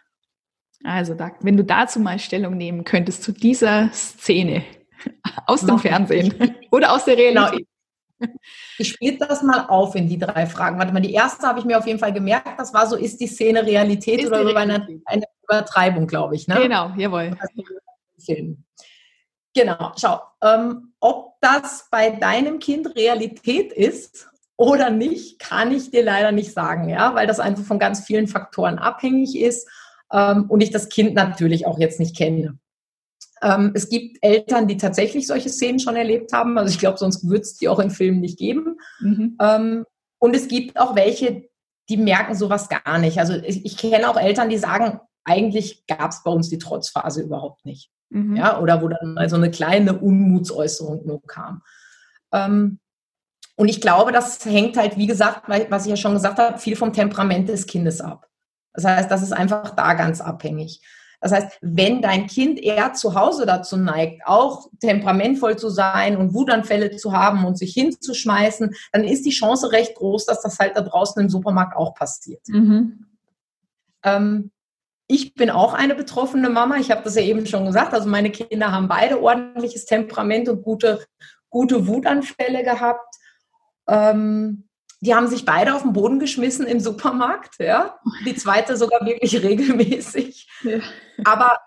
Also, 0.83 1.15
da, 1.15 1.31
wenn 1.41 1.57
du 1.57 1.63
dazu 1.63 1.99
mal 1.99 2.19
Stellung 2.19 2.55
nehmen 2.55 2.83
könntest 2.83 3.23
zu 3.23 3.31
dieser 3.31 3.91
Szene 3.91 4.63
aus 5.45 5.61
dem 5.61 5.79
Fernsehen 5.79 6.55
oder 6.71 6.93
aus 6.93 7.05
der 7.05 7.17
Realität. 7.17 7.67
Genau. 8.19 8.33
Ich 8.79 8.89
spiele 8.89 9.17
das 9.19 9.43
mal 9.43 9.67
auf 9.67 9.95
in 9.95 10.07
die 10.07 10.17
drei 10.17 10.47
Fragen. 10.47 10.79
Warte 10.79 10.91
mal, 10.91 11.01
die 11.01 11.13
erste 11.13 11.47
habe 11.47 11.59
ich 11.59 11.65
mir 11.65 11.77
auf 11.77 11.85
jeden 11.85 11.99
Fall 11.99 12.13
gemerkt. 12.13 12.59
Das 12.59 12.73
war 12.73 12.87
so, 12.87 12.95
ist 12.95 13.19
die 13.19 13.27
Szene 13.27 13.63
Realität 13.63 14.21
ist 14.21 14.27
oder 14.27 14.41
über 14.41 14.59
eine, 14.59 14.87
eine, 15.05 15.23
Übertreibung, 15.43 16.07
glaube 16.07 16.35
ich. 16.35 16.47
Ne? 16.47 16.55
Genau, 16.55 16.91
jawohl. 16.97 17.37
Film. 18.19 18.63
Genau, 19.53 19.91
schau, 19.97 20.19
ähm, 20.41 20.93
ob 20.99 21.35
das 21.41 21.87
bei 21.89 22.11
deinem 22.11 22.59
Kind 22.59 22.95
Realität 22.95 23.71
ist 23.71 24.29
oder 24.57 24.89
nicht, 24.89 25.39
kann 25.39 25.71
ich 25.71 25.91
dir 25.91 26.03
leider 26.03 26.31
nicht 26.31 26.51
sagen, 26.51 26.89
ja, 26.89 27.13
weil 27.15 27.27
das 27.27 27.39
einfach 27.39 27.63
von 27.63 27.79
ganz 27.79 28.01
vielen 28.01 28.27
Faktoren 28.27 28.79
abhängig 28.79 29.39
ist 29.39 29.69
ähm, 30.11 30.45
und 30.49 30.61
ich 30.61 30.71
das 30.71 30.89
Kind 30.89 31.13
natürlich 31.13 31.67
auch 31.67 31.79
jetzt 31.79 31.99
nicht 31.99 32.17
kenne. 32.17 32.57
Ähm, 33.41 33.71
es 33.75 33.87
gibt 33.87 34.17
Eltern, 34.21 34.67
die 34.67 34.77
tatsächlich 34.77 35.27
solche 35.27 35.49
Szenen 35.49 35.79
schon 35.79 35.95
erlebt 35.95 36.33
haben. 36.33 36.57
Also 36.57 36.71
ich 36.71 36.79
glaube, 36.79 36.97
sonst 36.97 37.27
würde 37.27 37.41
es 37.41 37.57
die 37.57 37.69
auch 37.69 37.79
in 37.79 37.91
Filmen 37.91 38.19
nicht 38.19 38.39
geben. 38.39 38.79
Mhm. 38.99 39.37
Ähm, 39.39 39.85
und 40.19 40.35
es 40.35 40.47
gibt 40.47 40.79
auch 40.79 40.95
welche, 40.95 41.47
die 41.89 41.97
merken 41.97 42.33
sowas 42.33 42.67
gar 42.67 42.97
nicht. 42.97 43.19
Also 43.19 43.33
ich, 43.33 43.63
ich 43.63 43.77
kenne 43.77 44.09
auch 44.09 44.17
Eltern, 44.17 44.49
die 44.49 44.57
sagen, 44.57 44.99
eigentlich 45.23 45.85
gab 45.85 46.11
es 46.11 46.23
bei 46.23 46.31
uns 46.31 46.49
die 46.49 46.57
Trotzphase 46.57 47.21
überhaupt 47.21 47.63
nicht. 47.65 47.91
Mhm. 48.09 48.35
Ja, 48.37 48.59
oder 48.59 48.81
wo 48.81 48.87
dann 48.87 49.13
mal 49.13 49.29
so 49.29 49.35
eine 49.35 49.51
kleine 49.51 49.99
Unmutsäußerung 49.99 51.05
nur 51.05 51.21
kam. 51.27 51.61
Ähm, 52.31 52.79
und 53.57 53.69
ich 53.69 53.81
glaube, 53.81 54.11
das 54.11 54.45
hängt 54.45 54.77
halt, 54.77 54.97
wie 54.97 55.07
gesagt, 55.07 55.49
was 55.69 55.85
ich 55.85 55.89
ja 55.89 55.97
schon 55.97 56.13
gesagt 56.13 56.37
habe, 56.37 56.59
viel 56.59 56.75
vom 56.75 56.93
Temperament 56.93 57.49
des 57.49 57.65
Kindes 57.65 58.01
ab. 58.01 58.27
Das 58.73 58.85
heißt, 58.85 59.09
das 59.09 59.23
ist 59.23 59.33
einfach 59.33 59.71
da 59.71 59.95
ganz 59.95 60.21
abhängig. 60.21 60.81
Das 61.19 61.31
heißt, 61.31 61.57
wenn 61.61 62.03
dein 62.03 62.27
Kind 62.27 62.59
eher 62.59 62.93
zu 62.93 63.15
Hause 63.15 63.47
dazu 63.47 63.75
neigt, 63.75 64.21
auch 64.27 64.69
temperamentvoll 64.79 65.57
zu 65.57 65.69
sein 65.69 66.15
und 66.17 66.35
Wutanfälle 66.35 66.95
zu 66.95 67.13
haben 67.13 67.43
und 67.45 67.57
sich 67.57 67.73
hinzuschmeißen, 67.73 68.75
dann 68.91 69.03
ist 69.03 69.25
die 69.25 69.31
Chance 69.31 69.71
recht 69.71 69.95
groß, 69.95 70.27
dass 70.27 70.43
das 70.43 70.59
halt 70.59 70.77
da 70.77 70.81
draußen 70.81 71.19
im 71.19 71.29
Supermarkt 71.29 71.75
auch 71.75 71.95
passiert. 71.95 72.47
Mhm. 72.49 73.07
Ähm, 74.03 74.51
ich 75.07 75.33
bin 75.33 75.49
auch 75.49 75.73
eine 75.73 75.95
betroffene 75.95 76.49
Mama. 76.49 76.77
Ich 76.77 76.91
habe 76.91 77.01
das 77.03 77.15
ja 77.15 77.23
eben 77.23 77.47
schon 77.47 77.65
gesagt. 77.65 77.95
Also 77.95 78.07
meine 78.07 78.29
Kinder 78.29 78.71
haben 78.71 78.87
beide 78.87 79.19
ordentliches 79.19 79.85
Temperament 79.85 80.47
und 80.47 80.61
gute, 80.61 81.03
gute 81.49 81.87
Wutanfälle 81.87 82.63
gehabt. 82.63 83.16
Ähm, 83.87 84.67
die 84.99 85.13
haben 85.13 85.27
sich 85.27 85.45
beide 85.45 85.75
auf 85.75 85.83
den 85.83 85.93
Boden 85.93 86.19
geschmissen 86.19 86.65
im 86.65 86.79
Supermarkt, 86.79 87.59
ja. 87.59 87.99
Die 88.25 88.35
zweite 88.35 88.77
sogar 88.77 89.05
wirklich 89.05 89.41
regelmäßig. 89.43 90.49
Ja. 90.63 90.79
Aber 91.23 91.59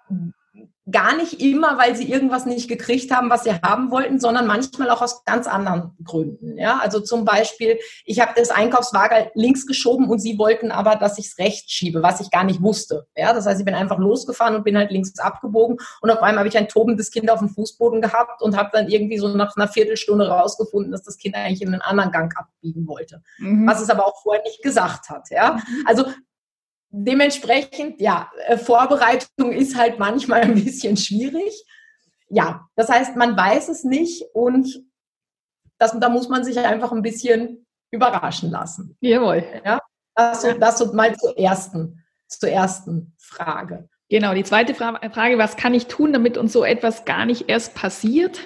gar 0.90 1.16
nicht 1.16 1.40
immer, 1.40 1.78
weil 1.78 1.96
sie 1.96 2.10
irgendwas 2.10 2.46
nicht 2.46 2.68
gekriegt 2.68 3.10
haben, 3.10 3.30
was 3.30 3.44
sie 3.44 3.52
haben 3.52 3.90
wollten, 3.90 4.18
sondern 4.18 4.46
manchmal 4.46 4.90
auch 4.90 5.02
aus 5.02 5.24
ganz 5.24 5.46
anderen 5.46 5.92
Gründen. 6.04 6.58
Ja, 6.58 6.78
also 6.78 7.00
zum 7.00 7.24
Beispiel, 7.24 7.78
ich 8.04 8.20
habe 8.20 8.32
das 8.36 8.50
Einkaufswagen 8.50 9.30
links 9.34 9.66
geschoben 9.66 10.08
und 10.08 10.18
sie 10.18 10.38
wollten 10.38 10.70
aber, 10.70 10.96
dass 10.96 11.18
ich 11.18 11.26
es 11.26 11.38
rechts 11.38 11.72
schiebe, 11.72 12.02
was 12.02 12.20
ich 12.20 12.30
gar 12.30 12.44
nicht 12.44 12.62
wusste. 12.62 13.06
Ja, 13.16 13.32
das 13.32 13.46
heißt, 13.46 13.60
ich 13.60 13.64
bin 13.64 13.74
einfach 13.74 13.98
losgefahren 13.98 14.54
und 14.54 14.64
bin 14.64 14.76
halt 14.76 14.90
links 14.90 15.18
abgebogen 15.18 15.78
und 16.00 16.10
auf 16.10 16.22
einmal 16.22 16.40
habe 16.40 16.48
ich 16.48 16.58
ein 16.58 16.68
tobendes 16.68 17.10
Kind 17.10 17.30
auf 17.30 17.40
dem 17.40 17.48
Fußboden 17.48 18.00
gehabt 18.00 18.42
und 18.42 18.56
habe 18.56 18.70
dann 18.72 18.88
irgendwie 18.88 19.18
so 19.18 19.28
nach 19.28 19.56
einer 19.56 19.68
Viertelstunde 19.68 20.28
rausgefunden, 20.28 20.92
dass 20.92 21.02
das 21.02 21.18
Kind 21.18 21.34
eigentlich 21.34 21.62
in 21.62 21.68
einen 21.68 21.82
anderen 21.82 22.12
Gang 22.12 22.36
abbiegen 22.36 22.86
wollte, 22.86 23.22
mhm. 23.38 23.66
was 23.66 23.80
es 23.80 23.90
aber 23.90 24.06
auch 24.06 24.22
vorher 24.22 24.42
nicht 24.42 24.62
gesagt 24.62 25.10
hat. 25.10 25.30
Ja, 25.30 25.54
mhm. 25.54 25.84
also 25.86 26.04
dementsprechend, 26.90 28.00
ja, 28.00 28.30
äh, 28.46 28.58
Vorbereitung 28.58 29.52
ist 29.52 29.76
halt 29.76 29.98
manchmal 29.98 30.42
ein 30.42 30.54
bisschen 30.54 30.96
schwierig. 30.96 31.64
Ja, 32.28 32.68
das 32.76 32.88
heißt, 32.88 33.16
man 33.16 33.36
weiß 33.36 33.68
es 33.68 33.84
nicht 33.84 34.24
und 34.34 34.84
das, 35.78 35.98
da 35.98 36.08
muss 36.08 36.28
man 36.28 36.44
sich 36.44 36.58
einfach 36.58 36.92
ein 36.92 37.02
bisschen 37.02 37.66
überraschen 37.90 38.50
lassen. 38.50 38.96
Jawohl. 39.00 39.44
Ja, 39.64 39.80
das, 40.14 40.42
so, 40.42 40.52
das 40.52 40.78
so 40.78 40.92
mal 40.92 41.16
zur 41.16 41.36
ersten, 41.36 42.04
zur 42.28 42.50
ersten 42.50 43.14
Frage. 43.18 43.88
Genau, 44.08 44.34
die 44.34 44.44
zweite 44.44 44.74
Frage, 44.74 45.38
was 45.38 45.56
kann 45.56 45.72
ich 45.72 45.86
tun, 45.86 46.12
damit 46.12 46.36
uns 46.36 46.52
so 46.52 46.64
etwas 46.64 47.04
gar 47.04 47.26
nicht 47.26 47.48
erst 47.48 47.74
passiert? 47.74 48.40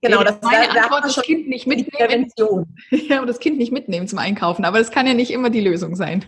Genau, 0.00 0.22
das 0.22 0.40
meine 0.42 0.72
da, 0.72 0.82
Antwort, 0.82 1.04
das 1.04 1.20
Kind 1.22 1.48
nicht 1.48 1.66
mitnehmen. 1.66 2.32
Ja, 2.90 3.24
das 3.24 3.40
Kind 3.40 3.58
nicht 3.58 3.72
mitnehmen 3.72 4.06
zum 4.06 4.18
Einkaufen, 4.18 4.64
aber 4.64 4.78
das 4.78 4.92
kann 4.92 5.06
ja 5.06 5.14
nicht 5.14 5.32
immer 5.32 5.50
die 5.50 5.60
Lösung 5.60 5.96
sein. 5.96 6.24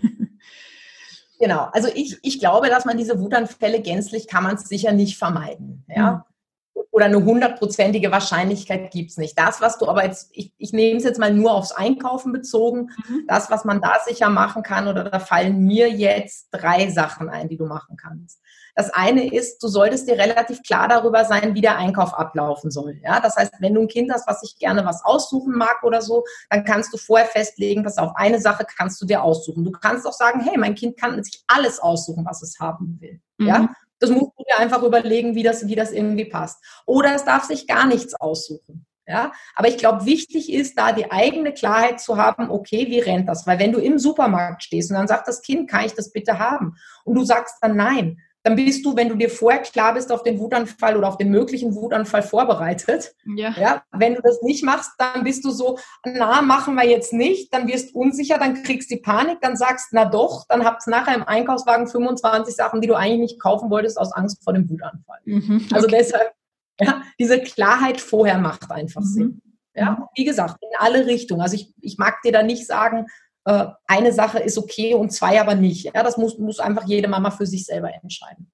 Genau, 1.41 1.69
also 1.73 1.89
ich, 1.93 2.19
ich 2.23 2.39
glaube, 2.39 2.69
dass 2.69 2.85
man 2.85 2.99
diese 2.99 3.19
Wutanfälle 3.19 3.81
gänzlich 3.81 4.29
kann 4.29 4.45
man 4.45 4.57
es 4.57 4.69
sicher 4.69 4.93
nicht 4.93 5.17
vermeiden. 5.17 5.85
Ja? 5.89 6.27
Mhm. 6.75 6.83
Oder 6.91 7.07
eine 7.07 7.25
hundertprozentige 7.25 8.11
Wahrscheinlichkeit 8.13 8.91
gibt 8.91 9.11
es 9.11 9.17
nicht. 9.17 9.39
Das, 9.39 9.63
was 9.63 9.79
du 9.79 9.89
aber 9.89 10.05
jetzt, 10.05 10.29
ich, 10.33 10.53
ich 10.59 10.75
nehme 10.75 10.99
es 10.99 11.05
jetzt 11.05 11.19
mal 11.19 11.33
nur 11.33 11.53
aufs 11.53 11.73
Einkaufen 11.73 12.33
bezogen, 12.33 12.91
mhm. 13.09 13.25
das, 13.27 13.51
was 13.51 13.65
man 13.65 13.81
da 13.81 13.97
sicher 14.05 14.29
machen 14.29 14.63
kann, 14.63 14.87
oder 14.87 15.05
da 15.05 15.19
fallen 15.19 15.65
mir 15.65 15.89
jetzt 15.89 16.49
drei 16.51 16.91
Sachen 16.91 17.31
ein, 17.31 17.49
die 17.49 17.57
du 17.57 17.65
machen 17.65 17.97
kannst. 17.97 18.43
Das 18.81 18.95
eine 18.95 19.31
ist, 19.31 19.63
du 19.63 19.69
solltest 19.69 20.09
dir 20.09 20.17
relativ 20.17 20.63
klar 20.63 20.89
darüber 20.89 21.27
sein, 21.27 21.55
wie 21.55 21.61
der 21.61 21.77
Einkauf 21.77 22.15
ablaufen 22.15 22.71
soll. 22.71 22.99
Ja, 23.05 23.21
das 23.21 23.37
heißt, 23.37 23.53
wenn 23.59 23.75
du 23.75 23.83
ein 23.83 23.89
Kind 23.89 24.11
hast, 24.11 24.27
was 24.27 24.41
sich 24.41 24.57
gerne 24.57 24.87
was 24.87 25.05
aussuchen 25.05 25.53
mag 25.53 25.83
oder 25.83 26.01
so, 26.01 26.25
dann 26.49 26.65
kannst 26.65 26.91
du 26.95 26.97
vorher 26.97 27.27
festlegen, 27.27 27.85
pass 27.85 27.99
auf, 27.99 28.13
eine 28.15 28.41
Sache 28.41 28.65
kannst 28.65 28.99
du 29.03 29.05
dir 29.05 29.23
aussuchen. 29.23 29.67
Du 29.67 29.71
kannst 29.71 30.07
auch 30.07 30.15
sagen, 30.15 30.41
hey, 30.41 30.57
mein 30.57 30.75
Kind 30.75 30.99
kann 30.99 31.23
sich 31.23 31.45
alles 31.47 31.79
aussuchen, 31.79 32.25
was 32.25 32.41
es 32.41 32.59
haben 32.59 32.97
will. 33.03 33.21
Mhm. 33.37 33.47
Ja, 33.47 33.69
das 33.99 34.09
musst 34.09 34.33
du 34.39 34.45
dir 34.45 34.59
einfach 34.59 34.83
überlegen, 34.83 35.35
wie 35.35 35.43
das, 35.43 35.67
wie 35.67 35.75
das 35.75 35.93
irgendwie 35.93 36.25
passt. 36.25 36.65
Oder 36.87 37.15
es 37.15 37.27
darf 37.27 37.45
sich 37.45 37.67
gar 37.67 37.87
nichts 37.87 38.15
aussuchen. 38.15 38.87
Ja, 39.07 39.33
aber 39.57 39.69
ich 39.69 39.77
glaube, 39.77 40.07
wichtig 40.07 40.51
ist, 40.51 40.79
da 40.79 40.93
die 40.93 41.11
eigene 41.11 41.53
Klarheit 41.53 42.01
zu 42.01 42.17
haben, 42.17 42.49
okay, 42.49 42.87
wie 42.87 43.01
rennt 43.01 43.29
das? 43.29 43.47
Weil 43.47 43.59
wenn 43.59 43.73
du 43.73 43.79
im 43.81 43.99
Supermarkt 43.99 44.63
stehst 44.63 44.91
und 44.91 44.97
dann 44.97 45.09
sagt 45.09 45.29
das 45.29 45.43
Kind, 45.43 45.69
kann 45.69 45.85
ich 45.85 45.93
das 45.93 46.13
bitte 46.13 46.39
haben? 46.39 46.77
Und 47.05 47.17
du 47.17 47.25
sagst 47.25 47.57
dann 47.61 47.77
nein, 47.77 48.19
dann 48.43 48.57
bist 48.57 48.85
du, 48.85 48.97
wenn 48.97 49.09
du 49.09 49.17
dir 49.17 49.29
vorher 49.29 49.61
klar 49.61 49.95
bist 49.95 50.11
auf 50.11 50.23
den 50.23 50.39
Wutanfall 50.39 50.97
oder 50.97 51.09
auf 51.09 51.19
den 51.19 51.31
möglichen 51.31 51.75
Wutanfall 51.75 52.23
vorbereitet. 52.23 53.15
Ja. 53.37 53.55
ja. 53.59 53.83
Wenn 53.93 54.15
du 54.15 54.23
das 54.23 54.41
nicht 54.43 54.65
machst, 54.65 54.93
dann 54.99 55.25
bist 55.25 55.45
du 55.45 55.51
so, 55.51 55.79
na, 56.05 56.41
machen 56.41 56.75
wir 56.75 56.89
jetzt 56.89 57.13
nicht, 57.13 57.53
dann 57.53 57.69
wirst 57.69 57.95
unsicher, 57.95 58.39
dann 58.39 58.63
kriegst 58.63 58.91
du 58.91 58.95
die 58.95 59.03
Panik, 59.03 59.41
dann 59.43 59.57
sagst, 59.57 59.89
na 59.93 60.07
doch, 60.07 60.47
dann 60.49 60.65
habt 60.65 60.87
ihr 60.87 60.91
nachher 60.91 61.15
im 61.15 61.25
Einkaufswagen 61.25 61.87
25 61.87 62.55
Sachen, 62.55 62.81
die 62.81 62.89
du 62.89 62.95
eigentlich 62.95 63.33
nicht 63.33 63.41
kaufen 63.41 63.71
wolltest, 63.71 63.99
aus 63.99 64.13
Angst 64.13 64.43
vor 64.43 64.55
dem 64.55 64.69
Wutanfall. 64.71 65.21
Mhm, 65.25 65.53
also 65.53 65.57
okay. 65.65 65.75
Also 65.75 65.87
deshalb, 65.89 66.33
ja, 66.81 67.03
diese 67.19 67.41
Klarheit 67.41 68.01
vorher 68.01 68.39
macht 68.39 68.71
einfach 68.71 69.03
mhm. 69.03 69.07
Sinn. 69.07 69.43
Ja, 69.75 69.93
mhm. 69.93 70.05
wie 70.15 70.25
gesagt, 70.25 70.57
in 70.63 70.69
alle 70.79 71.07
Richtungen. 71.07 71.43
Also 71.43 71.57
ich, 71.57 71.75
ich 71.81 71.99
mag 71.99 72.23
dir 72.23 72.33
da 72.33 72.43
nicht 72.43 72.67
sagen, 72.67 73.07
äh, 73.51 73.67
eine 73.89 74.13
Sache 74.13 74.39
ist 74.39 74.59
okay 74.59 74.95
und 74.95 75.11
zwei 75.11 75.41
aber 75.41 75.57
nicht. 75.57 75.91
Ja, 75.95 76.03
das 76.03 76.17
muss, 76.17 76.39
muss 76.39 76.61
einfach 76.61 76.85
jede 76.87 77.09
Mama 77.09 77.31
für 77.31 77.47
sich 77.47 77.67
selber 77.67 77.91
entscheiden. 78.03 78.51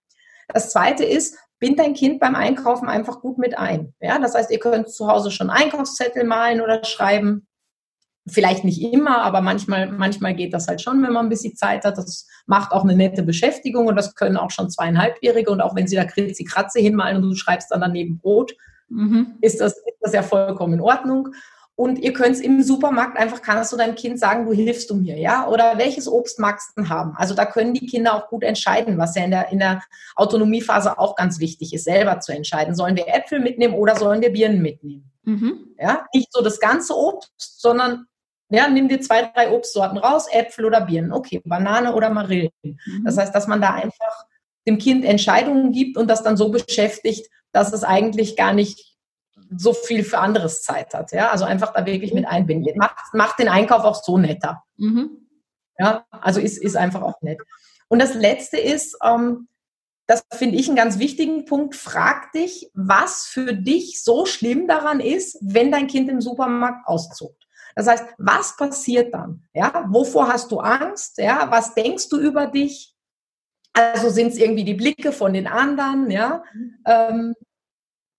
Das 0.48 0.70
zweite 0.70 1.04
ist, 1.04 1.36
bind 1.58 1.78
dein 1.78 1.92
Kind 1.94 2.18
beim 2.18 2.34
Einkaufen 2.34 2.88
einfach 2.88 3.20
gut 3.20 3.36
mit 3.36 3.58
ein. 3.58 3.94
Ja, 4.00 4.18
das 4.18 4.34
heißt, 4.34 4.50
ihr 4.50 4.58
könnt 4.58 4.90
zu 4.90 5.08
Hause 5.08 5.30
schon 5.30 5.50
Einkaufszettel 5.50 6.24
malen 6.24 6.62
oder 6.62 6.82
schreiben. 6.84 7.46
Vielleicht 8.28 8.64
nicht 8.64 8.82
immer, 8.82 9.18
aber 9.22 9.40
manchmal, 9.40 9.92
manchmal 9.92 10.34
geht 10.34 10.52
das 10.52 10.66
halt 10.66 10.80
schon, 10.80 11.02
wenn 11.02 11.12
man 11.12 11.26
ein 11.26 11.30
bisschen 11.30 11.56
Zeit 11.56 11.84
hat. 11.84 11.98
Das 11.98 12.26
macht 12.46 12.72
auch 12.72 12.82
eine 12.82 12.96
nette 12.96 13.22
Beschäftigung 13.22 13.86
und 13.86 13.96
das 13.96 14.14
können 14.14 14.36
auch 14.36 14.50
schon 14.50 14.70
zweieinhalbjährige. 14.70 15.50
Und 15.50 15.60
auch 15.60 15.76
wenn 15.76 15.86
sie 15.86 15.96
da 15.96 16.04
Kritzi 16.04 16.44
Kratze 16.44 16.80
hinmalen 16.80 17.16
und 17.16 17.30
du 17.30 17.34
schreibst 17.36 17.70
dann 17.70 17.82
daneben 17.82 18.18
Brot, 18.18 18.54
mhm. 18.88 19.36
ist, 19.42 19.60
das, 19.60 19.74
ist 19.74 19.98
das 20.00 20.12
ja 20.12 20.22
vollkommen 20.22 20.74
in 20.74 20.80
Ordnung. 20.80 21.34
Und 21.78 21.98
ihr 21.98 22.14
könnt 22.14 22.36
es 22.36 22.40
im 22.40 22.62
Supermarkt 22.62 23.18
einfach, 23.18 23.42
kannst 23.42 23.70
du 23.70 23.76
deinem 23.76 23.96
Kind 23.96 24.18
sagen, 24.18 24.46
du 24.46 24.52
hilfst 24.52 24.88
du 24.88 24.94
mir, 24.94 25.18
ja? 25.18 25.46
Oder 25.46 25.76
welches 25.76 26.08
Obst 26.08 26.38
magst 26.38 26.70
du 26.74 26.88
haben? 26.88 27.12
Also 27.16 27.34
da 27.34 27.44
können 27.44 27.74
die 27.74 27.86
Kinder 27.86 28.14
auch 28.14 28.28
gut 28.28 28.44
entscheiden, 28.44 28.96
was 28.96 29.14
ja 29.14 29.24
in 29.24 29.30
der, 29.30 29.52
in 29.52 29.58
der 29.58 29.82
Autonomiephase 30.14 30.98
auch 30.98 31.16
ganz 31.16 31.38
wichtig 31.38 31.74
ist, 31.74 31.84
selber 31.84 32.20
zu 32.20 32.32
entscheiden. 32.32 32.74
Sollen 32.74 32.96
wir 32.96 33.08
Äpfel 33.08 33.40
mitnehmen 33.40 33.74
oder 33.74 33.94
sollen 33.94 34.22
wir 34.22 34.32
Birnen 34.32 34.62
mitnehmen? 34.62 35.12
Mhm. 35.24 35.74
Ja, 35.78 36.06
nicht 36.14 36.32
so 36.32 36.42
das 36.42 36.60
ganze 36.60 36.96
Obst, 36.96 37.60
sondern 37.60 38.06
ja, 38.48 38.68
nimm 38.68 38.88
dir 38.88 39.00
zwei, 39.02 39.30
drei 39.34 39.50
Obstsorten 39.50 39.98
raus, 39.98 40.28
Äpfel 40.32 40.64
oder 40.64 40.80
Birnen. 40.80 41.12
Okay, 41.12 41.42
Banane 41.44 41.94
oder 41.94 42.08
Marillen. 42.08 42.52
Mhm. 42.62 43.04
Das 43.04 43.18
heißt, 43.18 43.34
dass 43.34 43.48
man 43.48 43.60
da 43.60 43.74
einfach 43.74 44.24
dem 44.66 44.78
Kind 44.78 45.04
Entscheidungen 45.04 45.72
gibt 45.72 45.98
und 45.98 46.08
das 46.08 46.22
dann 46.22 46.38
so 46.38 46.48
beschäftigt, 46.48 47.28
dass 47.52 47.72
es 47.74 47.84
eigentlich 47.84 48.34
gar 48.34 48.54
nicht 48.54 48.95
so 49.56 49.72
viel 49.72 50.04
für 50.04 50.18
anderes 50.18 50.62
Zeit 50.62 50.94
hat. 50.94 51.12
Ja, 51.12 51.30
also 51.30 51.44
einfach 51.44 51.72
da 51.72 51.86
wirklich 51.86 52.12
mit 52.14 52.26
einbinden. 52.26 52.76
Macht, 52.76 52.96
macht 53.12 53.38
den 53.38 53.48
Einkauf 53.48 53.84
auch 53.84 54.02
so 54.02 54.18
netter. 54.18 54.62
Mhm. 54.76 55.28
Ja, 55.78 56.04
also 56.10 56.40
ist, 56.40 56.58
ist 56.58 56.76
einfach 56.76 57.02
auch 57.02 57.20
nett. 57.22 57.40
Und 57.88 58.00
das 58.00 58.14
letzte 58.14 58.58
ist, 58.58 58.96
ähm, 59.02 59.48
das 60.06 60.24
finde 60.32 60.56
ich 60.56 60.68
einen 60.68 60.76
ganz 60.76 60.98
wichtigen 60.98 61.44
Punkt. 61.44 61.74
Frag 61.74 62.32
dich, 62.32 62.70
was 62.74 63.26
für 63.26 63.54
dich 63.54 64.02
so 64.02 64.24
schlimm 64.24 64.68
daran 64.68 65.00
ist, 65.00 65.38
wenn 65.42 65.72
dein 65.72 65.88
Kind 65.88 66.08
im 66.08 66.20
Supermarkt 66.20 66.86
auszuckt. 66.86 67.46
Das 67.74 67.86
heißt, 67.88 68.04
was 68.18 68.56
passiert 68.56 69.12
dann? 69.12 69.44
Ja, 69.52 69.84
wovor 69.88 70.28
hast 70.28 70.50
du 70.50 70.60
Angst? 70.60 71.18
Ja, 71.18 71.50
was 71.50 71.74
denkst 71.74 72.08
du 72.08 72.18
über 72.18 72.46
dich? 72.46 72.94
Also 73.74 74.08
sind 74.08 74.28
es 74.28 74.38
irgendwie 74.38 74.64
die 74.64 74.74
Blicke 74.74 75.12
von 75.12 75.34
den 75.34 75.46
anderen? 75.46 76.10
Ja, 76.10 76.42
mhm. 76.54 76.78
ähm, 76.86 77.34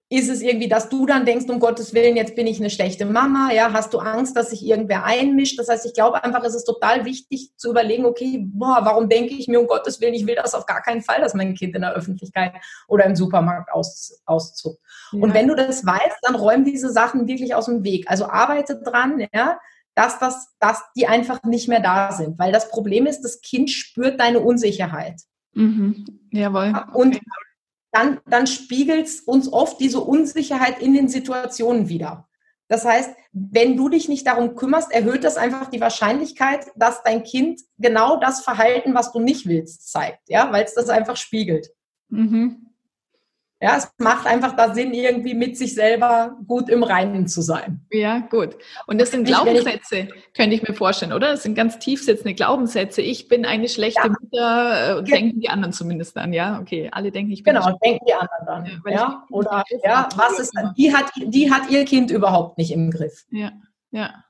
ist 0.09 0.29
es 0.29 0.41
irgendwie, 0.41 0.69
dass 0.69 0.87
du 0.87 1.05
dann 1.05 1.25
denkst, 1.25 1.49
um 1.49 1.59
Gottes 1.59 1.93
Willen, 1.93 2.15
jetzt 2.15 2.35
bin 2.35 2.47
ich 2.47 2.59
eine 2.59 2.69
schlechte 2.69 3.05
Mama, 3.05 3.51
ja, 3.51 3.73
hast 3.73 3.93
du 3.93 3.99
Angst, 3.99 4.37
dass 4.37 4.51
sich 4.51 4.65
irgendwer 4.65 5.03
einmischt? 5.03 5.59
Das 5.59 5.67
heißt, 5.67 5.85
ich 5.85 5.93
glaube 5.93 6.23
einfach, 6.23 6.43
es 6.45 6.55
ist 6.55 6.63
total 6.63 7.03
wichtig 7.03 7.51
zu 7.57 7.71
überlegen, 7.71 8.05
okay, 8.05 8.41
boah, 8.41 8.79
warum 8.83 9.09
denke 9.09 9.33
ich 9.33 9.49
mir, 9.49 9.59
um 9.59 9.67
Gottes 9.67 9.99
Willen, 9.99 10.13
ich 10.13 10.25
will 10.25 10.35
das 10.35 10.55
auf 10.55 10.65
gar 10.65 10.81
keinen 10.81 11.01
Fall, 11.01 11.19
dass 11.19 11.33
mein 11.33 11.55
Kind 11.55 11.75
in 11.75 11.81
der 11.81 11.93
Öffentlichkeit 11.93 12.53
oder 12.87 13.05
im 13.05 13.17
Supermarkt 13.17 13.69
aus, 13.73 14.21
auszuckt. 14.25 14.79
Ja. 15.11 15.21
Und 15.21 15.33
wenn 15.33 15.47
du 15.49 15.55
das 15.55 15.85
weißt, 15.85 16.19
dann 16.21 16.35
räum 16.35 16.63
diese 16.63 16.89
Sachen 16.89 17.27
wirklich 17.27 17.53
aus 17.53 17.65
dem 17.65 17.83
Weg. 17.83 18.09
Also 18.09 18.27
arbeite 18.27 18.81
dran, 18.81 19.27
ja, 19.33 19.59
dass 19.93 20.19
das, 20.19 20.53
dass 20.59 20.83
die 20.95 21.07
einfach 21.07 21.43
nicht 21.43 21.67
mehr 21.67 21.81
da 21.81 22.13
sind. 22.13 22.39
Weil 22.39 22.53
das 22.53 22.69
Problem 22.69 23.07
ist, 23.07 23.21
das 23.21 23.41
Kind 23.41 23.69
spürt 23.69 24.21
deine 24.21 24.39
Unsicherheit. 24.39 25.19
Mhm. 25.53 26.05
Jawohl. 26.31 26.73
Und 26.93 27.17
okay 27.17 27.25
dann, 27.91 28.19
dann 28.25 28.47
spiegelt 28.47 29.09
uns 29.25 29.51
oft 29.51 29.79
diese 29.79 30.01
Unsicherheit 30.01 30.81
in 30.81 30.93
den 30.93 31.07
Situationen 31.07 31.89
wieder. 31.89 32.27
Das 32.67 32.83
heißt, 32.83 33.11
wenn 33.31 33.77
du 33.77 33.87
dich 33.87 34.09
nicht 34.09 34.27
darum 34.27 34.55
kümmerst, 34.55 34.91
erhöht 34.91 35.23
das 35.23 35.37
einfach 35.37 35.69
die 35.69 35.79
Wahrscheinlichkeit, 35.79 36.67
dass 36.75 37.01
dein 37.03 37.23
Kind 37.23 37.61
genau 37.77 38.19
das 38.19 38.41
Verhalten, 38.41 38.93
was 38.93 39.13
du 39.13 39.19
nicht 39.19 39.47
willst, 39.47 39.89
zeigt, 39.89 40.27
ja, 40.27 40.51
weil 40.51 40.65
es 40.65 40.73
das 40.73 40.89
einfach 40.89 41.15
spiegelt. 41.15 41.69
Mhm. 42.09 42.66
Ja, 43.59 43.75
es 43.75 43.91
macht 43.97 44.27
einfach 44.27 44.55
da 44.55 44.75
Sinn, 44.75 44.93
irgendwie 44.93 45.33
mit 45.33 45.57
sich 45.57 45.73
selber 45.73 46.37
gut 46.47 46.69
im 46.69 46.83
Reinen 46.83 47.27
zu 47.27 47.41
sein. 47.41 47.81
Ja, 47.91 48.19
gut. 48.19 48.55
Und 48.85 49.01
das 49.01 49.09
sind 49.09 49.25
Glaubenssätze, 49.25 50.09
könnte 50.35 50.55
ich 50.55 50.61
mir 50.61 50.75
vorstellen, 50.75 51.11
oder? 51.11 51.31
Das 51.31 51.41
sind 51.41 51.55
ganz 51.55 51.79
tiefsitzende 51.79 52.35
Glaubenssätze. 52.35 53.01
Ich 53.01 53.27
bin 53.27 53.45
eine 53.45 53.67
schlechte 53.67 54.07
ja. 54.07 54.09
Mutter, 54.09 54.99
äh, 54.99 55.03
denken 55.03 55.39
die 55.39 55.49
anderen 55.49 55.73
zumindest 55.73 56.15
dann, 56.15 56.33
ja? 56.33 56.59
Okay, 56.59 56.89
alle 56.91 57.11
denken, 57.11 57.31
ich 57.31 57.41
bin 57.41 57.55
Genau, 57.55 57.75
denken 57.83 58.05
die 58.07 58.13
anderen 58.13 58.45
dann. 58.45 58.81
Ja, 58.85 58.91
ja? 58.91 59.25
Oder, 59.31 59.63
ja, 59.83 60.07
was 60.15 60.37
ist 60.37 60.51
dann? 60.55 60.75
Die 60.77 60.95
hat, 60.95 61.11
die 61.15 61.51
hat 61.51 61.71
ihr 61.71 61.83
Kind 61.85 62.11
überhaupt 62.11 62.59
nicht 62.59 62.71
im 62.71 62.91
Griff. 62.91 63.25
Ja, 63.31 63.53
ja, 63.89 64.23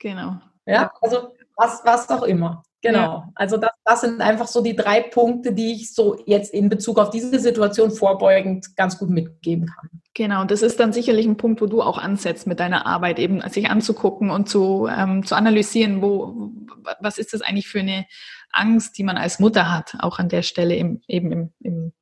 genau. 0.00 0.40
Ja, 0.66 0.90
also 1.00 1.28
was, 1.54 1.80
was 1.84 2.08
auch 2.10 2.24
immer. 2.24 2.64
Genau. 2.80 3.24
Also 3.34 3.56
das, 3.56 3.70
das 3.84 4.00
sind 4.02 4.20
einfach 4.20 4.46
so 4.46 4.62
die 4.62 4.76
drei 4.76 5.00
Punkte, 5.00 5.52
die 5.52 5.72
ich 5.72 5.94
so 5.94 6.22
jetzt 6.26 6.54
in 6.54 6.68
Bezug 6.68 6.98
auf 6.98 7.10
diese 7.10 7.38
Situation 7.40 7.90
vorbeugend 7.90 8.76
ganz 8.76 8.98
gut 8.98 9.10
mitgeben 9.10 9.66
kann. 9.66 9.90
Genau, 10.14 10.44
das 10.44 10.62
ist 10.62 10.80
dann 10.80 10.92
sicherlich 10.92 11.26
ein 11.26 11.36
Punkt, 11.36 11.60
wo 11.60 11.66
du 11.66 11.82
auch 11.82 11.98
ansetzt 11.98 12.46
mit 12.46 12.60
deiner 12.60 12.86
Arbeit, 12.86 13.18
eben 13.18 13.40
sich 13.50 13.70
anzugucken 13.70 14.30
und 14.30 14.48
zu, 14.48 14.88
ähm, 14.88 15.24
zu 15.24 15.34
analysieren, 15.34 16.02
wo, 16.02 16.52
was 17.00 17.18
ist 17.18 17.32
das 17.32 17.40
eigentlich 17.40 17.68
für 17.68 17.80
eine 17.80 18.06
Angst, 18.50 18.98
die 18.98 19.04
man 19.04 19.16
als 19.16 19.38
Mutter 19.38 19.72
hat, 19.72 19.96
auch 20.00 20.18
an 20.18 20.28
der 20.28 20.42
Stelle 20.42 20.74
im, 20.76 21.02
eben 21.06 21.32
im, 21.32 21.52
im, 21.60 21.92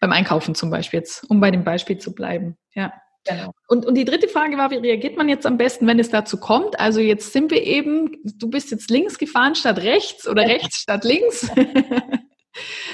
beim 0.00 0.12
Einkaufen 0.12 0.54
zum 0.54 0.70
Beispiel, 0.70 1.00
jetzt, 1.00 1.24
um 1.30 1.40
bei 1.40 1.50
dem 1.50 1.64
Beispiel 1.64 1.98
zu 1.98 2.14
bleiben. 2.14 2.56
Ja. 2.74 2.92
Genau. 3.24 3.52
Und, 3.68 3.86
und 3.86 3.94
die 3.94 4.04
dritte 4.04 4.28
Frage 4.28 4.58
war, 4.58 4.70
wie 4.70 4.76
reagiert 4.76 5.16
man 5.16 5.28
jetzt 5.28 5.46
am 5.46 5.56
besten, 5.56 5.86
wenn 5.86 5.98
es 5.98 6.10
dazu 6.10 6.38
kommt? 6.38 6.78
Also 6.78 7.00
jetzt 7.00 7.32
sind 7.32 7.50
wir 7.50 7.62
eben, 7.62 8.18
du 8.22 8.50
bist 8.50 8.70
jetzt 8.70 8.90
links 8.90 9.18
gefahren 9.18 9.54
statt 9.54 9.78
rechts 9.78 10.28
oder 10.28 10.42
rechts 10.42 10.76
statt 10.76 11.04
links. 11.04 11.50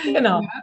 genau. 0.04 0.42
Ja. 0.52 0.62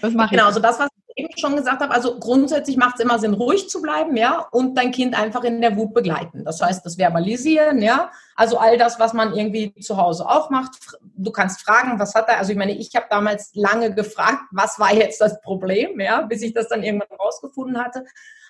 Was 0.00 0.14
mache 0.14 0.30
genau, 0.30 0.48
ich? 0.48 0.54
Genau, 0.54 0.54
so 0.54 0.60
das, 0.60 0.78
was 0.78 0.88
eben 1.18 1.36
schon 1.36 1.56
gesagt 1.56 1.82
habe, 1.82 1.92
also 1.92 2.18
grundsätzlich 2.18 2.76
macht 2.76 2.94
es 2.96 3.04
immer 3.04 3.18
Sinn, 3.18 3.34
ruhig 3.34 3.68
zu 3.68 3.82
bleiben, 3.82 4.16
ja, 4.16 4.46
und 4.52 4.76
dein 4.76 4.92
Kind 4.92 5.18
einfach 5.18 5.42
in 5.42 5.60
der 5.60 5.76
Wut 5.76 5.92
begleiten. 5.92 6.44
Das 6.44 6.62
heißt, 6.62 6.86
das 6.86 6.96
Verbalisieren, 6.96 7.82
ja, 7.82 8.10
also 8.36 8.58
all 8.58 8.78
das, 8.78 9.00
was 9.00 9.12
man 9.12 9.34
irgendwie 9.34 9.74
zu 9.80 9.96
Hause 9.96 10.28
auch 10.28 10.50
macht. 10.50 10.78
Du 11.16 11.32
kannst 11.32 11.60
fragen, 11.62 11.98
was 11.98 12.14
hat 12.14 12.28
er, 12.28 12.38
also 12.38 12.52
ich 12.52 12.58
meine, 12.58 12.72
ich 12.72 12.94
habe 12.94 13.06
damals 13.10 13.50
lange 13.54 13.92
gefragt, 13.92 14.42
was 14.52 14.78
war 14.78 14.94
jetzt 14.94 15.20
das 15.20 15.40
Problem, 15.40 15.98
ja, 15.98 16.22
bis 16.22 16.42
ich 16.42 16.54
das 16.54 16.68
dann 16.68 16.84
irgendwann 16.84 17.18
rausgefunden 17.18 17.82
hatte. 17.82 18.04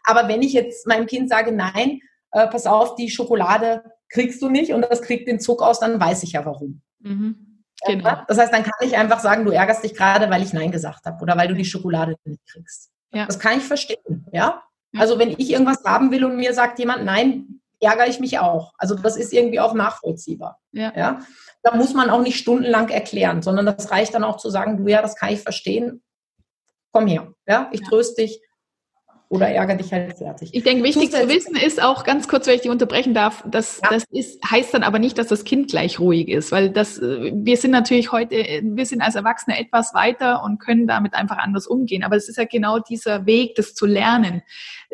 Aber 0.05 0.29
wenn 0.29 0.43
ich 0.43 0.53
jetzt 0.53 0.87
meinem 0.87 1.07
Kind 1.07 1.31
sage, 1.31 1.53
nein, 1.53 2.01
äh, 2.33 2.47
pass 2.49 2.67
auf, 2.67 2.97
die 2.97 3.09
Schokolade 3.09 3.83
kriegst 4.11 4.43
du 4.43 4.51
nicht 4.51 4.73
und 4.73 4.83
das 4.83 5.03
kriegt 5.03 5.27
den 5.27 5.41
Zug 5.41 5.63
aus, 5.63 5.81
dann 5.81 5.99
weiß 5.99 6.23
ich 6.23 6.33
ja 6.33 6.45
warum. 6.45 6.83
Mhm. 7.01 7.48
Genau. 7.87 8.23
Das 8.27 8.39
heißt, 8.39 8.53
dann 8.53 8.65
kann 8.65 8.73
ich 8.81 8.97
einfach 8.97 9.21
sagen, 9.21 9.45
du 9.45 9.53
ärgerst 9.53 9.85
dich 9.85 9.95
gerade, 9.95 10.31
weil 10.31 10.43
ich 10.43 10.53
Nein 10.53 10.73
gesagt 10.73 11.05
habe 11.07 11.23
oder 11.23 11.37
weil 11.37 11.49
du 11.49 11.55
die 11.55 11.65
Schokolade 11.65 12.17
nicht 12.25 12.45
kriegst. 12.47 12.91
Ja. 13.13 13.27
Das 13.27 13.39
kann 13.39 13.59
ich 13.59 13.65
verstehen, 13.65 14.27
ja? 14.33 14.63
Also 14.97 15.19
wenn 15.19 15.31
ich 15.31 15.51
irgendwas 15.51 15.85
haben 15.85 16.11
will 16.11 16.25
und 16.25 16.37
mir 16.37 16.55
sagt 16.55 16.79
jemand 16.79 17.05
Nein, 17.05 17.61
ärgere 17.81 18.09
ich 18.09 18.21
mich 18.21 18.39
auch. 18.39 18.73
Also 18.79 18.95
das 18.95 19.17
ist 19.17 19.33
irgendwie 19.33 19.61
auch 19.61 19.75
nachvollziehbar. 19.75 20.59
Ja. 20.73 20.93
ja? 20.97 21.21
Da 21.63 21.75
muss 21.77 21.95
man 21.95 22.11
auch 22.11 22.21
nicht 22.21 22.39
stundenlang 22.39 22.89
erklären, 22.89 23.43
sondern 23.43 23.67
das 23.67 23.91
reicht 23.91 24.15
dann 24.15 24.25
auch 24.25 24.39
zu 24.39 24.51
sagen, 24.51 24.77
du 24.77 24.89
ja, 24.89 25.03
das 25.03 25.17
kann 25.17 25.33
ich 25.33 25.41
verstehen. 25.41 26.03
Komm 26.93 27.07
her, 27.07 27.33
ja, 27.47 27.69
ich 27.73 27.83
tröste 27.83 28.23
dich, 28.23 28.41
oder 29.31 29.49
ärgere 29.49 29.77
dich 29.77 29.93
halt 29.93 30.17
fertig. 30.17 30.51
Ich 30.53 30.63
denke, 30.63 30.83
wichtig 30.85 31.11
zu 31.13 31.29
wissen 31.29 31.55
ist 31.55 31.83
auch 31.83 32.05
ganz 32.05 32.29
kurz, 32.29 32.47
wenn 32.47 32.55
ich 32.55 32.63
dich 32.63 32.71
unterbrechen 32.71 33.13
darf, 33.13 33.45
dass 33.47 33.81
ja. 33.83 33.91
das 33.91 34.05
ist, 34.11 34.43
heißt 34.51 34.73
dann 34.73 34.83
aber 34.83 34.99
nicht, 34.99 35.19
dass 35.19 35.27
das 35.27 35.45
Kind 35.45 35.69
gleich 35.69 36.01
ruhig 36.01 36.29
ist, 36.29 36.51
weil 36.51 36.71
das, 36.71 36.99
äh, 36.99 37.33
wir 37.35 37.59
sind 37.59 37.73
natürlich 37.73 38.11
heute, 38.11 38.37
wir 38.63 38.87
sind 38.87 39.03
als 39.03 39.17
Erwachsene 39.17 39.59
etwas 39.59 39.93
weiter 39.93 40.43
und 40.45 40.59
können 40.59 40.87
damit 40.87 41.15
einfach 41.15 41.37
anders 41.39 41.67
umgehen. 41.67 42.05
Aber 42.05 42.17
es 42.17 42.29
ist 42.29 42.37
ja 42.37 42.45
genau 42.45 42.79
dieser 42.79 43.27
Weg, 43.27 43.55
das 43.57 43.75
zu 43.75 43.85
lernen 43.85 44.43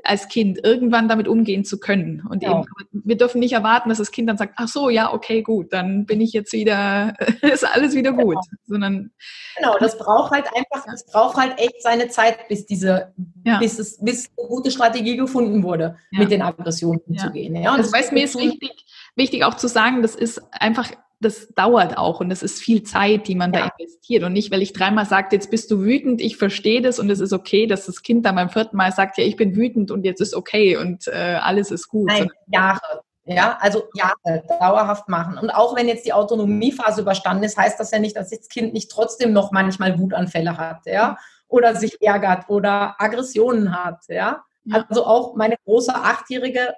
als 0.02 0.28
Kind, 0.28 0.58
irgendwann 0.64 1.08
damit 1.08 1.28
umgehen 1.28 1.64
zu 1.64 1.78
können. 1.78 2.26
Und 2.28 2.42
ja. 2.42 2.60
eben, 2.60 2.66
wir 2.92 3.16
dürfen 3.16 3.38
nicht 3.38 3.52
erwarten, 3.52 3.88
dass 3.88 3.98
das 3.98 4.10
Kind 4.10 4.28
dann 4.28 4.36
sagt, 4.36 4.54
ach 4.56 4.68
so, 4.68 4.90
ja, 4.90 5.12
okay, 5.12 5.42
gut, 5.42 5.72
dann 5.72 6.06
bin 6.06 6.20
ich 6.20 6.32
jetzt 6.32 6.52
wieder, 6.52 7.14
ist 7.42 7.64
alles 7.64 7.94
wieder 7.94 8.12
gut, 8.12 8.34
genau. 8.34 8.40
sondern. 8.66 9.12
Genau, 9.56 9.78
das 9.78 9.96
braucht 9.96 10.32
halt 10.32 10.46
einfach, 10.54 10.84
das 10.86 11.06
braucht 11.06 11.36
halt 11.36 11.58
echt 11.58 11.80
seine 11.82 12.08
Zeit, 12.08 12.48
bis 12.48 12.66
diese, 12.66 13.14
ja. 13.44 13.58
bis 13.58 13.78
es, 13.78 14.02
bis 14.02 14.23
eine 14.36 14.48
gute 14.48 14.70
Strategie 14.70 15.16
gefunden 15.16 15.62
wurde, 15.62 15.96
ja. 16.10 16.20
mit 16.20 16.30
den 16.30 16.42
Aggressionen 16.42 17.00
umzugehen. 17.06 17.56
Ja. 17.56 17.72
Und 17.72 17.78
das, 17.78 17.90
das 17.90 18.00
heißt, 18.00 18.12
mir 18.12 18.24
ist 18.24 18.36
wichtig, 18.36 18.84
wichtig 19.16 19.44
auch 19.44 19.54
zu 19.54 19.68
sagen, 19.68 20.02
das 20.02 20.14
ist 20.14 20.42
einfach 20.52 20.90
das 21.24 21.48
dauert 21.54 21.96
auch 21.96 22.20
und 22.20 22.28
das 22.28 22.42
ist 22.42 22.60
viel 22.60 22.82
Zeit, 22.82 23.26
die 23.28 23.34
man 23.34 23.52
ja. 23.52 23.60
da 23.60 23.72
investiert. 23.76 24.22
Und 24.24 24.32
nicht, 24.32 24.50
weil 24.52 24.62
ich 24.62 24.72
dreimal 24.72 25.06
sage, 25.06 25.28
jetzt 25.32 25.50
bist 25.50 25.70
du 25.70 25.80
wütend, 25.80 26.20
ich 26.20 26.36
verstehe 26.36 26.82
das 26.82 26.98
und 26.98 27.10
es 27.10 27.20
ist 27.20 27.32
okay, 27.32 27.66
dass 27.66 27.86
das 27.86 28.02
Kind 28.02 28.26
dann 28.26 28.36
beim 28.36 28.50
vierten 28.50 28.76
Mal 28.76 28.92
sagt, 28.92 29.18
ja, 29.18 29.24
ich 29.24 29.36
bin 29.36 29.56
wütend 29.56 29.90
und 29.90 30.04
jetzt 30.04 30.20
ist 30.20 30.34
okay 30.34 30.76
und 30.76 31.08
äh, 31.08 31.38
alles 31.40 31.70
ist 31.70 31.88
gut. 31.88 32.08
Nein, 32.08 32.30
Jahre. 32.46 33.02
Ja, 33.26 33.56
also 33.60 33.84
Jahre 33.94 34.44
dauerhaft 34.60 35.08
machen. 35.08 35.38
Und 35.38 35.48
auch 35.48 35.74
wenn 35.74 35.88
jetzt 35.88 36.04
die 36.04 36.12
Autonomiephase 36.12 37.00
überstanden 37.00 37.44
ist, 37.44 37.56
heißt 37.56 37.80
das 37.80 37.90
ja 37.90 37.98
nicht, 37.98 38.16
dass 38.16 38.28
das 38.28 38.48
Kind 38.50 38.74
nicht 38.74 38.90
trotzdem 38.90 39.32
noch 39.32 39.50
manchmal 39.50 39.98
Wutanfälle 39.98 40.58
hat, 40.58 40.84
ja, 40.84 41.16
oder 41.48 41.74
sich 41.74 42.00
ärgert 42.00 42.48
oder 42.48 42.96
Aggressionen 42.98 43.74
hat, 43.74 44.00
ja. 44.08 44.42
ja. 44.64 44.84
Also 44.88 45.04
auch 45.04 45.36
meine 45.36 45.56
große 45.64 45.94
Achtjährige 45.94 46.74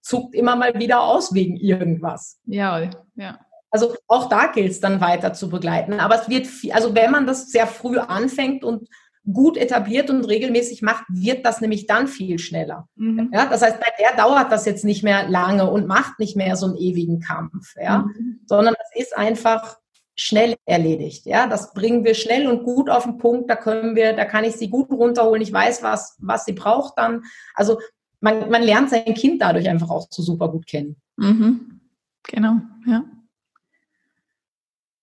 zuckt 0.00 0.34
immer 0.34 0.56
mal 0.56 0.74
wieder 0.78 1.02
aus 1.02 1.34
wegen 1.34 1.56
irgendwas. 1.56 2.38
Ja, 2.44 2.90
ja. 3.16 3.38
Also 3.70 3.96
auch 4.06 4.28
da 4.28 4.46
gilt 4.46 4.70
es 4.70 4.80
dann 4.80 5.00
weiter 5.00 5.32
zu 5.32 5.48
begleiten. 5.48 5.98
Aber 5.98 6.20
es 6.20 6.28
wird, 6.28 6.46
viel, 6.46 6.72
also 6.72 6.94
wenn 6.94 7.10
man 7.10 7.26
das 7.26 7.50
sehr 7.50 7.66
früh 7.66 7.98
anfängt 7.98 8.62
und 8.62 8.88
gut 9.32 9.56
etabliert 9.56 10.10
und 10.10 10.24
regelmäßig 10.26 10.82
macht, 10.82 11.04
wird 11.08 11.44
das 11.46 11.60
nämlich 11.60 11.86
dann 11.86 12.06
viel 12.06 12.38
schneller. 12.38 12.88
Mhm. 12.94 13.30
Ja, 13.32 13.46
das 13.46 13.62
heißt, 13.62 13.80
bei 13.80 13.86
der 13.98 14.16
dauert 14.16 14.52
das 14.52 14.66
jetzt 14.66 14.84
nicht 14.84 15.02
mehr 15.02 15.28
lange 15.28 15.70
und 15.70 15.86
macht 15.86 16.18
nicht 16.18 16.36
mehr 16.36 16.56
so 16.56 16.66
einen 16.66 16.76
ewigen 16.76 17.20
Kampf, 17.20 17.74
ja, 17.80 17.98
mhm. 17.98 18.40
sondern 18.46 18.74
das 18.78 19.02
ist 19.02 19.16
einfach 19.16 19.78
schnell 20.16 20.56
erledigt. 20.64 21.26
Ja, 21.26 21.46
das 21.46 21.72
bringen 21.72 22.04
wir 22.04 22.14
schnell 22.14 22.46
und 22.46 22.64
gut 22.64 22.88
auf 22.88 23.04
den 23.04 23.18
Punkt. 23.18 23.50
Da 23.50 23.56
können 23.56 23.96
wir, 23.96 24.12
da 24.12 24.24
kann 24.24 24.44
ich 24.44 24.56
sie 24.56 24.68
gut 24.68 24.90
runterholen. 24.90 25.42
Ich 25.42 25.52
weiß, 25.52 25.82
was, 25.82 26.16
was 26.20 26.44
sie 26.44 26.52
braucht 26.52 26.98
dann. 26.98 27.24
Also 27.54 27.78
man, 28.20 28.48
man 28.50 28.62
lernt 28.62 28.90
sein 28.90 29.14
Kind 29.14 29.42
dadurch 29.42 29.68
einfach 29.68 29.90
auch 29.90 30.06
so 30.10 30.22
super 30.22 30.48
gut 30.48 30.66
kennen. 30.66 30.96
Mhm. 31.16 31.80
Genau, 32.24 32.56
ja. 32.86 33.04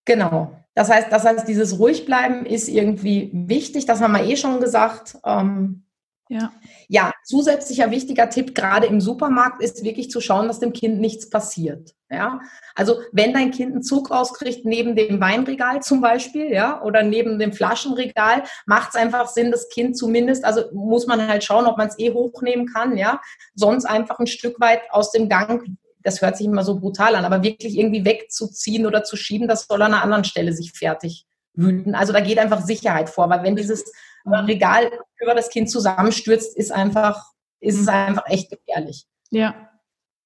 Genau. 0.05 0.55
Das 0.74 0.89
heißt, 0.89 1.12
das 1.12 1.26
heißt, 1.26 1.47
dieses 1.47 1.78
Ruhigbleiben 1.78 2.45
ist 2.45 2.68
irgendwie 2.70 3.30
wichtig. 3.34 3.86
Das 3.86 4.01
haben 4.01 4.14
wir 4.14 4.24
eh 4.24 4.38
schon 4.38 4.59
gesagt. 4.62 5.18
Ähm, 5.26 5.84
ja. 6.32 6.54
ja, 6.88 7.12
zusätzlicher 7.26 7.92
wichtiger 7.92 8.30
Tipp 8.30 8.56
gerade 8.56 8.88
im 8.88 9.02
Supermarkt 9.02 9.62
ist 9.62 9.84
wirklich 9.84 10.10
zu 10.10 10.22
schauen, 10.22 10.48
dass 10.48 10.60
dem 10.60 10.72
Kind 10.72 11.02
nichts 11.02 11.30
passiert. 11.30 11.94
Ja, 12.10 12.40
also 12.74 13.00
wenn 13.12 13.34
dein 13.34 13.52
Kind 13.52 13.74
einen 13.74 13.84
Zug 13.84 14.12
auskriegt 14.12 14.66
neben 14.66 14.96
dem 14.96 15.20
Weinregal 15.20 15.82
zum 15.82 16.00
Beispiel, 16.00 16.52
ja, 16.52 16.82
oder 16.84 17.04
neben 17.04 17.38
dem 17.38 17.52
Flaschenregal, 17.52 18.44
macht 18.66 18.90
es 18.90 18.96
einfach 18.96 19.28
Sinn, 19.28 19.52
das 19.52 19.68
Kind 19.70 19.98
zumindest, 19.98 20.46
also 20.46 20.64
muss 20.74 21.06
man 21.06 21.28
halt 21.28 21.44
schauen, 21.44 21.66
ob 21.66 21.78
man 21.78 21.90
es 21.90 22.00
eh 22.00 22.14
hochnehmen 22.14 22.66
kann, 22.66 22.98
ja, 22.98 23.22
sonst 23.56 23.86
einfach 23.86 24.20
ein 24.20 24.28
Stück 24.28 24.60
weit 24.60 24.82
aus 24.90 25.12
dem 25.12 25.28
Gang 25.28 25.66
das 26.04 26.20
hört 26.24 26.36
sich 26.36 26.48
immer 26.48 26.64
so 26.64 26.80
brutal 26.80 27.16
an, 27.16 27.26
aber 27.26 27.44
wirklich 27.44 27.78
irgendwie 27.78 28.04
wegzuziehen 28.06 28.88
oder 28.88 29.04
zu 29.04 29.16
schieben, 29.16 29.48
das 29.48 29.68
soll 29.68 29.84
an 29.84 29.94
einer 29.94 30.02
anderen 30.02 30.24
Stelle 30.24 30.52
sich 30.52 30.72
fertig 30.72 31.28
wüten. 31.54 31.94
Also 31.94 32.12
da 32.12 32.22
geht 32.22 32.40
einfach 32.40 32.62
Sicherheit 32.66 33.08
vor, 33.08 33.30
weil 33.30 33.44
wenn 33.44 33.56
dieses 33.56 33.86
Regal 34.26 34.92
über 35.20 35.36
das 35.36 35.50
Kind 35.50 35.70
zusammenstürzt, 35.70 36.56
ist 36.58 36.72
einfach, 36.72 37.32
ist 37.60 37.80
es 37.80 37.88
einfach 37.88 38.28
echt 38.28 38.50
gefährlich. 38.50 39.06
Ja. 39.30 39.68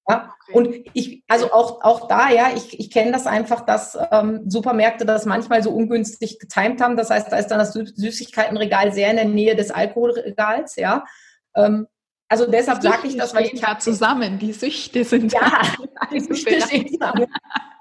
Ja, 0.08 0.36
und 0.54 0.76
ich, 0.94 1.24
also 1.28 1.52
auch, 1.52 1.82
auch 1.84 2.08
da, 2.08 2.30
ja, 2.30 2.52
ich, 2.56 2.80
ich 2.80 2.92
kenne 2.92 3.12
das 3.12 3.26
einfach, 3.26 3.62
dass 3.62 3.98
ähm, 4.12 4.44
Supermärkte 4.48 5.04
das 5.04 5.26
manchmal 5.26 5.64
so 5.64 5.72
ungünstig 5.72 6.38
getimt 6.38 6.80
haben. 6.80 6.96
Das 6.96 7.10
heißt, 7.10 7.32
da 7.32 7.38
ist 7.38 7.48
dann 7.48 7.58
das 7.58 7.74
Süßigkeitenregal 7.74 8.94
sehr 8.94 9.10
in 9.10 9.16
der 9.16 9.26
Nähe 9.26 9.56
des 9.56 9.72
Alkoholregals, 9.72 10.76
ja. 10.76 11.06
Ähm, 11.56 11.88
also 12.28 12.50
deshalb 12.50 12.84
sage 12.84 13.08
ich 13.08 13.18
das, 13.18 13.34
weil 13.34 13.46
ich 13.46 13.60
da 13.60 13.80
zusammen, 13.80 14.38
die 14.38 14.54
Süchte 14.54 15.04
sind 15.04 15.34
ja, 15.34 15.62
die 16.12 16.20
Süchte 16.20 16.62
stehen 16.62 16.88
zusammen. 16.88 17.26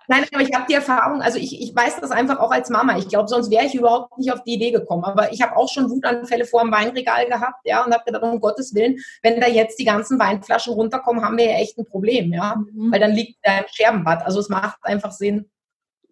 Nein, 0.06 0.24
aber 0.32 0.42
ich 0.42 0.52
habe 0.54 0.66
die 0.68 0.74
Erfahrung, 0.74 1.22
also 1.22 1.38
ich, 1.38 1.60
ich 1.60 1.74
weiß 1.74 2.00
das 2.00 2.10
einfach 2.10 2.38
auch 2.38 2.50
als 2.50 2.70
Mama. 2.70 2.98
Ich 2.98 3.08
glaube, 3.08 3.28
sonst 3.28 3.50
wäre 3.50 3.64
ich 3.64 3.74
überhaupt 3.74 4.18
nicht 4.18 4.32
auf 4.32 4.42
die 4.44 4.54
Idee 4.54 4.70
gekommen. 4.70 5.04
Aber 5.04 5.32
ich 5.32 5.40
habe 5.42 5.56
auch 5.56 5.68
schon 5.68 5.90
Wutanfälle 5.90 6.44
vor 6.44 6.62
dem 6.62 6.72
Weinregal 6.72 7.26
gehabt, 7.26 7.60
ja, 7.64 7.84
und 7.84 7.92
habe 7.92 8.04
gedacht, 8.04 8.22
um 8.22 8.40
Gottes 8.40 8.74
Willen, 8.74 8.98
wenn 9.22 9.40
da 9.40 9.46
jetzt 9.46 9.78
die 9.78 9.84
ganzen 9.84 10.18
Weinflaschen 10.18 10.74
runterkommen, 10.74 11.24
haben 11.24 11.38
wir 11.38 11.50
ja 11.50 11.58
echt 11.58 11.78
ein 11.78 11.86
Problem, 11.86 12.32
ja, 12.32 12.56
mhm. 12.56 12.92
weil 12.92 13.00
dann 13.00 13.12
liegt 13.12 13.38
da 13.42 13.58
im 13.58 13.64
Scherbenbad. 13.72 14.24
Also 14.24 14.40
es 14.40 14.48
macht 14.48 14.78
einfach 14.82 15.12
Sinn, 15.12 15.50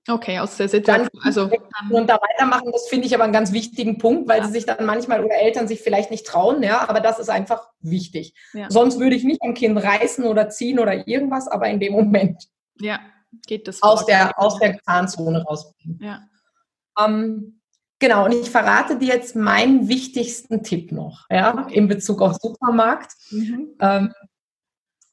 Okay, 0.08 0.40
aus 0.40 0.56
der 0.56 0.68
Situation. 0.68 1.08
Also, 1.22 1.48
und 1.90 2.10
da 2.10 2.18
weitermachen, 2.20 2.72
das 2.72 2.88
finde 2.88 3.06
ich 3.06 3.14
aber 3.14 3.22
einen 3.22 3.32
ganz 3.32 3.52
wichtigen 3.52 3.98
Punkt, 3.98 4.28
weil 4.28 4.40
ja. 4.40 4.46
sie 4.46 4.52
sich 4.52 4.66
dann 4.66 4.84
manchmal 4.84 5.24
oder 5.24 5.36
Eltern 5.36 5.68
sich 5.68 5.80
vielleicht 5.80 6.10
nicht 6.10 6.26
trauen, 6.26 6.62
ja, 6.64 6.88
aber 6.88 6.98
das 6.98 7.20
ist 7.20 7.30
einfach 7.30 7.68
wichtig. 7.80 8.34
Ja. 8.52 8.68
Sonst 8.68 8.98
würde 8.98 9.14
ich 9.14 9.22
nicht 9.22 9.40
am 9.42 9.54
Kind 9.54 9.80
reißen 9.80 10.24
oder 10.24 10.48
ziehen 10.48 10.80
oder 10.80 11.06
irgendwas, 11.06 11.46
aber 11.46 11.68
in 11.68 11.78
dem 11.78 11.92
Moment. 11.92 12.48
Ja, 12.80 12.98
geht 13.46 13.68
das. 13.68 13.82
Aus 13.82 14.06
der, 14.06 14.38
aus 14.38 14.58
der 14.58 14.74
Gefahrenzone 14.74 15.42
rausbringen. 15.42 15.98
Ja. 16.02 16.20
Ähm, 16.98 17.60
genau, 17.98 18.26
und 18.26 18.32
ich 18.32 18.50
verrate 18.50 18.98
dir 18.98 19.14
jetzt 19.14 19.36
meinen 19.36 19.88
wichtigsten 19.88 20.62
Tipp 20.62 20.92
noch, 20.92 21.26
ja, 21.30 21.66
in 21.70 21.88
Bezug 21.88 22.20
auf 22.22 22.36
Supermarkt. 22.40 23.12
Mhm. 23.30 23.70
Ähm, 23.80 24.12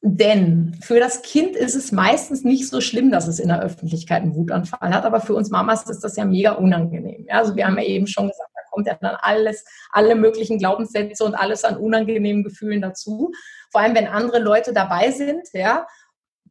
denn 0.02 0.78
für 0.82 1.00
das 1.00 1.24
Kind 1.24 1.58
ist 1.58 1.76
es 1.76 1.92
meistens 1.92 2.46
nicht 2.46 2.70
so 2.70 2.80
schlimm, 2.80 3.12
dass 3.12 3.28
es 3.28 3.38
in 3.38 3.50
der 3.50 3.62
Öffentlichkeit 3.62 4.22
einen 4.22 4.36
Wutanfall 4.36 4.94
hat, 4.94 5.04
aber 5.04 5.20
für 5.20 5.36
uns 5.36 5.50
Mamas 5.50 5.90
ist 5.90 6.04
das 6.06 6.16
ja 6.16 6.24
mega 6.24 6.54
unangenehm. 6.54 7.26
Ja, 7.28 7.40
also 7.40 7.58
wir 7.58 7.68
haben 7.68 7.78
ja 7.78 7.84
eben 7.84 8.08
schon 8.08 8.30
gesagt, 8.30 8.50
da 8.56 8.62
kommt 8.72 8.88
ja 8.88 8.98
dann 9.02 9.18
alles, 9.22 9.66
alle 9.92 10.16
möglichen 10.16 10.58
Glaubenssätze 10.58 11.26
und 11.26 11.36
alles 11.36 11.66
an 11.66 11.76
unangenehmen 11.76 12.46
Gefühlen 12.46 12.82
dazu. 12.82 13.32
Vor 13.72 13.82
allem, 13.82 13.94
wenn 13.94 14.08
andere 14.08 14.40
Leute 14.40 14.72
dabei 14.72 15.12
sind, 15.12 15.50
ja, 15.52 15.86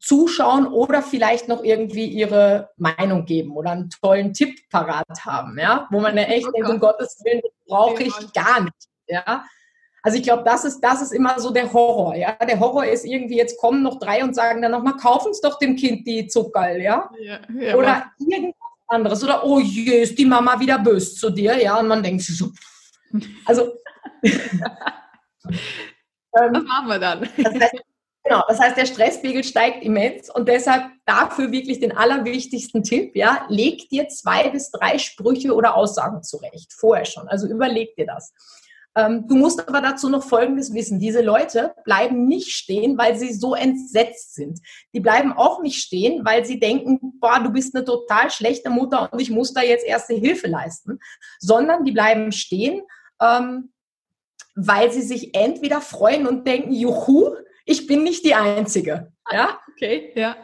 zuschauen 0.01 0.67
oder 0.67 1.03
vielleicht 1.03 1.49
noch 1.49 1.63
irgendwie 1.65 2.07
ihre 2.07 2.71
Meinung 2.77 3.25
geben 3.25 3.57
oder 3.57 3.71
einen 3.71 3.91
tollen 3.91 4.33
Tipp 4.33 4.69
parat 4.71 5.25
haben, 5.25 5.59
ja, 5.59 5.87
wo 5.91 6.01
man 6.01 6.17
ja 6.17 6.25
echt 6.25 6.47
oh 6.47 6.51
denkt, 6.53 6.69
um 6.69 6.81
Gottes 6.81 7.21
Willen, 7.25 7.41
das 7.43 7.53
brauche 7.67 8.03
ich 8.03 8.15
gar 8.33 8.63
nicht, 8.63 8.89
ja. 9.07 9.45
Also 10.03 10.17
ich 10.17 10.23
glaube, 10.23 10.45
das 10.45 10.65
ist, 10.65 10.81
das 10.81 11.03
ist 11.03 11.13
immer 11.13 11.39
so 11.41 11.51
der 11.51 11.73
Horror, 11.73 12.15
ja. 12.15 12.33
Der 12.37 12.61
Horror 12.61 12.87
ist 12.87 13.05
irgendwie, 13.05 13.37
jetzt 13.37 13.59
kommen 13.59 13.83
noch 13.83 13.99
drei 13.99 14.23
und 14.23 14.35
sagen 14.35 14.63
dann 14.63 14.73
nochmal, 14.73 14.97
kaufen 14.97 15.33
es 15.33 15.41
doch 15.41 15.59
dem 15.59 15.77
Kind 15.77 16.07
die 16.07 16.27
Zuckerl, 16.29 16.81
ja. 16.81 17.11
ja, 17.21 17.41
ja 17.61 17.75
oder 17.75 18.05
irgendwas 18.19 18.55
anderes. 18.87 19.25
Oder, 19.25 19.45
oh 19.45 19.59
je, 19.59 20.03
ist 20.03 20.19
die 20.19 20.25
Mama 20.25 20.59
wieder 20.61 20.79
böse 20.79 21.15
zu 21.15 21.31
dir, 21.31 21.61
ja. 21.61 21.79
Und 21.79 21.89
man 21.89 22.03
denkt 22.03 22.23
so, 22.23 22.51
also. 23.45 23.75
Was 26.33 26.63
machen 26.63 26.89
wir 26.89 26.99
dann? 26.99 27.29
Das 27.37 27.55
heißt, 27.55 27.83
Genau, 28.29 28.43
das 28.47 28.61
heißt, 28.61 28.77
der 28.77 28.85
Stresspegel 28.85 29.43
steigt 29.43 29.83
immens 29.83 30.29
und 30.29 30.49
deshalb 30.49 30.85
dafür 31.07 31.51
wirklich 31.51 31.81
den 31.81 31.97
allerwichtigsten 31.97 32.83
Tipp, 32.83 33.17
ja, 33.17 33.47
leg 33.49 33.89
dir 33.89 34.09
zwei 34.09 34.51
bis 34.51 34.71
drei 34.71 34.99
Sprüche 34.99 35.55
oder 35.55 35.75
Aussagen 35.75 36.23
zurecht, 36.23 36.75
vorher 36.75 37.07
schon. 37.07 37.27
Also 37.29 37.47
überleg 37.47 37.97
dir 37.97 38.05
das. 38.05 38.35
Ähm, 38.95 39.27
du 39.29 39.35
musst 39.35 39.67
aber 39.67 39.81
dazu 39.81 40.11
noch 40.11 40.25
Folgendes 40.25 40.75
wissen. 40.75 41.01
Diese 41.01 41.23
Leute 41.23 41.75
bleiben 41.85 42.27
nicht 42.27 42.51
stehen, 42.51 42.99
weil 42.99 43.17
sie 43.17 43.33
so 43.33 43.55
entsetzt 43.55 44.35
sind. 44.35 44.59
Die 44.93 45.01
bleiben 45.01 45.33
auch 45.33 45.63
nicht 45.63 45.81
stehen, 45.81 46.23
weil 46.27 46.45
sie 46.45 46.61
denken, 46.61 47.19
boah, 47.21 47.41
du 47.43 47.51
bist 47.51 47.75
eine 47.75 47.87
total 47.87 48.31
schlechte 48.31 48.69
Mutter 48.69 49.11
und 49.11 49.21
ich 49.21 49.31
muss 49.31 49.55
da 49.55 49.63
jetzt 49.63 49.87
erste 49.87 50.15
Hilfe 50.15 50.49
leisten, 50.49 50.99
sondern 51.39 51.85
die 51.85 51.93
bleiben 51.93 52.31
stehen, 52.33 52.83
ähm, 53.23 53.73
weil 54.55 54.93
sie 54.93 55.03
sich 55.03 55.35
entweder 55.35 55.81
freuen 55.81 56.27
und 56.27 56.47
denken, 56.47 56.73
juhu, 56.73 57.37
ich 57.69 57.87
bin 57.87 58.03
nicht 58.03 58.25
die 58.25 58.35
Einzige. 58.35 59.13
Ja? 59.31 59.59
Okay, 59.73 60.13
ja. 60.15 60.37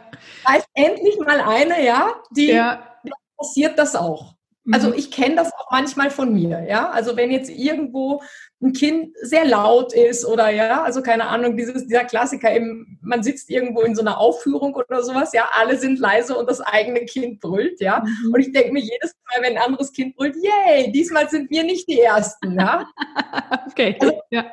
Da 0.47 0.57
ist 0.57 0.69
endlich 0.75 1.19
mal 1.19 1.41
eine, 1.41 1.85
ja, 1.85 2.15
die 2.31 2.49
ja. 2.49 2.97
passiert 3.37 3.79
das 3.79 3.97
auch. 3.97 4.35
Also 4.73 4.89
mhm. 4.89 4.95
ich 4.97 5.11
kenne 5.11 5.37
das 5.37 5.53
auch 5.53 5.71
manchmal 5.71 6.11
von 6.11 6.33
mir, 6.33 6.65
ja. 6.67 6.91
Also 6.91 7.17
wenn 7.17 7.31
jetzt 7.31 7.51
irgendwo 7.51 8.23
ein 8.63 8.73
Kind 8.73 9.15
sehr 9.21 9.45
laut 9.45 9.93
ist 9.93 10.25
oder 10.25 10.49
ja, 10.51 10.83
also 10.83 11.03
keine 11.03 11.27
Ahnung, 11.27 11.57
dieses, 11.57 11.87
dieser 11.87 12.05
Klassiker 12.05 12.55
eben, 12.55 12.99
man 13.03 13.23
sitzt 13.23 13.51
irgendwo 13.51 13.83
in 13.83 13.95
so 13.95 14.01
einer 14.01 14.19
Aufführung 14.19 14.75
oder 14.75 15.03
sowas, 15.03 15.33
ja, 15.35 15.51
alle 15.59 15.77
sind 15.79 15.99
leise 15.99 16.37
und 16.37 16.49
das 16.49 16.61
eigene 16.61 17.05
Kind 17.07 17.41
brüllt, 17.41 17.81
ja. 17.81 18.05
Mhm. 18.05 18.35
Und 18.35 18.41
ich 18.41 18.53
denke 18.53 18.73
mir 18.73 18.81
jedes 18.81 19.15
Mal, 19.27 19.43
wenn 19.43 19.57
ein 19.57 19.63
anderes 19.63 19.93
Kind 19.93 20.17
brüllt, 20.17 20.37
yay, 20.37 20.91
diesmal 20.93 21.29
sind 21.29 21.51
wir 21.51 21.65
nicht 21.65 21.89
die 21.89 22.01
Ersten, 22.01 22.59
ja. 22.59 22.87
okay, 23.71 23.97
also, 24.01 24.21
ja. 24.31 24.47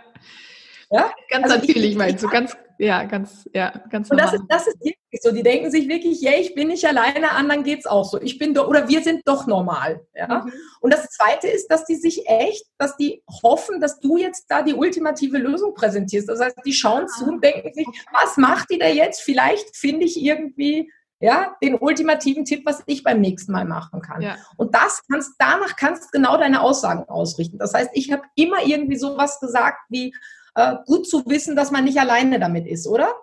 Ja? 0.92 1.14
Ganz 1.30 1.46
also 1.46 1.56
natürlich 1.56 1.92
ich, 1.92 1.98
meinst 1.98 2.22
du, 2.22 2.28
ganz, 2.28 2.56
ja, 2.78 3.06
ganz, 3.06 3.50
ja, 3.54 3.72
ganz 3.89 4.12
Und 4.12 4.20
das 4.20 4.34
ist, 4.34 4.44
das 4.50 4.68
ist 4.68 4.80
wirklich 4.80 5.22
so. 5.22 5.32
Die 5.32 5.42
denken 5.42 5.72
sich 5.72 5.88
wirklich, 5.88 6.22
ja, 6.22 6.34
ich 6.34 6.54
bin 6.54 6.68
nicht 6.68 6.86
alleine, 6.86 7.32
anderen 7.32 7.64
geht's 7.64 7.86
auch 7.86 8.04
so. 8.04 8.22
Ich 8.22 8.38
bin 8.38 8.54
doch, 8.54 8.68
oder 8.68 8.89
wir 8.89 9.02
sind 9.02 9.22
doch 9.26 9.48
normal. 9.48 10.02
Ja? 10.14 10.44
Mhm. 10.44 10.52
Und 10.82 10.94
das 10.94 11.08
zweite 11.08 11.48
ist, 11.48 11.68
dass 11.68 11.86
die 11.86 11.96
sich 11.96 12.28
echt, 12.28 12.66
dass 12.78 12.98
die 12.98 13.24
hoffen, 13.42 13.80
dass 13.80 14.00
du 14.00 14.18
jetzt 14.18 14.46
da 14.50 14.64
die 14.64 14.74
ultimative 14.74 15.38
Lösung 15.38 15.74
präsentierst. 15.74 16.28
Das 16.28 16.42
heißt, 16.42 16.58
die 16.66 16.74
schauen 16.74 17.08
zu 17.08 17.26
und 17.26 17.44
denken 17.44 17.74
sich, 17.74 17.88
was 18.12 18.36
macht 18.36 18.70
die 18.70 18.78
da 18.78 18.88
jetzt? 18.88 19.22
Vielleicht 19.22 19.76
finde 19.78 20.06
ich 20.06 20.22
irgendwie 20.22 20.92
ja, 21.22 21.56
den 21.62 21.76
ultimativen 21.76 22.46
Tipp, 22.46 22.64
was 22.66 22.82
ich 22.88 23.04
beim 23.04 23.22
nächsten 23.22 23.52
Mal 23.52 23.66
machen 23.66 24.02
kann. 24.02 24.22
Ja. 24.22 24.38
Und 24.58 24.74
das 24.74 25.04
kannst, 25.10 25.36
danach 25.38 25.76
kannst 25.76 26.06
du 26.06 26.08
genau 26.18 26.36
deine 26.36 26.62
Aussagen 26.62 27.04
ausrichten. 27.08 27.60
Das 27.60 27.76
heißt, 27.76 27.92
ich 27.94 28.12
habe 28.12 28.24
immer 28.36 28.66
irgendwie 28.66 28.98
sowas 28.98 29.39
gesagt 29.39 29.78
wie, 29.89 30.16
äh, 30.56 30.76
gut 30.86 31.08
zu 31.08 31.26
wissen, 31.26 31.56
dass 31.56 31.72
man 31.72 31.84
nicht 31.84 31.99
alleine 31.99 32.39
damit 32.39 32.68
ist, 32.68 32.88
oder? 32.88 33.14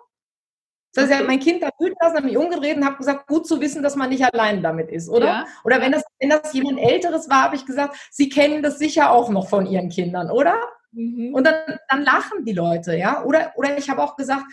Das 0.93 1.05
heißt, 1.05 1.21
okay. 1.21 1.27
mein 1.27 1.39
Kind 1.39 1.61
da 1.61 1.69
wütend 1.79 1.97
lassen, 2.01 2.15
habe 2.15 2.25
mich 2.25 2.37
umgedreht 2.37 2.77
und 2.77 2.85
habe 2.85 2.97
gesagt, 2.97 3.27
gut 3.27 3.47
zu 3.47 3.61
wissen, 3.61 3.83
dass 3.83 3.95
man 3.95 4.09
nicht 4.09 4.23
alleine 4.23 4.61
damit 4.61 4.89
ist, 4.89 5.07
oder? 5.07 5.25
Ja. 5.25 5.45
Oder 5.63 5.81
wenn 5.81 5.91
das, 5.91 6.03
wenn 6.19 6.29
das 6.29 6.51
jemand 6.53 6.79
Älteres 6.79 7.29
war, 7.29 7.43
habe 7.43 7.55
ich 7.55 7.65
gesagt, 7.65 7.95
Sie 8.11 8.29
kennen 8.29 8.63
das 8.63 8.79
sicher 8.79 9.11
auch 9.11 9.29
noch 9.29 9.49
von 9.49 9.67
Ihren 9.67 9.89
Kindern, 9.89 10.31
oder? 10.31 10.55
Mhm. 10.91 11.35
Und 11.35 11.45
dann, 11.45 11.77
dann 11.89 12.03
lachen 12.03 12.43
die 12.43 12.53
Leute, 12.53 12.95
ja? 12.95 13.23
Oder, 13.23 13.53
oder 13.55 13.77
ich 13.77 13.89
habe 13.89 14.01
auch 14.01 14.15
gesagt, 14.15 14.45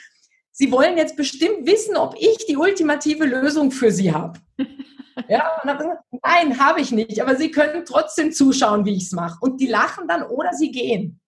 Sie 0.52 0.70
wollen 0.72 0.96
jetzt 0.96 1.16
bestimmt 1.16 1.66
wissen, 1.66 1.96
ob 1.96 2.14
ich 2.18 2.46
die 2.46 2.56
ultimative 2.56 3.24
Lösung 3.24 3.70
für 3.70 3.90
Sie 3.90 4.12
habe. 4.12 4.38
ja, 5.28 5.60
und 5.62 5.70
habe 5.70 5.84
gesagt, 5.84 6.02
nein, 6.22 6.58
habe 6.58 6.80
ich 6.80 6.92
nicht, 6.92 7.20
aber 7.22 7.36
Sie 7.36 7.50
können 7.50 7.84
trotzdem 7.86 8.32
zuschauen, 8.32 8.84
wie 8.84 8.96
ich 8.96 9.04
es 9.04 9.12
mache. 9.12 9.38
Und 9.40 9.60
die 9.60 9.66
lachen 9.66 10.06
dann 10.06 10.22
oder 10.22 10.52
sie 10.52 10.70
gehen. 10.70 11.20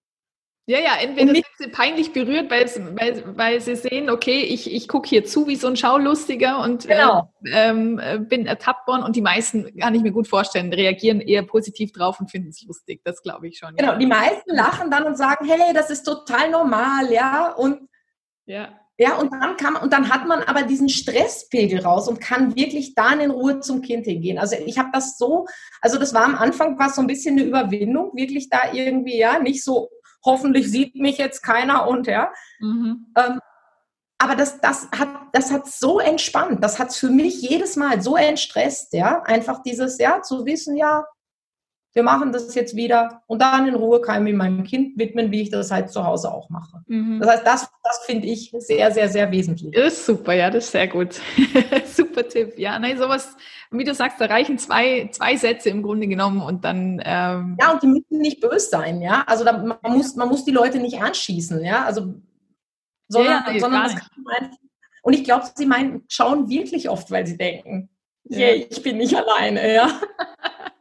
Ja, 0.68 0.78
ja, 0.80 0.96
entweder 1.00 1.32
sind 1.32 1.46
sie 1.56 1.68
peinlich 1.68 2.12
berührt, 2.12 2.50
weil, 2.50 2.66
weil, 3.00 3.36
weil 3.38 3.60
sie 3.62 3.74
sehen, 3.74 4.10
okay, 4.10 4.42
ich, 4.42 4.70
ich 4.70 4.86
gucke 4.86 5.08
hier 5.08 5.24
zu 5.24 5.46
wie 5.46 5.56
so 5.56 5.66
ein 5.66 5.76
Schaulustiger 5.76 6.62
und 6.62 6.84
äh, 6.84 6.88
genau. 6.88 7.32
ähm, 7.46 7.98
äh, 7.98 8.18
bin 8.18 8.44
ertappt 8.44 8.86
worden 8.86 9.02
und 9.02 9.16
die 9.16 9.22
meisten, 9.22 9.74
kann 9.78 9.94
ich 9.94 10.02
mir 10.02 10.12
gut 10.12 10.28
vorstellen, 10.28 10.70
reagieren 10.70 11.22
eher 11.22 11.42
positiv 11.42 11.92
drauf 11.92 12.20
und 12.20 12.30
finden 12.30 12.50
es 12.50 12.62
lustig. 12.66 13.00
Das 13.02 13.22
glaube 13.22 13.48
ich 13.48 13.56
schon. 13.56 13.76
Genau, 13.76 13.92
ja. 13.92 13.98
die 13.98 14.06
meisten 14.06 14.54
lachen 14.54 14.90
dann 14.90 15.04
und 15.04 15.16
sagen, 15.16 15.48
hey, 15.48 15.72
das 15.72 15.88
ist 15.88 16.02
total 16.02 16.50
normal, 16.50 17.10
ja, 17.10 17.54
und 17.54 17.88
ja. 18.44 18.68
Ja, 19.00 19.16
und 19.16 19.32
dann 19.32 19.56
kann 19.56 19.76
und 19.76 19.92
dann 19.92 20.10
hat 20.10 20.26
man 20.26 20.42
aber 20.42 20.64
diesen 20.64 20.88
Stresspegel 20.88 21.80
raus 21.80 22.08
und 22.08 22.20
kann 22.20 22.56
wirklich 22.56 22.94
dann 22.94 23.20
in 23.20 23.30
Ruhe 23.30 23.60
zum 23.60 23.80
Kind 23.80 24.06
hingehen. 24.06 24.38
Also 24.38 24.56
ich 24.66 24.76
habe 24.76 24.88
das 24.92 25.16
so, 25.16 25.46
also 25.80 25.98
das 25.98 26.12
war 26.12 26.24
am 26.24 26.34
Anfang 26.34 26.76
war 26.80 26.90
so 26.90 27.00
ein 27.00 27.06
bisschen 27.06 27.38
eine 27.38 27.46
Überwindung, 27.46 28.10
wirklich 28.16 28.50
da 28.50 28.72
irgendwie 28.72 29.16
ja 29.16 29.38
nicht 29.38 29.62
so 29.62 29.88
hoffentlich 30.28 30.70
sieht 30.70 30.94
mich 30.94 31.18
jetzt 31.18 31.42
keiner 31.42 31.88
und 31.88 32.06
ja. 32.06 32.30
Mhm. 32.60 33.12
Ähm, 33.16 33.40
aber 34.18 34.34
das, 34.34 34.60
das 34.60 34.88
hat, 34.96 35.08
das 35.32 35.52
hat 35.52 35.66
so 35.66 36.00
entspannt, 36.00 36.62
das 36.62 36.78
hat 36.78 36.92
für 36.92 37.08
mich 37.08 37.40
jedes 37.40 37.76
Mal 37.76 38.02
so 38.02 38.16
entstresst, 38.16 38.92
ja, 38.92 39.22
einfach 39.22 39.62
dieses, 39.62 39.98
ja, 39.98 40.22
zu 40.22 40.44
wissen, 40.44 40.76
ja, 40.76 41.04
wir 41.95 42.03
machen 42.03 42.32
das 42.32 42.55
jetzt 42.55 42.76
wieder 42.76 43.22
und 43.26 43.41
dann 43.41 43.66
in 43.66 43.74
Ruhe 43.74 44.01
kann 44.01 44.18
ich 44.18 44.22
mich 44.24 44.34
meinem 44.34 44.62
Kind 44.62 44.99
widmen, 44.99 45.30
wie 45.30 45.43
ich 45.43 45.51
das 45.51 45.70
halt 45.70 45.91
zu 45.91 46.05
Hause 46.05 46.32
auch 46.32 46.51
mache. 46.51 46.82
Mhm. 46.86 47.18
Das 47.20 47.30
heißt, 47.30 47.47
das, 47.47 47.68
das 47.82 47.99
finde 48.05 48.26
ich 48.28 48.55
sehr, 48.59 48.91
sehr, 48.93 49.09
sehr 49.09 49.30
wesentlich. 49.30 49.74
Das 49.74 49.95
ist 49.95 50.07
super, 50.07 50.34
ja, 50.34 50.51
das 50.51 50.66
ist 50.66 50.72
sehr 50.72 50.89
gut. 50.89 51.20
super 51.86 52.28
Tipp. 52.28 52.59
Ja, 52.59 52.78
nein, 52.78 52.99
sowas, 52.99 53.34
wie 53.70 53.84
du 53.84 53.95
sagst, 53.95 54.20
da 54.20 54.26
reichen 54.26 54.59
zwei, 54.59 55.09
zwei 55.12 55.36
Sätze 55.36 55.70
im 55.70 55.82
Grunde 55.82 56.07
genommen 56.07 56.41
und 56.41 56.64
dann. 56.64 57.03
Ähm 57.05 57.57
ja, 57.61 57.72
und 57.72 57.82
die 57.82 57.89
müssen 57.89 58.18
nicht 58.18 58.41
böse 58.41 58.68
sein, 58.68 59.01
ja. 59.01 59.24
Also 59.26 59.45
da, 59.45 59.53
man, 59.53 59.78
muss, 59.97 60.14
man 60.14 60.28
muss 60.28 60.45
die 60.45 60.53
Leute 60.53 60.78
nicht 60.78 61.01
anschießen, 61.01 61.64
ja. 61.64 61.84
Also, 61.84 62.14
sondern, 63.09 63.45
ja, 63.47 63.53
ja, 63.53 63.61
sondern 63.61 63.82
das 63.84 63.95
kann 63.97 64.22
man 64.22 64.51
und 65.09 65.14
ich 65.14 65.24
glaube, 65.24 65.47
sie 65.55 65.64
meinen, 65.64 66.05
schauen 66.09 66.51
wirklich 66.51 66.91
oft, 66.91 67.11
weil 67.11 67.26
sie 67.26 67.39
denken, 67.39 67.89
ja. 68.24 68.41
yeah, 68.41 68.66
ich 68.68 68.82
bin 68.82 68.99
nicht 68.99 69.16
alleine, 69.16 69.74
ja. 69.74 69.89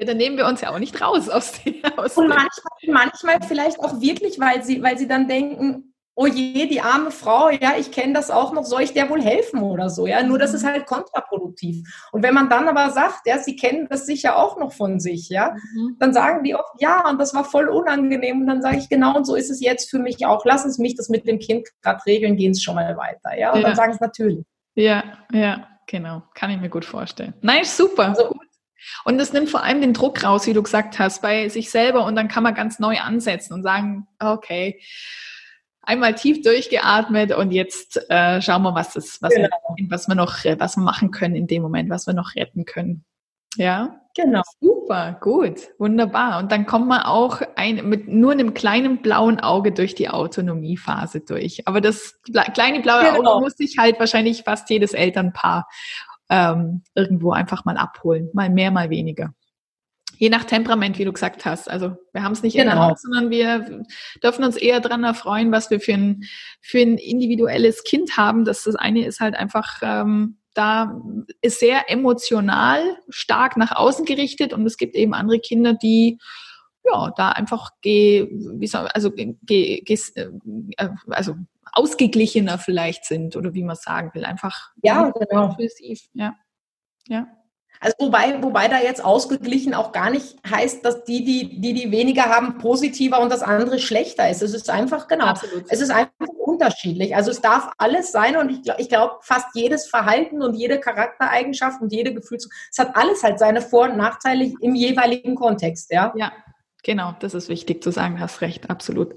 Ja, 0.00 0.06
dann 0.06 0.16
nehmen 0.16 0.38
wir 0.38 0.46
uns 0.46 0.62
ja 0.62 0.70
auch 0.70 0.78
nicht 0.78 0.98
raus 1.02 1.28
aus 1.28 1.52
der. 1.62 1.98
Aus 1.98 2.16
und 2.16 2.28
manchmal, 2.28 2.48
manchmal 2.86 3.36
vielleicht 3.46 3.78
auch 3.80 4.00
wirklich, 4.00 4.40
weil 4.40 4.64
sie, 4.64 4.82
weil 4.82 4.96
sie 4.96 5.06
dann 5.06 5.28
denken, 5.28 5.92
oh 6.14 6.26
je, 6.26 6.66
die 6.66 6.80
arme 6.80 7.10
Frau, 7.10 7.50
ja, 7.50 7.74
ich 7.78 7.92
kenne 7.92 8.14
das 8.14 8.30
auch 8.30 8.52
noch, 8.52 8.64
soll 8.64 8.80
ich 8.80 8.94
der 8.94 9.10
wohl 9.10 9.20
helfen 9.22 9.62
oder 9.62 9.90
so, 9.90 10.06
ja, 10.06 10.22
nur 10.22 10.38
das 10.38 10.54
ist 10.54 10.62
mhm. 10.62 10.68
halt 10.68 10.86
kontraproduktiv. 10.86 11.86
Und 12.12 12.22
wenn 12.22 12.32
man 12.32 12.48
dann 12.48 12.66
aber 12.66 12.90
sagt, 12.90 13.26
ja, 13.26 13.38
sie 13.38 13.56
kennen 13.56 13.88
das 13.90 14.06
sicher 14.06 14.36
auch 14.36 14.58
noch 14.58 14.72
von 14.72 15.00
sich, 15.00 15.28
ja, 15.28 15.54
mhm. 15.74 15.96
dann 15.98 16.14
sagen 16.14 16.44
die 16.44 16.54
oft, 16.54 16.72
ja, 16.78 17.08
und 17.08 17.20
das 17.20 17.34
war 17.34 17.44
voll 17.44 17.68
unangenehm 17.68 18.40
und 18.40 18.46
dann 18.46 18.62
sage 18.62 18.78
ich, 18.78 18.88
genau, 18.88 19.16
und 19.16 19.26
so 19.26 19.34
ist 19.34 19.50
es 19.50 19.60
jetzt 19.60 19.90
für 19.90 19.98
mich 19.98 20.24
auch, 20.24 20.46
lassen 20.46 20.70
Sie 20.72 20.80
mich 20.80 20.94
das 20.94 21.10
mit 21.10 21.26
dem 21.26 21.38
Kind 21.38 21.68
gerade 21.82 22.04
regeln, 22.06 22.36
gehen 22.36 22.54
Sie 22.54 22.62
schon 22.62 22.74
mal 22.74 22.96
weiter, 22.96 23.38
ja, 23.38 23.52
und 23.52 23.60
ja. 23.60 23.68
dann 23.68 23.76
sagen 23.76 23.92
sie 23.92 24.00
natürlich. 24.00 24.44
Ja, 24.76 25.04
ja, 25.32 25.68
genau, 25.86 26.22
kann 26.34 26.50
ich 26.50 26.60
mir 26.60 26.70
gut 26.70 26.84
vorstellen. 26.84 27.34
Nein, 27.42 27.64
super. 27.64 28.08
Also, 28.08 28.34
und 29.04 29.18
das 29.18 29.32
nimmt 29.32 29.50
vor 29.50 29.62
allem 29.62 29.80
den 29.80 29.92
Druck 29.92 30.24
raus, 30.24 30.46
wie 30.46 30.52
du 30.52 30.62
gesagt 30.62 30.98
hast, 30.98 31.22
bei 31.22 31.48
sich 31.48 31.70
selber 31.70 32.04
und 32.04 32.16
dann 32.16 32.28
kann 32.28 32.42
man 32.42 32.54
ganz 32.54 32.78
neu 32.78 32.98
ansetzen 32.98 33.54
und 33.54 33.62
sagen, 33.62 34.06
okay, 34.18 34.80
einmal 35.82 36.14
tief 36.14 36.42
durchgeatmet 36.42 37.32
und 37.32 37.50
jetzt 37.50 38.00
äh, 38.10 38.40
schauen 38.40 38.62
wir, 38.62 38.74
was 38.74 38.92
das, 38.92 39.20
was, 39.20 39.34
genau. 39.34 39.48
wir, 39.76 39.90
was 39.90 40.08
wir 40.08 40.14
noch, 40.14 40.44
was 40.58 40.76
wir 40.76 40.82
machen 40.82 41.10
können 41.10 41.34
in 41.34 41.46
dem 41.46 41.62
Moment, 41.62 41.90
was 41.90 42.06
wir 42.06 42.14
noch 42.14 42.34
retten 42.36 42.64
können. 42.64 43.04
Ja, 43.56 44.00
genau. 44.14 44.42
Super, 44.60 45.18
gut, 45.20 45.70
wunderbar. 45.78 46.38
Und 46.38 46.52
dann 46.52 46.66
kommt 46.66 46.86
man 46.86 47.02
auch 47.02 47.42
ein, 47.56 47.88
mit 47.88 48.06
nur 48.06 48.32
einem 48.32 48.54
kleinen 48.54 49.02
blauen 49.02 49.40
Auge 49.40 49.72
durch 49.72 49.96
die 49.96 50.08
Autonomiephase 50.08 51.20
durch. 51.20 51.66
Aber 51.66 51.80
das 51.80 52.20
kleine 52.54 52.80
blaue 52.80 53.12
genau. 53.12 53.32
Auge 53.32 53.44
muss 53.44 53.56
sich 53.56 53.76
halt 53.78 53.98
wahrscheinlich 53.98 54.44
fast 54.44 54.70
jedes 54.70 54.92
Elternpaar 54.92 55.66
ähm, 56.30 56.82
irgendwo 56.94 57.32
einfach 57.32 57.64
mal 57.64 57.76
abholen. 57.76 58.30
Mal 58.32 58.48
mehr, 58.48 58.70
mal 58.70 58.88
weniger. 58.88 59.34
Je 60.16 60.28
nach 60.28 60.44
Temperament, 60.44 60.98
wie 60.98 61.04
du 61.04 61.12
gesagt 61.12 61.44
hast. 61.44 61.70
Also 61.70 61.96
wir 62.12 62.22
haben 62.22 62.32
es 62.32 62.42
nicht 62.42 62.54
genau. 62.54 62.70
in 62.70 62.76
der 62.76 62.86
Hand, 62.86 63.00
sondern 63.00 63.30
wir 63.30 63.82
dürfen 64.22 64.44
uns 64.44 64.56
eher 64.56 64.80
daran 64.80 65.02
erfreuen, 65.02 65.50
was 65.50 65.70
wir 65.70 65.80
für 65.80 65.94
ein, 65.94 66.24
für 66.60 66.78
ein 66.78 66.98
individuelles 66.98 67.84
Kind 67.84 68.16
haben. 68.16 68.44
Das, 68.44 68.64
das 68.64 68.76
eine 68.76 69.06
ist 69.06 69.20
halt 69.20 69.34
einfach 69.34 69.80
ähm, 69.82 70.36
da 70.54 71.00
ist 71.40 71.60
sehr 71.60 71.90
emotional 71.90 72.98
stark 73.08 73.56
nach 73.56 73.72
außen 73.72 74.04
gerichtet 74.04 74.52
und 74.52 74.66
es 74.66 74.76
gibt 74.76 74.96
eben 74.96 75.14
andere 75.14 75.38
Kinder, 75.38 75.74
die 75.74 76.18
ja 76.84 77.12
da 77.16 77.30
einfach 77.30 77.70
geh, 77.82 78.28
wie 78.30 78.66
soll, 78.66 78.88
also 78.88 79.10
geh, 79.12 79.34
geh, 79.42 79.82
äh, 80.14 80.88
also 81.08 81.36
ausgeglichener 81.72 82.58
vielleicht 82.58 83.04
sind 83.04 83.36
oder 83.36 83.54
wie 83.54 83.62
man 83.62 83.76
sagen 83.76 84.10
will. 84.14 84.24
Einfach 84.24 84.70
ja, 84.82 85.10
genau. 85.10 85.56
Ja. 86.12 86.34
Ja. 87.06 87.26
Also 87.82 87.94
wobei, 87.98 88.42
wobei 88.42 88.68
da 88.68 88.78
jetzt 88.78 89.02
ausgeglichen 89.02 89.72
auch 89.72 89.92
gar 89.92 90.10
nicht 90.10 90.36
heißt, 90.48 90.84
dass 90.84 91.04
die, 91.04 91.24
die, 91.24 91.60
die, 91.60 91.72
die 91.72 91.90
weniger 91.90 92.24
haben, 92.24 92.58
positiver 92.58 93.20
und 93.20 93.32
das 93.32 93.42
andere 93.42 93.78
schlechter 93.78 94.28
ist. 94.28 94.42
Es 94.42 94.52
ist 94.52 94.68
einfach, 94.68 95.08
genau, 95.08 95.24
Absolut. 95.24 95.64
es 95.68 95.80
ist 95.80 95.90
einfach 95.90 96.28
unterschiedlich. 96.36 97.16
Also 97.16 97.30
es 97.30 97.40
darf 97.40 97.70
alles 97.78 98.12
sein 98.12 98.36
und 98.36 98.50
ich, 98.50 98.70
ich 98.76 98.90
glaube, 98.90 99.14
fast 99.22 99.46
jedes 99.54 99.88
Verhalten 99.88 100.42
und 100.42 100.54
jede 100.56 100.78
Charaktereigenschaft 100.78 101.80
und 101.80 101.90
jede 101.90 102.12
Gefühls, 102.12 102.50
es 102.70 102.78
hat 102.78 102.94
alles 102.96 103.22
halt 103.22 103.38
seine 103.38 103.62
Vor- 103.62 103.88
und 103.88 103.96
Nachteile 103.96 104.52
im 104.60 104.74
jeweiligen 104.74 105.34
Kontext, 105.34 105.90
ja. 105.90 106.12
Ja, 106.16 106.32
genau, 106.82 107.14
das 107.20 107.32
ist 107.32 107.48
wichtig 107.48 107.82
zu 107.82 107.92
sagen, 107.92 108.20
hast 108.20 108.42
recht, 108.42 108.68
absolut. 108.68 109.14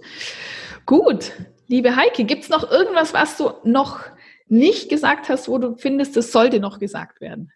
Gut, 0.85 1.33
liebe 1.67 1.95
Heike, 1.95 2.25
gibt 2.25 2.43
es 2.43 2.49
noch 2.49 2.69
irgendwas, 2.69 3.13
was 3.13 3.37
du 3.37 3.51
noch 3.63 4.01
nicht 4.47 4.89
gesagt 4.89 5.29
hast, 5.29 5.47
wo 5.47 5.57
du 5.57 5.75
findest, 5.75 6.15
es 6.17 6.31
sollte 6.31 6.59
noch 6.59 6.79
gesagt 6.79 7.21
werden? 7.21 7.51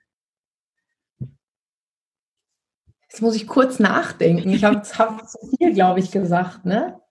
Jetzt 3.09 3.21
muss 3.21 3.35
ich 3.35 3.47
kurz 3.47 3.79
nachdenken. 3.79 4.49
Ich 4.49 4.63
habe 4.63 4.81
hab 4.81 5.27
zu 5.29 5.39
viel, 5.57 5.73
glaube 5.73 5.99
ich, 5.99 6.11
gesagt, 6.11 6.65
ne? 6.65 7.01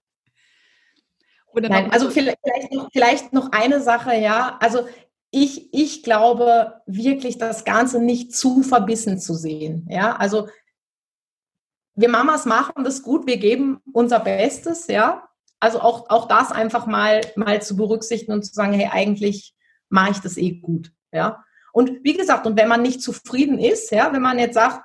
Nein, 1.55 1.91
also 1.91 2.11
vielleicht 2.11 2.37
noch, 2.71 2.91
vielleicht 2.93 3.33
noch 3.33 3.51
eine 3.53 3.81
Sache, 3.81 4.15
ja. 4.15 4.59
Also 4.61 4.87
ich, 5.31 5.73
ich 5.73 6.03
glaube 6.03 6.83
wirklich, 6.87 7.39
das 7.39 7.65
Ganze 7.65 7.99
nicht 7.99 8.35
zu 8.35 8.63
verbissen 8.63 9.19
zu 9.19 9.35
sehen. 9.35 9.87
Ja, 9.91 10.17
also 10.17 10.49
wir 11.95 12.11
Mamas 12.11 12.45
machen 12.45 12.85
das 12.85 13.03
gut, 13.03 13.27
wir 13.27 13.39
geben 13.39 13.81
unser 13.93 14.21
Bestes, 14.21 14.87
ja. 14.87 15.27
Also 15.67 15.81
auch, 15.81 16.11
auch 16.11 16.29
das 16.29 16.53
einfach 16.53 16.87
mal, 16.87 17.23
mal 17.35 17.61
zu 17.61 17.75
berücksichtigen 17.75 18.33
und 18.33 18.45
zu 18.45 18.55
sagen, 18.55 18.73
hey, 18.73 18.89
eigentlich 18.89 19.53
mache 19.89 20.12
ich 20.12 20.19
das 20.21 20.37
eh 20.37 20.53
gut, 20.53 20.93
ja. 21.11 21.43
Und 21.73 22.05
wie 22.05 22.17
gesagt, 22.17 22.47
und 22.47 22.57
wenn 22.57 22.69
man 22.69 22.83
nicht 22.83 23.03
zufrieden 23.03 23.59
ist, 23.59 23.91
ja, 23.91 24.12
wenn 24.12 24.23
man 24.23 24.39
jetzt 24.39 24.55
sagt, 24.55 24.85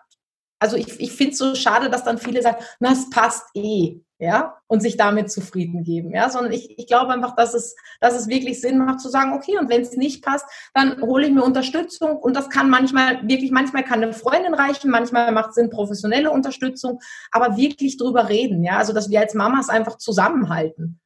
also 0.61 0.77
ich, 0.77 0.99
ich 0.99 1.11
finde 1.11 1.31
es 1.31 1.39
so 1.39 1.55
schade, 1.55 1.89
dass 1.89 2.03
dann 2.03 2.19
viele 2.19 2.41
sagen, 2.41 2.63
na, 2.79 2.91
es 2.91 3.09
passt 3.09 3.47
eh, 3.55 3.99
ja, 4.19 4.61
und 4.67 4.81
sich 4.81 4.95
damit 4.95 5.31
zufrieden 5.31 5.83
geben, 5.83 6.11
ja, 6.13 6.29
sondern 6.29 6.53
ich, 6.53 6.77
ich 6.77 6.85
glaube 6.85 7.11
einfach, 7.11 7.35
dass 7.35 7.55
es, 7.55 7.75
dass 7.99 8.13
es 8.13 8.27
wirklich 8.27 8.61
Sinn 8.61 8.77
macht 8.77 8.99
zu 8.99 9.09
sagen, 9.09 9.33
okay, 9.33 9.57
und 9.57 9.69
wenn 9.69 9.81
es 9.81 9.97
nicht 9.97 10.23
passt, 10.23 10.45
dann 10.75 11.01
hole 11.01 11.25
ich 11.25 11.33
mir 11.33 11.43
Unterstützung 11.43 12.15
und 12.15 12.35
das 12.35 12.51
kann 12.51 12.69
manchmal 12.69 13.27
wirklich, 13.27 13.49
manchmal 13.49 13.83
kann 13.83 14.03
eine 14.03 14.13
Freundin 14.13 14.53
reichen, 14.53 14.91
manchmal 14.91 15.31
macht 15.31 15.55
Sinn 15.55 15.71
professionelle 15.71 16.29
Unterstützung, 16.29 16.99
aber 17.31 17.57
wirklich 17.57 17.97
drüber 17.97 18.29
reden, 18.29 18.63
ja, 18.63 18.77
also 18.77 18.93
dass 18.93 19.09
wir 19.09 19.19
als 19.19 19.33
Mamas 19.33 19.67
einfach 19.67 19.97
zusammenhalten. 19.97 20.99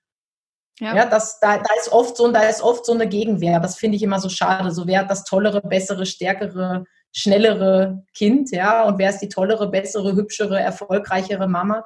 Ja, 0.82 0.96
ja 0.98 1.06
das, 1.06 1.40
da, 1.40 1.60
da 1.60 1.74
ist 1.80 1.94
oft 1.94 2.18
so, 2.18 2.30
da 2.30 2.42
ist 2.42 2.62
oft 2.62 2.86
so 2.86 2.92
eine 2.92 3.08
Gegenwehr. 3.08 3.62
Das 3.62 3.78
finde 3.78 3.96
ich 3.96 4.04
immer 4.04 4.20
so 4.20 4.28
schade. 4.28 4.72
So 4.72 4.88
wer 4.88 5.06
das 5.06 5.24
tollere, 5.24 5.62
bessere, 5.62 6.06
stärkere 6.06 6.84
schnellere 7.16 8.04
Kind, 8.14 8.52
ja, 8.52 8.84
und 8.84 8.98
wer 8.98 9.10
ist 9.10 9.20
die 9.20 9.30
tollere, 9.30 9.70
bessere, 9.70 10.16
hübschere, 10.16 10.60
erfolgreichere 10.60 11.48
Mama. 11.48 11.86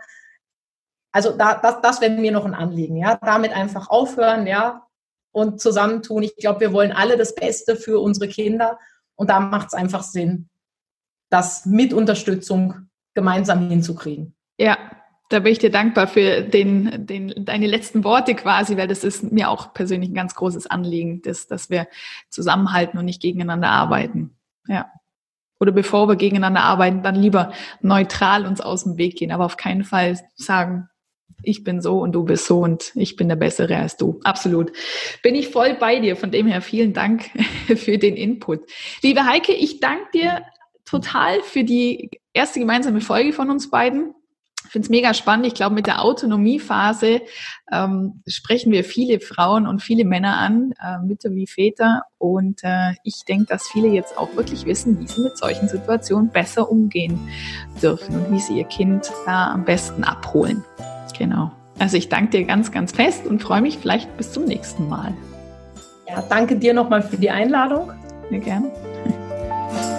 Also 1.12 1.38
da, 1.38 1.56
das, 1.56 1.82
das 1.82 2.02
wäre 2.02 2.12
mir 2.12 2.32
noch 2.32 2.46
ein 2.46 2.56
Anliegen, 2.56 2.98
ja, 2.98 3.16
damit 3.22 3.54
einfach 3.54 3.90
aufhören, 3.90 4.48
ja, 4.48 4.88
und 5.32 5.62
zusammentun. 5.62 6.24
Ich 6.24 6.36
glaube, 6.36 6.62
wir 6.62 6.74
wollen 6.74 6.92
alle 6.92 7.16
das 7.16 7.36
Beste 7.36 7.76
für 7.76 8.00
unsere 8.00 8.28
Kinder 8.28 8.80
und 9.16 9.30
da 9.30 9.40
macht 9.40 9.68
es 9.68 9.74
einfach 9.76 10.02
Sinn, 10.02 10.50
das 11.30 11.68
mit 11.68 11.94
Unterstützung 11.94 12.90
gemeinsam 13.14 13.70
hinzukriegen. 13.70 14.36
Ja, 14.58 14.80
da 15.30 15.42
bin 15.42 15.52
ich 15.52 15.60
dir 15.60 15.70
dankbar 15.70 16.08
für 16.08 16.42
den, 16.42 17.06
den, 17.06 17.46
deine 17.46 17.68
letzten 17.68 18.04
Worte 18.04 18.34
quasi, 18.34 18.78
weil 18.78 18.88
das 18.88 19.04
ist 19.04 19.32
mir 19.32 19.50
auch 19.50 19.76
persönlich 19.76 20.10
ein 20.10 20.16
ganz 20.16 20.34
großes 20.34 20.66
Anliegen, 20.66 21.22
dass, 21.22 21.46
dass 21.46 21.70
wir 21.70 21.88
zusammenhalten 22.32 22.98
und 22.98 23.06
nicht 23.06 23.22
gegeneinander 23.22 23.70
arbeiten. 23.70 24.36
Ja 24.66 24.90
oder 25.60 25.72
bevor 25.72 26.08
wir 26.08 26.16
gegeneinander 26.16 26.62
arbeiten, 26.62 27.04
dann 27.04 27.16
lieber 27.16 27.52
neutral 27.82 28.46
uns 28.46 28.62
aus 28.62 28.84
dem 28.84 28.98
Weg 28.98 29.18
gehen, 29.18 29.32
aber 29.32 29.46
auf 29.46 29.58
keinen 29.58 29.84
Fall 29.84 30.20
sagen, 30.36 30.90
ich 31.44 31.64
bin 31.64 31.82
so 31.82 32.00
und 32.00 32.12
du 32.14 32.24
bist 32.24 32.46
so 32.46 32.60
und 32.60 32.92
ich 32.96 33.16
bin 33.16 33.30
der 33.30 33.36
Bessere 33.36 33.78
als 33.78 33.98
du. 33.98 34.20
Absolut. 34.24 34.72
Bin 35.24 35.36
ich 35.36 35.50
voll 35.50 35.76
bei 35.76 36.00
dir. 36.00 36.18
Von 36.18 36.32
dem 36.32 36.48
her 36.48 36.62
vielen 36.62 36.94
Dank 36.94 37.30
für 37.76 37.98
den 37.98 38.16
Input. 38.16 38.62
Liebe 39.02 39.26
Heike, 39.26 39.54
ich 39.54 39.80
danke 39.80 40.06
dir 40.14 40.42
total 40.86 41.42
für 41.44 41.64
die 41.64 42.10
erste 42.34 42.60
gemeinsame 42.60 43.02
Folge 43.02 43.32
von 43.32 43.50
uns 43.50 43.70
beiden. 43.70 44.14
Ich 44.66 44.72
finde 44.72 44.86
es 44.86 44.90
mega 44.90 45.14
spannend. 45.14 45.48
Ich 45.48 45.54
glaube, 45.54 45.74
mit 45.74 45.88
der 45.88 46.04
Autonomiephase 46.04 47.22
ähm, 47.72 48.22
sprechen 48.28 48.72
wir 48.72 48.84
viele 48.84 49.20
Frauen 49.20 49.66
und 49.66 49.82
viele 49.82 50.06
Männer 50.06 50.38
an, 50.38 50.74
äh, 50.84 51.00
Mütter 51.00 51.32
wie 51.32 51.48
Väter. 51.48 52.04
Und 52.18 52.64
äh, 52.64 52.92
ich 53.04 53.24
denke, 53.28 53.46
dass 53.46 53.68
viele 53.68 53.88
jetzt 53.88 54.18
auch 54.18 54.36
wirklich 54.36 54.66
wissen, 54.66 55.00
wie 55.00 55.08
sie 55.08 55.22
mit 55.22 55.38
solchen 55.38 55.68
Situationen 55.68 56.30
besser 56.30 56.70
umgehen 56.70 57.20
dürfen 57.82 58.16
und 58.16 58.32
wie 58.32 58.40
sie 58.40 58.58
ihr 58.58 58.66
Kind 58.66 59.10
da 59.26 59.52
am 59.52 59.66
besten 59.66 60.04
abholen. 60.04 60.64
Genau. 61.18 61.52
Also 61.80 61.98
ich 61.98 62.10
danke 62.10 62.38
dir 62.38 62.44
ganz, 62.44 62.72
ganz 62.72 62.92
fest 62.92 63.26
und 63.26 63.42
freue 63.42 63.62
mich 63.62 63.78
vielleicht 63.78 64.16
bis 64.18 64.34
zum 64.34 64.46
nächsten 64.46 64.90
Mal. 64.90 65.14
Ja, 66.08 66.22
danke 66.28 66.58
dir 66.58 66.74
nochmal 66.74 67.02
für 67.02 67.18
die 67.18 67.30
Einladung. 67.30 67.92
Sehr 68.30 68.40
gerne. 68.40 69.99